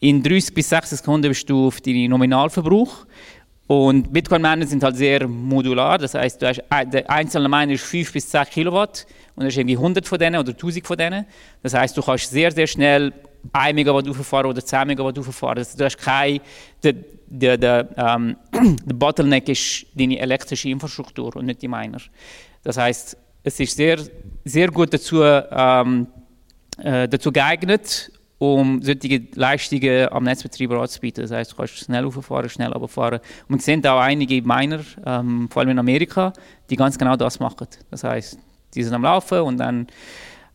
in 0.00 0.22
30 0.22 0.54
bis 0.54 0.70
60 0.70 0.98
Sekunden 0.98 1.28
bist 1.28 1.48
du 1.48 1.66
auf 1.66 1.80
deinen 1.80 2.10
Nominalverbrauch. 2.10 3.06
Und 3.66 4.12
Bitcoin-Miner 4.12 4.66
sind 4.66 4.82
halt 4.82 4.96
sehr 4.96 5.28
modular, 5.28 5.96
das 5.96 6.14
heißt, 6.14 6.42
du 6.42 6.48
hast, 6.48 6.60
der 6.92 7.08
einzelne 7.08 7.48
Miner 7.48 7.74
ist 7.74 7.84
5 7.84 8.12
bis 8.12 8.28
10 8.28 8.46
Kilowatt 8.46 9.06
und 9.36 9.44
hast 9.44 9.56
irgendwie 9.56 9.76
100 9.76 10.08
von 10.08 10.18
denen 10.18 10.40
oder 10.40 10.50
1000 10.50 10.84
von 10.84 10.96
denen. 10.96 11.24
Das 11.62 11.74
heißt, 11.74 11.96
du 11.96 12.02
kannst 12.02 12.30
sehr, 12.30 12.50
sehr 12.50 12.66
schnell 12.66 13.12
1 13.52 13.74
Megawatt 13.76 14.08
hochfahren 14.08 14.46
oder 14.46 14.64
10 14.64 14.88
Megawatt 14.88 15.18
hochfahren. 15.18 15.58
Also, 15.58 15.78
du 15.78 15.84
hast 15.84 15.98
kein, 15.98 16.40
der, 16.82 16.94
der, 17.28 17.56
der, 17.56 17.88
ähm, 17.96 18.36
der 18.84 18.94
Bottleneck 18.94 19.48
ist 19.48 19.86
deine 19.94 20.18
elektrische 20.18 20.68
Infrastruktur 20.68 21.36
und 21.36 21.46
nicht 21.46 21.62
die 21.62 21.68
Miner. 21.68 22.00
Das 22.64 22.76
heißt, 22.76 23.16
es 23.42 23.60
ist 23.60 23.76
sehr, 23.76 23.98
sehr 24.44 24.68
gut 24.68 24.92
dazu, 24.92 25.22
ähm, 25.22 26.06
äh, 26.78 27.08
dazu 27.08 27.32
geeignet, 27.32 28.12
um 28.38 28.80
solche 28.82 29.22
Leistungen 29.34 30.08
am 30.10 30.24
Netzbetreiber 30.24 30.80
anzubieten. 30.80 31.22
Das 31.22 31.30
heißt, 31.30 31.52
du 31.52 31.56
kannst 31.56 31.76
schnell 31.78 32.04
hochfahren, 32.04 32.48
schnell 32.48 32.72
runterfahren. 32.72 33.20
Und 33.48 33.58
wir 33.58 33.62
sehen 33.62 33.86
auch 33.86 34.00
einige 34.00 34.40
Miner, 34.42 34.80
ähm, 35.04 35.48
vor 35.50 35.60
allem 35.60 35.70
in 35.70 35.78
Amerika, 35.78 36.32
die 36.70 36.76
ganz 36.76 36.98
genau 36.98 37.16
das 37.16 37.38
machen. 37.38 37.66
Das 37.90 38.04
heißt, 38.04 38.38
die 38.74 38.82
sind 38.82 38.94
am 38.94 39.02
Laufen 39.02 39.40
und 39.40 39.58
dann 39.58 39.86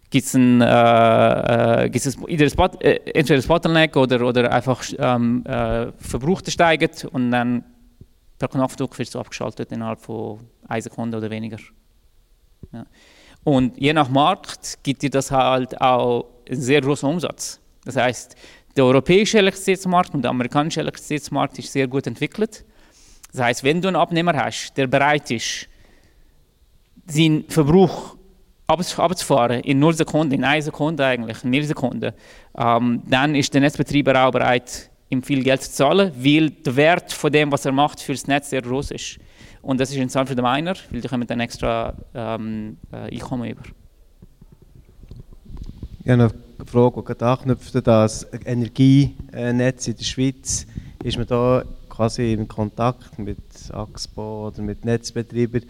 gibt 0.09 0.25
es 0.25 0.33
ein, 0.33 0.61
äh, 0.61 0.65
äh, 0.65 1.89
ein, 1.89 2.81
äh, 2.81 2.95
entweder 3.13 3.41
Bottleneck 3.41 3.95
oder, 3.97 4.21
oder 4.25 4.51
einfach 4.51 4.83
ähm, 4.97 5.43
äh, 5.45 5.91
Verbrauch 5.99 6.41
steigt 6.47 7.05
und 7.05 7.31
dann 7.31 7.63
per 8.39 8.47
Knopfdruck 8.47 8.97
wird 8.97 9.09
es 9.09 9.15
abgeschaltet 9.15 9.71
innerhalb 9.71 9.99
von 9.99 10.39
einer 10.67 10.81
Sekunde 10.81 11.17
oder 11.17 11.29
weniger. 11.29 11.57
Ja. 12.71 12.85
Und 13.43 13.77
je 13.77 13.93
nach 13.93 14.09
Markt 14.09 14.79
gibt 14.83 15.01
dir 15.03 15.09
das 15.09 15.31
halt 15.31 15.79
auch 15.79 16.25
einen 16.49 16.61
sehr 16.61 16.81
großen 16.81 17.07
Umsatz. 17.07 17.59
Das 17.83 17.95
heißt, 17.95 18.35
der 18.75 18.85
europäische 18.85 19.37
Elektrizitätsmarkt 19.37 20.13
und 20.13 20.23
der 20.23 20.31
amerikanische 20.31 20.79
Elektrizitätsmarkt 20.79 21.59
ist 21.59 21.71
sehr 21.71 21.87
gut 21.87 22.07
entwickelt. 22.07 22.65
Das 23.31 23.41
heißt, 23.41 23.63
wenn 23.63 23.81
du 23.81 23.87
einen 23.87 23.97
Abnehmer 23.97 24.33
hast, 24.33 24.75
der 24.75 24.87
bereit 24.87 25.29
ist, 25.31 25.67
seinen 27.05 27.43
Verbrauch 27.49 28.15
abzufahren 28.67 29.61
in 29.61 29.79
0 29.79 29.93
Sekunden, 29.93 30.33
in 30.33 30.43
1 30.43 30.65
Sekunde 30.65 31.05
eigentlich, 31.05 31.43
in 31.43 31.49
Millisekunden, 31.51 32.13
ähm, 32.57 33.01
dann 33.07 33.35
ist 33.35 33.53
der 33.53 33.61
Netzbetreiber 33.61 34.25
auch 34.25 34.31
bereit, 34.31 34.89
ihm 35.09 35.21
viel 35.21 35.43
Geld 35.43 35.61
zu 35.61 35.71
zahlen, 35.71 36.11
weil 36.15 36.49
der 36.49 36.75
Wert 36.75 37.13
von 37.13 37.31
dem, 37.31 37.51
was 37.51 37.65
er 37.65 37.71
macht, 37.71 38.01
für 38.01 38.13
das 38.13 38.27
Netz 38.27 38.49
sehr 38.49 38.61
groß 38.61 38.91
ist. 38.91 39.19
Und 39.65 39.79
das 39.79 39.89
ist 39.89 39.95
interessant 39.95 40.29
für 40.29 40.35
den 40.35 40.45
Miner, 40.45 40.75
weil 40.91 41.01
die 41.01 41.07
kommen 41.07 41.25
dann 41.25 41.39
extra 41.39 41.95
ähm, 42.13 42.77
äh, 42.91 43.11
Einkommen 43.11 43.49
über. 43.49 43.63
Ich 46.03 46.11
habe 46.11 46.29
eine 46.59 46.67
Frage, 46.67 47.15
die 47.15 47.23
anknüpft 47.23 47.75
an 47.75 47.83
das 47.83 48.27
Energienetz 48.45 49.87
in 49.87 49.95
der 49.95 50.03
Schweiz. 50.03 50.67
Ist 51.03 51.17
man 51.17 51.25
da 51.25 51.63
quasi 51.89 52.33
in 52.33 52.47
Kontakt 52.47 53.17
mit 53.17 53.39
AXPO 53.71 54.49
oder 54.49 54.61
mit 54.61 54.85
Netzbetreibern? 54.85 55.63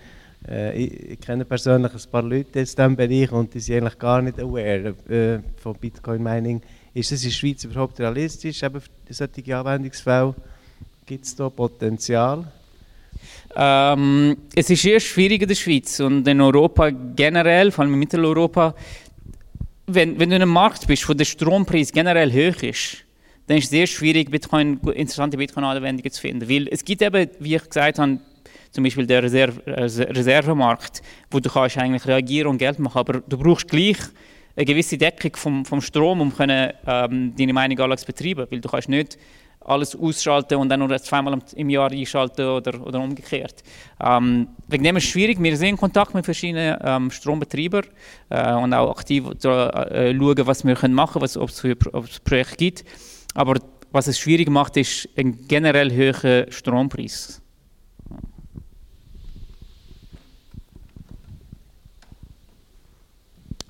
Äh, 0.46 0.78
ich, 0.78 1.12
ich, 1.12 1.22
kenne 1.22 1.46
persönlich 1.46 1.93
ein 1.93 2.12
paar 2.12 2.24
Leute 2.24 2.60
in 2.60 2.66
diesem 2.66 2.98
Bereich 2.98 3.32
und 3.32 3.54
die 3.54 3.62
sind 3.62 3.78
eigentlich 3.78 3.98
gar 3.98 4.22
nicht 4.22 4.41
aware 4.41 4.93
äh, 5.08 5.39
von 5.56 5.74
Bitcoin 5.74 6.22
Mining. 6.22 6.62
Ist 6.93 7.14
das 7.14 7.24
in 7.24 7.30
der 7.30 7.36
Schweiz 7.36 7.64
überhaupt 7.64 7.98
realistisch, 8.02 8.62
eben 8.62 8.82
für 8.82 9.14
solche 9.14 9.58
Anwendungsfälle? 9.58 10.36
Gibt 11.06 11.24
es 11.24 11.34
da 11.34 11.50
Potenzial? 11.50 12.46
Ähm, 13.56 14.38
es 14.56 14.70
ist 14.70 14.86
eher 14.86 14.99
schwierig 14.99 15.41
in 15.41 15.47
der 15.47 15.56
Schweiz 15.56 15.99
und 15.99 16.28
in 16.28 16.41
Europa 16.41 16.89
generell, 16.89 17.72
vor 17.72 17.84
allem 17.84 17.93
in 17.93 17.99
Mitteleuropa, 17.99 18.76
wenn, 19.88 20.20
wenn 20.20 20.30
du 20.30 20.36
in 20.36 20.41
einem 20.41 20.51
Markt 20.51 20.88
bist, 20.88 21.08
wo 21.08 21.14
der 21.14 21.26
Strompreis 21.26 21.91
generell 21.91 22.32
hoch 22.32 22.62
ist, 22.64 22.97
dann 23.47 23.58
ist 23.58 23.66
es 23.66 23.70
sehr 23.70 23.88
schwierig, 23.88 24.32
Bitcoin, 24.32 24.80
interessante 24.93 25.38
Bitcoin-Anwendungen 25.38 26.12
zu 26.12 26.20
finden. 26.20 26.49
Weil 26.49 26.68
es 26.70 26.84
gibt 26.84 27.01
eben, 27.01 27.30
wie 27.39 27.56
ich 27.56 27.64
gesagt 27.64 27.99
habe, 27.99 28.20
zum 28.72 28.84
Beispiel 28.84 29.06
den 29.06 29.20
Reserve, 29.20 29.62
Reservemarkt, 29.68 31.01
wo 31.32 31.39
du 31.39 31.49
kannst 31.49 31.78
eigentlich 31.78 32.06
reagieren 32.06 32.49
und 32.49 32.58
Geld 32.58 32.80
machen, 32.80 32.97
aber 32.97 33.22
du 33.22 33.38
brauchst 33.38 33.70
gleich 33.70 33.97
eine 34.56 34.66
gewisse 34.66 34.97
Deckung 34.97 35.36
vom, 35.36 35.66
vom 35.66 35.82
Strom, 35.82 36.22
um 36.22 36.36
können, 36.36 36.74
ähm, 36.88 37.34
deine 37.38 37.53
Meinung 37.53 37.80
alles 37.80 38.03
betreiben, 38.03 38.47
weil 38.49 38.60
du 38.60 38.70
kannst 38.70 38.89
nicht 38.89 39.18
alles 39.66 39.95
ausschalten 39.95 40.55
und 40.55 40.70
dann 40.70 40.80
nur 40.80 40.97
zweimal 40.99 41.39
im 41.55 41.70
Jahr 41.70 41.91
einschalten 41.91 42.45
oder, 42.45 42.86
oder 42.86 42.99
umgekehrt. 42.99 43.63
Ähm, 43.99 44.47
wegen 44.68 44.84
dem 44.84 44.97
ist 44.97 45.05
es 45.05 45.09
schwierig. 45.09 45.41
Wir 45.41 45.57
sind 45.57 45.70
in 45.70 45.78
Kontakt 45.78 46.13
mit 46.13 46.26
verschiedenen 46.26 46.78
ähm, 46.82 47.11
Strombetreibern 47.11 47.86
äh, 48.30 48.53
und 48.53 48.74
auch 48.74 48.91
aktiv 48.91 49.26
äh, 49.26 49.38
schauen, 49.39 50.47
was 50.47 50.63
wir 50.63 50.72
machen 50.89 51.22
können, 51.22 51.39
ob 51.39 51.49
es 51.49 51.59
für 51.59 51.76
Projekte 51.76 52.55
gibt. 52.57 52.86
Aber 53.34 53.55
was 53.91 54.07
es 54.07 54.20
schwierig 54.20 54.49
macht, 54.49 54.78
ist 54.78 55.09
ein 55.18 55.47
generell 55.47 55.91
hoher 55.91 56.51
Strompreis. 56.51 57.41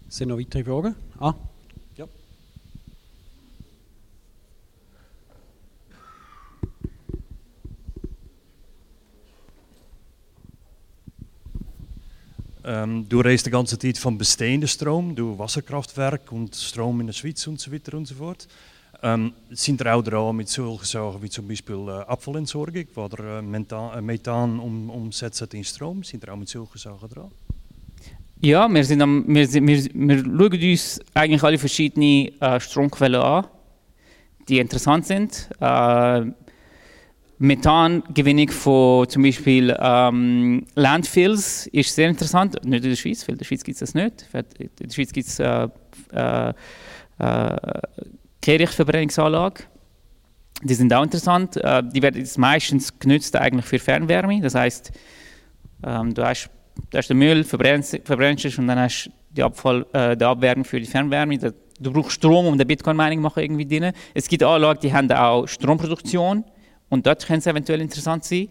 Sind 0.08 0.30
noch 0.30 0.40
weitere 0.40 0.64
Fragen? 0.64 0.96
Ah, 1.20 1.34
Ähm, 12.68 13.08
du 13.08 13.20
redest 13.20 13.46
die 13.46 13.52
ganze 13.52 13.78
Zeit 13.78 13.98
vom 14.00 14.18
bestehenden 14.18 14.68
Strom, 14.68 15.16
du 15.16 15.38
Wasserkraftwerk 15.38 16.32
und 16.32 16.56
Strom 16.56 17.00
in 17.00 17.08
der 17.08 17.14
Schweiz 17.14 17.46
und 17.46 17.60
so 17.60 17.72
weiter 17.72 17.96
und 17.96 18.08
so 18.08 18.16
fort. 18.16 18.48
Ähm, 19.04 19.34
sind 19.52 19.82
er 19.82 19.96
auch 19.96 20.02
dran 20.02 20.36
mit 20.36 20.50
solchen 20.50 20.86
Sachen 20.86 21.22
wie 21.22 21.30
zum 21.30 21.48
Beispiel 21.48 21.88
äh, 21.88 21.92
Abfallentsorgung 22.10 22.86
oder 22.96 23.38
äh, 23.38 23.42
Methan, 23.44 23.96
äh, 23.96 24.02
Methan 24.02 24.60
um, 24.60 24.90
umsetzen 24.90 25.48
in 25.52 25.64
Strom? 25.64 26.04
Sind 26.04 26.24
er 26.24 26.34
auch 26.34 26.38
mit 26.38 26.50
solchen 26.50 26.78
Sachen 26.80 27.08
dran? 27.08 27.32
Ja, 28.42 28.68
wir, 28.68 28.84
sind 28.84 29.02
am, 29.02 29.26
wir, 29.28 29.54
wir, 29.54 29.86
wir 29.94 30.24
schauen 30.24 30.72
uns 30.72 31.02
eigentlich 31.14 31.44
alle 31.44 31.58
verschiedenen 31.60 32.42
äh, 32.42 32.60
Stromquellen 32.60 33.22
an, 33.22 33.46
die 34.48 34.58
interessant 34.58 35.06
sind. 35.06 35.50
Äh, 35.60 36.32
Methangewinnung 37.38 38.50
von 38.50 39.10
zum 39.10 39.24
Beispiel 39.24 39.76
ähm, 39.80 40.66
Landfills 40.76 41.68
ist 41.68 41.94
sehr 41.94 42.10
interessant. 42.10 42.64
Nicht 42.64 42.84
in 42.84 42.92
der 42.92 42.96
Schweiz, 42.96 43.28
weil 43.28 43.34
in 43.34 43.40
der 43.40 43.46
Schweiz 43.46 43.64
gibt 43.64 43.76
es 43.76 43.80
das 43.80 43.94
nicht. 43.94 44.28
In 44.34 44.70
der 44.80 44.94
Schweiz 44.94 45.12
gibt 45.12 45.28
es 45.28 45.40
äh, 45.40 45.68
äh, 46.14 46.54
äh, 47.20 47.82
Kehrichtverbrennungsanlage. 48.42 49.64
Die 50.64 50.74
sind 50.74 50.94
auch 50.94 51.04
interessant. 51.04 51.58
Äh, 51.58 51.84
die 51.84 52.02
werden 52.02 52.26
meistens 52.38 52.98
genutzt 52.98 53.36
eigentlich 53.36 53.66
für 53.66 53.80
Fernwärme. 53.80 54.40
Das 54.42 54.56
heißt, 54.56 54.94
ähm, 55.84 56.14
du, 56.14 56.24
hast, 56.24 56.50
du 56.90 56.98
hast 56.98 57.10
den 57.10 57.18
Müll, 57.18 57.44
verbrennst, 57.44 58.00
verbrennst 58.06 58.58
und 58.58 58.68
dann 58.68 58.80
hast 58.80 59.06
du 59.08 59.12
die, 59.32 59.44
Abfall, 59.44 59.86
äh, 59.92 60.16
die 60.16 60.24
Abwärme 60.24 60.64
für 60.64 60.80
die 60.80 60.86
Fernwärme. 60.86 61.38
Du 61.38 61.92
brauchst 61.92 62.14
Strom, 62.14 62.46
um 62.46 62.58
den 62.58 62.66
Bitcoin-Mining 62.66 63.20
machen 63.20 63.44
irgendwie 63.44 63.66
drin. 63.66 63.92
Es 64.14 64.30
gibt 64.30 64.42
Anlagen, 64.44 64.80
die 64.82 64.94
haben 64.94 65.12
auch 65.12 65.46
Stromproduktion 65.46 66.46
und 66.90 67.06
dort 67.06 67.26
könnte 67.26 67.40
es 67.40 67.48
eventuell 67.48 67.82
interessant 67.82 68.24
sein. 68.24 68.50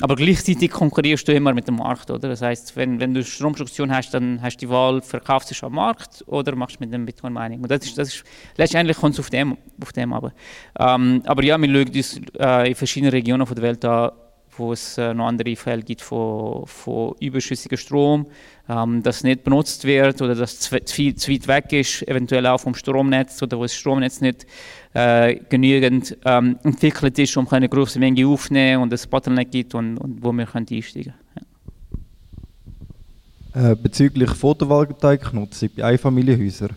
Aber 0.00 0.16
gleichzeitig 0.16 0.70
konkurrierst 0.70 1.28
du 1.28 1.32
immer 1.32 1.52
mit 1.54 1.68
dem 1.68 1.76
Markt, 1.76 2.10
oder? 2.10 2.28
Das 2.28 2.42
heißt, 2.42 2.76
wenn, 2.76 2.98
wenn 2.98 3.14
du 3.14 3.22
Stromproduktion 3.22 3.94
hast, 3.94 4.12
dann 4.12 4.40
hast 4.42 4.56
du 4.56 4.66
die 4.66 4.70
Wahl, 4.70 5.00
verkaufst 5.00 5.50
du 5.50 5.54
es 5.54 5.62
am 5.62 5.74
Markt 5.74 6.24
oder 6.26 6.56
machst 6.56 6.80
mit 6.80 6.92
dem 6.92 7.06
Bitcoin 7.06 7.32
Mining. 7.32 7.60
Und 7.60 7.70
das 7.70 7.84
ist, 7.84 7.98
das 7.98 8.08
ist 8.08 8.24
letztendlich 8.56 8.96
kommt 8.96 9.14
es 9.14 9.20
auf 9.20 9.30
dem, 9.30 9.56
auf 9.80 9.92
dem 9.92 10.12
aber. 10.12 10.32
Ähm, 10.78 11.22
aber 11.26 11.44
ja, 11.44 11.56
wir 11.56 11.68
schauen 11.68 11.94
uns 11.94 12.20
äh, 12.38 12.68
in 12.70 12.74
verschiedenen 12.74 13.12
Regionen 13.12 13.46
der 13.46 13.62
Welt 13.62 13.84
an, 13.84 14.10
wo 14.56 14.72
es 14.72 14.98
äh, 14.98 15.14
noch 15.14 15.26
andere 15.26 15.54
Fälle 15.56 15.82
gibt 15.82 16.00
von, 16.00 16.66
von 16.66 17.14
überschüssigem 17.20 17.78
Strom, 17.78 18.26
ähm, 18.72 19.02
das 19.02 19.24
nicht 19.24 19.44
benutzt 19.44 19.84
wird 19.84 20.22
oder 20.22 20.34
das 20.34 20.60
zu, 20.60 20.82
zu, 20.84 21.14
zu, 21.14 21.32
weit 21.32 21.48
weg 21.48 21.72
ist, 21.72 22.06
eventuell 22.08 22.46
auch 22.46 22.58
vom 22.58 22.74
Stromnetz 22.74 23.42
oder 23.42 23.58
wo 23.58 23.62
das 23.62 23.74
Stromnetz 23.74 24.20
nicht 24.20 24.46
äh, 24.94 25.36
genügend 25.48 26.16
ähm, 26.24 26.58
entwickelt 26.62 27.18
ist, 27.18 27.36
um 27.36 27.48
eine 27.48 27.68
große 27.68 27.98
Menge 27.98 28.26
aufzunehmen 28.26 28.82
und 28.82 28.92
es 28.92 29.06
Bottleneck 29.06 29.50
gibt 29.50 29.74
und, 29.74 29.98
und 29.98 30.22
wo 30.22 30.32
wir 30.32 30.46
können 30.46 30.66
einsteigen 30.70 31.14
können. 31.34 31.46
Ja. 33.54 33.72
Äh, 33.72 33.76
bezüglich 33.76 34.30
Photovoltaiknutzung 34.30 35.70
bei 35.76 35.84
Einfamilienhäusern. 35.84 36.76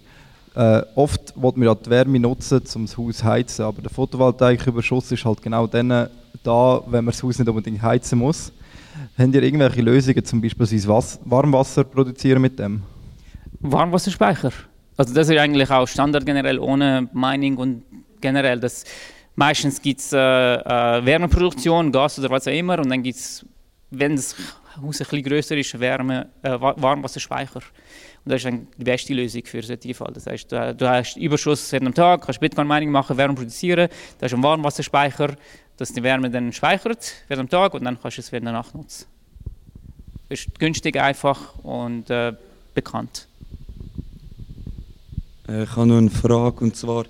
Äh, 0.55 0.81
oft 0.95 1.33
wird 1.41 1.57
man 1.57 1.67
ja 1.67 1.75
die 1.75 1.89
Wärme 1.89 2.19
nutzen, 2.19 2.61
um 2.75 2.85
das 2.85 2.97
Haus 2.97 3.17
zu 3.17 3.23
heizen, 3.23 3.65
aber 3.65 3.81
der 3.81 3.91
Photovoltaiküberschuss 3.91 5.11
ist 5.11 5.25
halt 5.25 5.41
genau 5.41 5.67
dann 5.67 6.09
da, 6.43 6.81
wenn 6.87 7.05
man 7.05 7.11
das 7.11 7.23
Haus 7.23 7.39
nicht 7.39 7.47
unbedingt 7.47 7.81
heizen 7.81 8.19
muss. 8.19 8.51
Habt 9.17 9.33
ihr 9.33 9.43
irgendwelche 9.43 9.81
Lösungen, 9.81 10.25
zum 10.25 10.41
Beispiel 10.41 10.87
Wasser, 10.87 11.19
Warmwasser 11.25 11.83
produzieren 11.83 12.41
mit 12.41 12.59
dem? 12.59 12.83
Warmwasserspeicher. 13.61 14.51
Also 14.97 15.13
das 15.13 15.29
ist 15.29 15.37
eigentlich 15.37 15.69
auch 15.71 15.87
Standard 15.87 16.25
generell 16.25 16.59
ohne 16.59 17.09
Mining 17.13 17.57
und 17.57 17.83
generell. 18.19 18.59
Das, 18.59 18.83
meistens 19.35 19.81
gibt 19.81 20.01
es 20.01 20.11
äh, 20.11 20.17
äh, 20.17 21.05
Wärmeproduktion, 21.05 21.91
Gas 21.91 22.19
oder 22.19 22.29
was 22.29 22.47
auch 22.47 22.51
immer 22.51 22.79
und 22.79 22.89
dann 22.89 23.03
gibt 23.03 23.17
es 23.17 23.45
wenn 23.91 24.15
das 24.15 24.35
Haus 24.81 25.01
ein 25.01 25.07
bisschen 25.07 25.23
grösser 25.23 25.57
ist, 25.57 25.79
Wärme, 25.79 26.29
äh, 26.41 26.59
Warmwasserspeicher. 26.59 27.61
Und 28.25 28.31
das 28.31 28.37
ist 28.37 28.45
dann 28.45 28.67
die 28.77 28.83
beste 28.83 29.13
Lösung 29.13 29.45
für 29.45 29.61
solche 29.61 29.93
Fall. 29.93 30.11
Das 30.13 30.25
heißt, 30.25 30.51
du, 30.51 30.75
du 30.75 30.89
hast 30.89 31.17
Überschuss 31.17 31.73
am 31.73 31.93
Tag, 31.93 32.25
kannst 32.25 32.39
Bitcoin-Mining 32.39 32.89
machen, 32.89 33.17
Wärme 33.17 33.35
produzieren, 33.35 33.89
da 34.17 34.25
hast 34.25 34.33
einen 34.33 34.43
Warmwasserspeicher, 34.43 35.35
dass 35.77 35.93
die 35.93 36.03
Wärme 36.03 36.29
dann 36.29 36.51
speichert 36.53 37.13
während 37.27 37.41
am 37.41 37.49
Tag 37.49 37.73
und 37.73 37.83
dann 37.83 37.99
kannst 38.01 38.17
du 38.17 38.21
es 38.21 38.31
während 38.31 38.45
der 38.45 38.53
Nacht 38.53 38.73
nutzen. 38.73 39.05
Ist 40.29 40.57
günstig, 40.57 40.99
einfach 40.99 41.59
und 41.63 42.09
äh, 42.09 42.33
bekannt. 42.73 43.27
Äh, 45.47 45.63
ich 45.63 45.75
habe 45.75 45.85
noch 45.85 45.97
eine 45.97 46.09
Frage 46.09 46.63
und 46.63 46.75
zwar, 46.75 47.05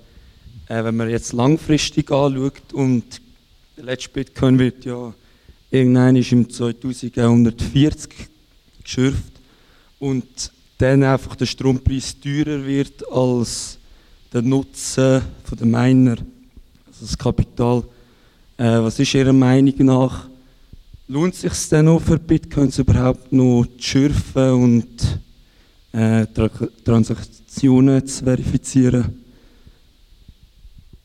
äh, 0.68 0.84
wenn 0.84 0.96
man 0.96 1.08
jetzt 1.08 1.32
langfristig 1.32 2.10
anschaut 2.10 2.72
und 2.72 3.20
der 3.76 3.84
letzte 3.84 4.10
Bitcoin 4.10 4.58
wird 4.58 4.84
ja 4.84 5.14
irgendwann 5.76 6.16
ist 6.16 6.32
im 6.32 6.48
2140 6.48 8.10
geschürft 8.82 9.32
und 9.98 10.52
dann 10.78 11.02
einfach 11.02 11.36
der 11.36 11.46
Strompreis 11.46 12.18
teurer 12.20 12.64
wird 12.64 13.10
als 13.10 13.78
der 14.32 14.42
Nutzen 14.42 15.22
der 15.58 15.66
Miner, 15.66 16.16
also 16.86 17.00
das 17.00 17.16
Kapital. 17.16 17.84
Äh, 18.58 18.78
was 18.80 18.98
ist 18.98 19.14
Ihrer 19.14 19.32
Meinung 19.32 19.74
nach? 19.78 20.28
Lohnt 21.08 21.34
es 21.34 21.42
sich 21.42 21.68
denn 21.68 21.84
noch 21.84 22.02
für 22.02 22.18
Bitcoins 22.18 22.78
überhaupt 22.78 23.32
noch 23.32 23.66
zu 23.78 23.82
schürfen 23.82 24.50
und 24.50 25.20
äh, 25.92 26.26
Tra 26.26 26.50
Transaktionen 26.84 28.06
zu 28.06 28.24
verifizieren? 28.24 29.22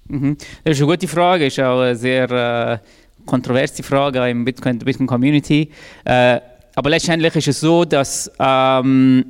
Mhm. 0.08 0.38
Das 0.64 0.76
ist 0.76 0.84
eine 0.84 0.92
gute 0.92 1.08
Frage, 1.08 1.46
ist 1.46 1.60
auch 1.60 1.80
eine 1.82 1.96
sehr 1.96 2.30
äh, 2.30 2.78
kontroverse 3.26 3.84
Frage 3.84 4.34
Bitcoin, 4.44 4.80
der 4.80 4.86
Bitcoin 4.86 5.08
Community. 5.08 5.70
Äh, 6.06 6.40
aber 6.76 6.90
letztendlich 6.90 7.36
ist 7.36 7.48
es 7.48 7.60
so, 7.60 7.86
dass 7.86 8.32
ähm, 8.40 9.26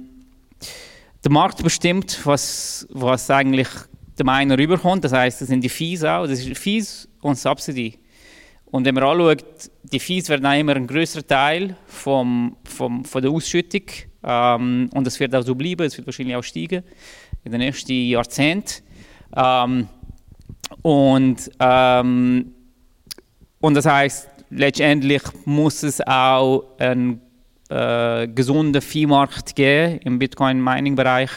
der 1.23 1.31
Markt 1.31 1.63
bestimmt, 1.63 2.19
was, 2.23 2.87
was 2.91 3.29
eigentlich 3.29 3.67
der 4.17 4.25
Miner 4.25 4.57
rüberkommt. 4.57 5.03
Das 5.03 5.13
heißt, 5.13 5.41
das 5.41 5.47
sind 5.47 5.63
die 5.63 5.69
Fees 5.69 6.03
auch. 6.03 6.27
Das 6.27 6.39
ist 6.39 6.57
Fees 6.57 7.07
und 7.21 7.37
Subsidy. 7.37 7.97
Und 8.65 8.85
wenn 8.85 8.95
man 8.95 9.03
anschaut, 9.03 9.43
die 9.83 9.99
Fees 9.99 10.29
werden 10.29 10.45
auch 10.45 10.57
immer 10.57 10.75
ein 10.75 10.87
größerer 10.87 11.27
Teil 11.27 11.75
vom, 11.85 12.55
vom, 12.63 13.03
von 13.03 13.21
der 13.21 13.31
Ausschüttung. 13.31 13.83
Ähm, 14.23 14.89
und 14.93 15.05
das 15.05 15.19
wird 15.19 15.35
auch 15.35 15.43
so 15.43 15.55
bleiben, 15.55 15.85
es 15.85 15.97
wird 15.97 16.07
wahrscheinlich 16.07 16.35
auch 16.35 16.43
steigen 16.43 16.83
in 17.43 17.51
den 17.51 17.59
nächsten 17.59 17.91
Jahrzehnten. 17.91 18.83
Ähm, 19.35 19.87
und, 20.83 21.51
ähm, 21.59 22.53
und 23.61 23.75
das 23.75 23.85
heißt, 23.85 24.27
letztendlich 24.49 25.21
muss 25.45 25.83
es 25.83 26.01
auch 26.05 26.65
einen 26.77 27.21
äh, 27.69 28.27
gesunden 28.27 28.81
Viehmarkt 28.81 29.55
geben 29.55 29.99
im 29.99 30.19
Bitcoin-Mining-Bereich, 30.19 31.29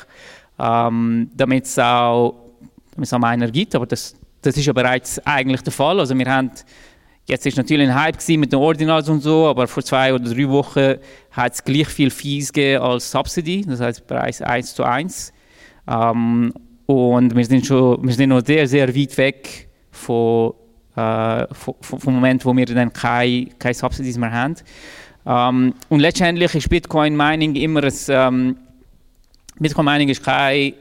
ähm, 0.58 1.30
damit 1.34 1.66
es 1.66 1.78
auch, 1.78 2.34
damit 2.92 3.06
es 3.06 3.12
auch 3.12 3.18
Miner 3.18 3.50
gibt. 3.50 3.74
Aber 3.74 3.86
das, 3.86 4.16
das 4.42 4.56
ist 4.56 4.66
ja 4.66 4.72
bereits 4.72 5.24
eigentlich 5.24 5.62
der 5.62 5.72
Fall. 5.72 6.00
Also 6.00 6.16
wir 6.18 6.26
haben 6.26 6.50
Jetzt 7.26 7.46
ist 7.46 7.56
natürlich 7.56 7.88
ein 7.88 7.94
Hype 7.94 8.18
mit 8.36 8.52
den 8.52 8.58
Ordinals 8.58 9.08
und 9.08 9.22
so, 9.22 9.46
aber 9.46 9.66
vor 9.66 9.82
zwei 9.82 10.12
oder 10.12 10.24
drei 10.24 10.46
Wochen 10.46 10.96
hat 11.30 11.54
es 11.54 11.64
gleich 11.64 11.88
viel 11.88 12.10
Fees 12.10 12.52
gegeben 12.52 12.82
als 12.82 13.10
Subsidy, 13.10 13.64
das 13.66 13.80
heißt 13.80 14.06
Preis 14.06 14.42
1 14.42 14.74
zu 14.74 14.84
1. 14.84 15.32
Ähm, 15.88 16.52
und 16.84 17.34
wir 17.34 17.44
sind, 17.46 17.64
schon, 17.64 18.06
wir 18.06 18.12
sind 18.12 18.28
noch 18.28 18.44
sehr, 18.44 18.68
sehr 18.68 18.94
weit 18.94 19.16
weg 19.16 19.68
von, 19.90 20.52
äh, 20.96 21.46
vom 21.52 22.14
Moment, 22.14 22.44
wo 22.44 22.56
wir 22.56 22.66
dann 22.66 22.92
keine, 22.92 23.46
keine 23.58 23.74
Subsidies 23.74 24.18
mehr 24.18 24.32
haben. 24.32 24.54
Ähm, 25.26 25.74
und 25.88 26.00
letztendlich 26.00 26.54
ist 26.54 26.68
Bitcoin 26.68 27.16
Mining 27.16 27.54
immer 27.56 27.82
ein, 27.84 27.94
ähm, 28.08 28.56
Bitcoin 29.58 29.86
Mining 29.86 30.08
ist 30.08 30.22
keine 30.22 30.74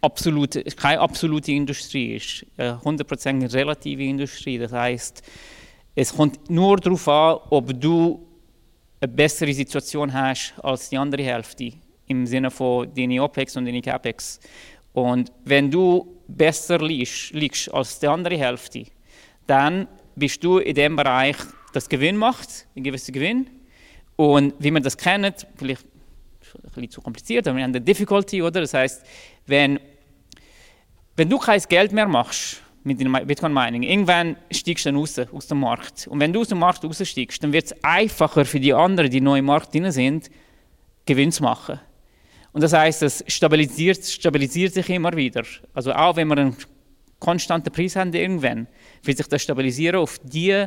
absolute, 0.00 0.62
keine 0.64 1.00
absolute 1.00 1.52
Industrie, 1.52 2.16
ist 2.16 2.46
eine 2.56 2.80
100% 2.82 3.52
relative 3.52 4.02
Industrie. 4.02 4.58
Das 4.58 4.72
heißt, 4.72 5.22
es 5.94 6.14
kommt 6.14 6.48
nur 6.48 6.76
darauf 6.76 7.08
an, 7.08 7.38
ob 7.50 7.78
du 7.78 8.26
eine 9.00 9.12
bessere 9.12 9.52
Situation 9.52 10.12
hast 10.12 10.54
als 10.62 10.88
die 10.88 10.98
andere 10.98 11.22
Hälfte 11.22 11.72
im 12.06 12.26
Sinne 12.26 12.50
von 12.50 12.92
deine 12.94 13.22
OPEX 13.22 13.56
und 13.56 13.66
deine 13.66 13.80
CAPEX. 13.80 14.40
Und 14.92 15.32
wenn 15.44 15.70
du 15.70 16.06
besser 16.26 16.78
liegst, 16.78 17.32
liegst 17.32 17.72
als 17.72 17.98
die 17.98 18.08
andere 18.08 18.36
Hälfte, 18.36 18.86
dann 19.50 19.88
bist 20.14 20.42
du 20.44 20.58
in 20.58 20.74
dem 20.74 20.96
Bereich, 20.96 21.36
das 21.72 21.88
Gewinn 21.88 22.16
macht, 22.16 22.66
ein 22.76 22.84
gewisser 22.84 23.12
Gewinn. 23.12 23.48
Und 24.16 24.54
wie 24.58 24.70
man 24.70 24.82
das 24.82 24.96
kennt, 24.96 25.46
vielleicht 25.56 25.84
ein 26.54 26.62
bisschen 26.62 26.90
zu 26.90 27.00
kompliziert, 27.00 27.46
aber 27.48 27.56
wir 27.56 27.64
haben 27.64 27.70
eine 27.70 27.80
Difficulty, 27.80 28.42
oder? 28.42 28.60
Das 28.60 28.74
heißt, 28.74 29.04
wenn, 29.46 29.80
wenn 31.16 31.28
du 31.28 31.38
kein 31.38 31.60
Geld 31.68 31.92
mehr 31.92 32.08
machst 32.08 32.62
mit 32.84 33.00
dem 33.00 33.12
Bitcoin 33.26 33.52
Mining, 33.52 33.82
irgendwann 33.82 34.36
steigst 34.50 34.84
du 34.84 34.90
dann 34.90 34.98
raus 34.98 35.18
aus 35.18 35.46
dem 35.46 35.60
Markt. 35.60 36.06
Und 36.08 36.20
wenn 36.20 36.32
du 36.32 36.40
aus 36.40 36.48
dem 36.48 36.58
Markt 36.58 36.84
raussteigst, 36.84 37.42
dann 37.42 37.52
wird 37.52 37.66
es 37.66 37.84
einfacher 37.84 38.44
für 38.44 38.60
die 38.60 38.72
anderen, 38.72 39.10
die 39.10 39.20
neu 39.20 39.38
im 39.38 39.46
Markt 39.46 39.74
drin 39.74 39.90
sind, 39.90 40.30
Gewinn 41.06 41.32
zu 41.32 41.42
machen. 41.42 41.80
Und 42.52 42.62
das 42.62 42.72
heißt, 42.72 43.02
es 43.02 43.24
stabilisiert, 43.26 44.04
stabilisiert 44.04 44.74
sich 44.74 44.88
immer 44.90 45.12
wieder. 45.14 45.44
Also 45.72 45.92
auch 45.92 46.16
wenn 46.16 46.28
wir 46.28 46.38
einen 46.38 46.56
konstanten 47.20 47.70
Preis 47.70 47.96
haben 47.96 48.12
irgendwann, 48.12 48.66
wird 49.02 49.16
sich 49.18 49.26
das 49.26 49.42
stabilisieren 49.42 49.96
auf 49.96 50.18
die, 50.22 50.66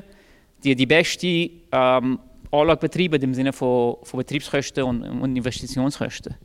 die 0.64 0.76
die 0.76 0.86
beste 0.86 1.28
ähm, 1.72 2.20
Anlage 2.52 2.88
betreiben 2.88 3.22
im 3.22 3.34
Sinne 3.34 3.54
von, 3.54 3.98
von 4.04 4.20
Betriebskosten 4.20 4.84
und, 4.84 5.04
und, 5.04 5.36
Investitionskosten. 5.36 6.36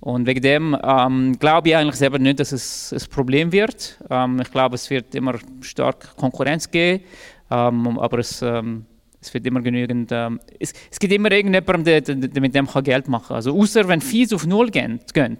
Und 0.00 0.26
wegen 0.26 0.42
dem 0.42 0.76
ähm, 0.82 1.38
glaube 1.38 1.68
ich 1.68 1.76
eigentlich 1.76 1.96
selber 1.96 2.18
nicht, 2.18 2.40
dass 2.40 2.52
es 2.52 2.92
ein 2.92 3.08
Problem 3.10 3.52
wird. 3.52 3.98
Ähm, 4.10 4.40
ich 4.40 4.50
glaube, 4.50 4.74
es 4.74 4.88
wird 4.90 5.14
immer 5.14 5.38
stark 5.60 6.16
Konkurrenz 6.16 6.70
geben, 6.70 7.04
ähm, 7.50 7.98
aber 7.98 8.18
es 8.18 8.42
ähm, 8.42 8.86
es 9.24 9.32
wird 9.32 9.46
immer 9.46 9.62
genügend, 9.62 10.10
ähm, 10.12 10.38
es, 10.60 10.72
es, 10.90 10.98
gibt 10.98 11.12
immer 11.12 11.32
irgendjemanden, 11.32 11.84
der, 11.84 12.00
der, 12.02 12.14
der, 12.14 12.42
mit 12.42 12.54
dem 12.54 12.66
kann 12.66 12.84
Geld 12.84 13.08
machen 13.08 13.28
kann. 13.28 13.36
Also 13.36 13.58
außer 13.58 13.88
wenn 13.88 14.00
Fees 14.00 14.32
auf 14.32 14.46
Null 14.46 14.70
gehen, 14.70 15.00
gehen 15.12 15.38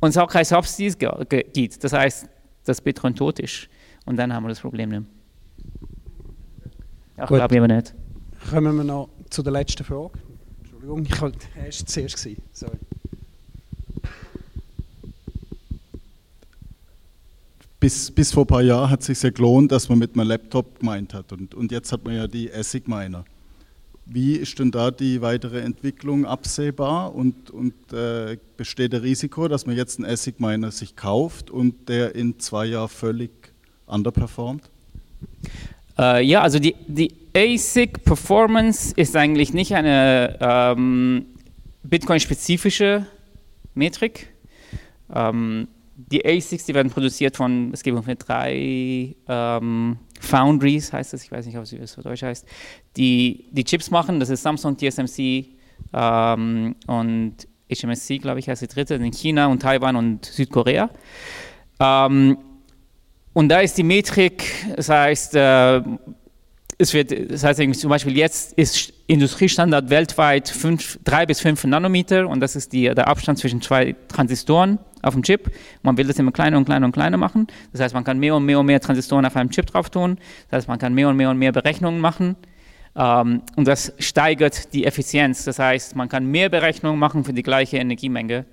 und 0.00 0.10
es 0.10 0.18
auch 0.18 0.28
keine 0.28 0.44
Subsidies 0.44 0.98
gibt, 0.98 1.84
das 1.84 1.92
heißt, 1.92 2.28
dass 2.64 2.80
Bitcoin 2.80 3.14
tot 3.14 3.38
ist. 3.40 3.68
Und 4.06 4.16
dann 4.16 4.32
haben 4.32 4.44
wir 4.44 4.48
das 4.48 4.60
Problem 4.60 4.90
nicht 4.90 5.04
Ja, 7.16 7.24
ich 7.24 7.28
glaube 7.28 7.56
aber 7.56 7.68
nicht. 7.68 7.94
Kommen 8.50 8.76
wir 8.76 8.84
noch 8.84 9.08
zu 9.30 9.42
der 9.42 9.52
letzten 9.52 9.84
Frage. 9.84 10.18
Entschuldigung, 10.60 11.04
ich 11.04 11.20
war 11.20 11.32
erst 11.56 11.88
zuerst. 11.88 12.28
Sorry. 12.52 12.78
bis, 17.82 18.12
bis 18.12 18.32
vor 18.32 18.44
ein 18.44 18.46
paar 18.46 18.62
Jahren 18.62 18.88
hat 18.90 19.00
es 19.00 19.06
sich 19.06 19.20
ja 19.20 19.30
gelohnt, 19.30 19.72
dass 19.72 19.88
man 19.88 19.98
mit 19.98 20.14
einem 20.14 20.28
Laptop 20.28 20.78
gemeint 20.78 21.14
hat. 21.14 21.32
Und, 21.32 21.52
und 21.52 21.72
jetzt 21.72 21.90
hat 21.90 22.04
man 22.04 22.14
ja 22.14 22.28
die 22.28 22.48
ASIC 22.52 22.86
Miner. 22.86 23.24
Wie 24.06 24.36
ist 24.36 24.56
denn 24.60 24.70
da 24.70 24.92
die 24.92 25.20
weitere 25.20 25.62
Entwicklung 25.62 26.24
absehbar 26.24 27.12
und, 27.12 27.50
und 27.50 27.74
äh, 27.92 28.38
besteht 28.56 28.92
der 28.92 29.02
Risiko, 29.02 29.48
dass 29.48 29.66
man 29.66 29.74
jetzt 29.74 29.98
einen 29.98 30.08
ASIC 30.08 30.38
Miner 30.38 30.70
sich 30.70 30.94
kauft 30.94 31.50
und 31.50 31.88
der 31.88 32.14
in 32.14 32.38
zwei 32.38 32.66
Jahren 32.66 32.88
völlig 32.88 33.41
underperformt? 33.92 34.70
Äh, 35.98 36.24
ja, 36.24 36.40
also 36.40 36.58
die, 36.58 36.74
die 36.86 37.12
ASIC 37.34 38.04
Performance 38.04 38.92
ist 38.96 39.16
eigentlich 39.16 39.52
nicht 39.52 39.74
eine 39.74 40.38
ähm, 40.40 41.26
Bitcoin-spezifische 41.82 43.06
Metrik. 43.74 44.28
Ähm, 45.14 45.68
die 45.94 46.24
ASICs, 46.24 46.64
die 46.64 46.74
werden 46.74 46.90
produziert 46.90 47.36
von, 47.36 47.70
es 47.72 47.82
gibt 47.82 47.94
ungefähr 47.94 48.16
drei 48.16 49.14
ähm, 49.28 49.98
Foundries, 50.20 50.92
heißt 50.92 51.12
das, 51.12 51.24
ich 51.24 51.32
weiß 51.32 51.46
nicht, 51.46 51.56
ob 51.56 51.64
es 51.64 51.98
auf 51.98 52.04
Deutsch 52.04 52.22
heißt, 52.22 52.46
die 52.96 53.46
die 53.50 53.64
Chips 53.64 53.90
machen. 53.90 54.20
Das 54.20 54.30
ist 54.30 54.42
Samsung, 54.42 54.76
TSMC 54.76 55.46
ähm, 55.92 56.76
und 56.86 57.34
HMSC, 57.70 58.18
glaube 58.18 58.40
ich, 58.40 58.48
heißt 58.48 58.62
die 58.62 58.68
dritte, 58.68 58.94
in 58.94 59.12
China 59.12 59.46
und 59.46 59.60
Taiwan 59.60 59.96
und 59.96 60.24
Südkorea. 60.24 60.90
Ähm, 61.80 62.38
und 63.32 63.48
da 63.48 63.60
ist 63.60 63.78
die 63.78 63.82
Metrik, 63.82 64.44
das 64.76 64.88
heißt, 64.88 65.34
äh, 65.34 65.80
es 66.78 66.92
wird, 66.92 67.30
das 67.30 67.44
heißt 67.44 67.60
zum 67.78 67.90
Beispiel 67.90 68.16
jetzt 68.16 68.54
ist 68.54 68.92
Industriestandard 69.06 69.88
weltweit 69.88 70.52
3 71.04 71.26
bis 71.26 71.40
5 71.40 71.64
Nanometer 71.64 72.28
und 72.28 72.40
das 72.40 72.56
ist 72.56 72.72
die, 72.72 72.84
der 72.84 73.08
Abstand 73.08 73.38
zwischen 73.38 73.62
zwei 73.62 73.94
Transistoren 74.08 74.78
auf 75.02 75.14
dem 75.14 75.22
Chip. 75.22 75.50
Man 75.82 75.96
will 75.96 76.06
das 76.06 76.18
immer 76.18 76.32
kleiner 76.32 76.56
und 76.56 76.64
kleiner 76.64 76.86
und 76.86 76.92
kleiner 76.92 77.16
machen. 77.16 77.46
Das 77.72 77.80
heißt, 77.80 77.94
man 77.94 78.04
kann 78.04 78.18
mehr 78.18 78.34
und 78.34 78.44
mehr 78.44 78.58
und 78.58 78.66
mehr 78.66 78.80
Transistoren 78.80 79.24
auf 79.26 79.36
einem 79.36 79.50
Chip 79.50 79.66
drauf 79.66 79.90
tun. 79.90 80.18
Das 80.50 80.58
heißt, 80.58 80.68
man 80.68 80.78
kann 80.78 80.94
mehr 80.94 81.08
und 81.08 81.16
mehr 81.16 81.30
und 81.30 81.38
mehr 81.38 81.52
Berechnungen 81.52 82.00
machen. 82.00 82.36
Ähm, 82.96 83.42
und 83.56 83.68
das 83.68 83.92
steigert 83.98 84.72
die 84.72 84.84
Effizienz. 84.84 85.44
Das 85.44 85.58
heißt, 85.58 85.96
man 85.96 86.08
kann 86.08 86.26
mehr 86.26 86.48
Berechnungen 86.48 86.98
machen 86.98 87.24
für 87.24 87.32
die 87.32 87.42
gleiche 87.42 87.78
Energiemenge. 87.78 88.44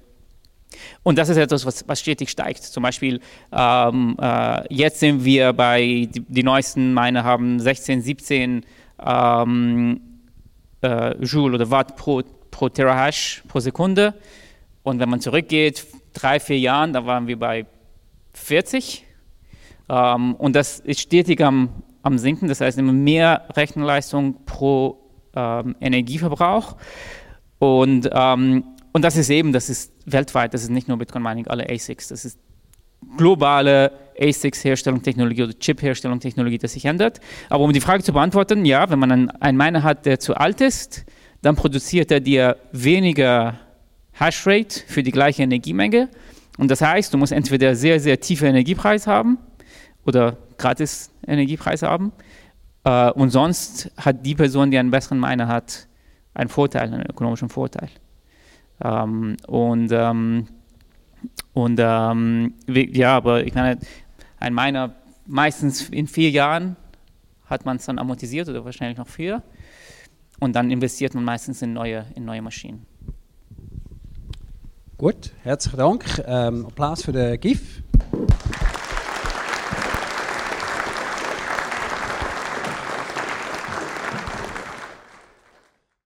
Und 1.03 1.17
das 1.17 1.29
ist 1.29 1.37
etwas, 1.37 1.65
was, 1.65 1.87
was 1.87 1.99
stetig 1.99 2.29
steigt. 2.29 2.63
Zum 2.63 2.83
Beispiel, 2.83 3.19
ähm, 3.51 4.15
äh, 4.21 4.73
jetzt 4.73 4.99
sind 4.99 5.23
wir 5.25 5.53
bei, 5.53 6.07
die, 6.11 6.21
die 6.27 6.43
neuesten, 6.43 6.93
meine 6.93 7.23
haben 7.23 7.59
16, 7.59 8.01
17 8.01 8.65
ähm, 9.05 10.01
äh, 10.81 11.15
Joule 11.23 11.55
oder 11.55 11.71
Watt 11.71 11.95
pro, 11.95 12.21
pro 12.51 12.69
Terahash 12.69 13.43
pro 13.47 13.59
Sekunde. 13.59 14.13
Und 14.83 14.99
wenn 14.99 15.09
man 15.09 15.21
zurückgeht, 15.21 15.85
drei, 16.13 16.39
vier 16.39 16.59
Jahren, 16.59 16.93
da 16.93 17.05
waren 17.05 17.27
wir 17.27 17.37
bei 17.37 17.65
40. 18.33 19.05
Ähm, 19.89 20.35
und 20.35 20.55
das 20.55 20.79
ist 20.79 21.01
stetig 21.01 21.41
am, 21.41 21.69
am 22.03 22.17
Sinken, 22.17 22.47
das 22.47 22.61
heißt 22.61 22.77
immer 22.77 22.93
mehr 22.93 23.47
Rechenleistung 23.55 24.45
pro 24.45 24.99
ähm, 25.35 25.75
Energieverbrauch. 25.79 26.77
Und, 27.59 28.09
ähm, 28.13 28.63
und 28.91 29.03
das 29.03 29.17
ist 29.17 29.29
eben, 29.29 29.53
das 29.53 29.69
ist 29.69 29.91
weltweit, 30.05 30.53
das 30.53 30.63
ist 30.63 30.69
nicht 30.69 30.87
nur 30.87 30.97
Bitcoin 30.97 31.23
Mining, 31.23 31.47
alle 31.47 31.69
ASICs, 31.69 32.07
das 32.07 32.25
ist 32.25 32.39
globale 33.17 33.91
ASICs-Herstellungstechnologie 34.19 35.43
oder 35.43 35.57
Chip-Herstellungstechnologie, 35.57 36.57
das 36.57 36.73
sich 36.73 36.85
ändert. 36.85 37.19
Aber 37.49 37.63
um 37.63 37.73
die 37.73 37.81
Frage 37.81 38.03
zu 38.03 38.13
beantworten, 38.13 38.65
ja, 38.65 38.89
wenn 38.89 38.99
man 38.99 39.11
einen, 39.11 39.29
einen 39.29 39.57
Miner 39.57 39.83
hat, 39.83 40.05
der 40.05 40.19
zu 40.19 40.35
alt 40.35 40.61
ist, 40.61 41.05
dann 41.41 41.55
produziert 41.55 42.11
er 42.11 42.19
dir 42.19 42.57
weniger 42.71 43.59
Hashrate 44.13 44.81
für 44.87 45.03
die 45.03 45.11
gleiche 45.11 45.43
Energiemenge. 45.43 46.09
Und 46.57 46.69
das 46.69 46.81
heißt, 46.81 47.13
du 47.13 47.17
musst 47.17 47.31
entweder 47.31 47.75
sehr, 47.75 47.99
sehr 47.99 48.19
tiefe 48.19 48.47
Energiepreis 48.47 49.07
haben 49.07 49.37
oder 50.05 50.37
gratis 50.57 51.09
Energiepreis 51.25 51.83
haben. 51.83 52.11
Äh, 52.83 53.11
und 53.11 53.29
sonst 53.29 53.91
hat 53.97 54.25
die 54.25 54.35
Person, 54.35 54.71
die 54.71 54.77
einen 54.77 54.91
besseren 54.91 55.19
Miner 55.19 55.47
hat, 55.47 55.87
einen 56.33 56.49
Vorteil, 56.49 56.93
einen 56.93 57.05
ökonomischen 57.09 57.47
Vorteil. 57.49 57.89
Ähm, 58.83 59.37
und 59.47 59.91
ähm, 59.91 60.47
und 61.53 61.79
ähm, 61.81 62.53
ja, 62.67 63.17
aber 63.17 63.45
ich 63.45 63.53
meine, 63.53 63.79
ein 64.39 64.53
Miner 64.53 64.95
meistens 65.25 65.89
in 65.89 66.07
vier 66.07 66.29
Jahren 66.29 66.77
hat 67.45 67.65
man 67.65 67.77
es 67.77 67.85
dann 67.85 67.99
amortisiert 67.99 68.47
oder 68.47 68.63
wahrscheinlich 68.63 68.97
noch 68.97 69.07
früher. 69.07 69.43
Und 70.39 70.55
dann 70.55 70.71
investiert 70.71 71.13
man 71.15 71.25
meistens 71.25 71.61
in 71.61 71.73
neue, 71.73 72.05
in 72.15 72.23
neue 72.23 72.41
Maschinen. 72.41 72.85
Gut, 74.97 75.33
herzlichen 75.43 75.77
Dank. 75.77 76.23
Ähm, 76.25 76.65
Applaus 76.65 77.03
für 77.03 77.11
den 77.11 77.39
GIF. 77.39 77.83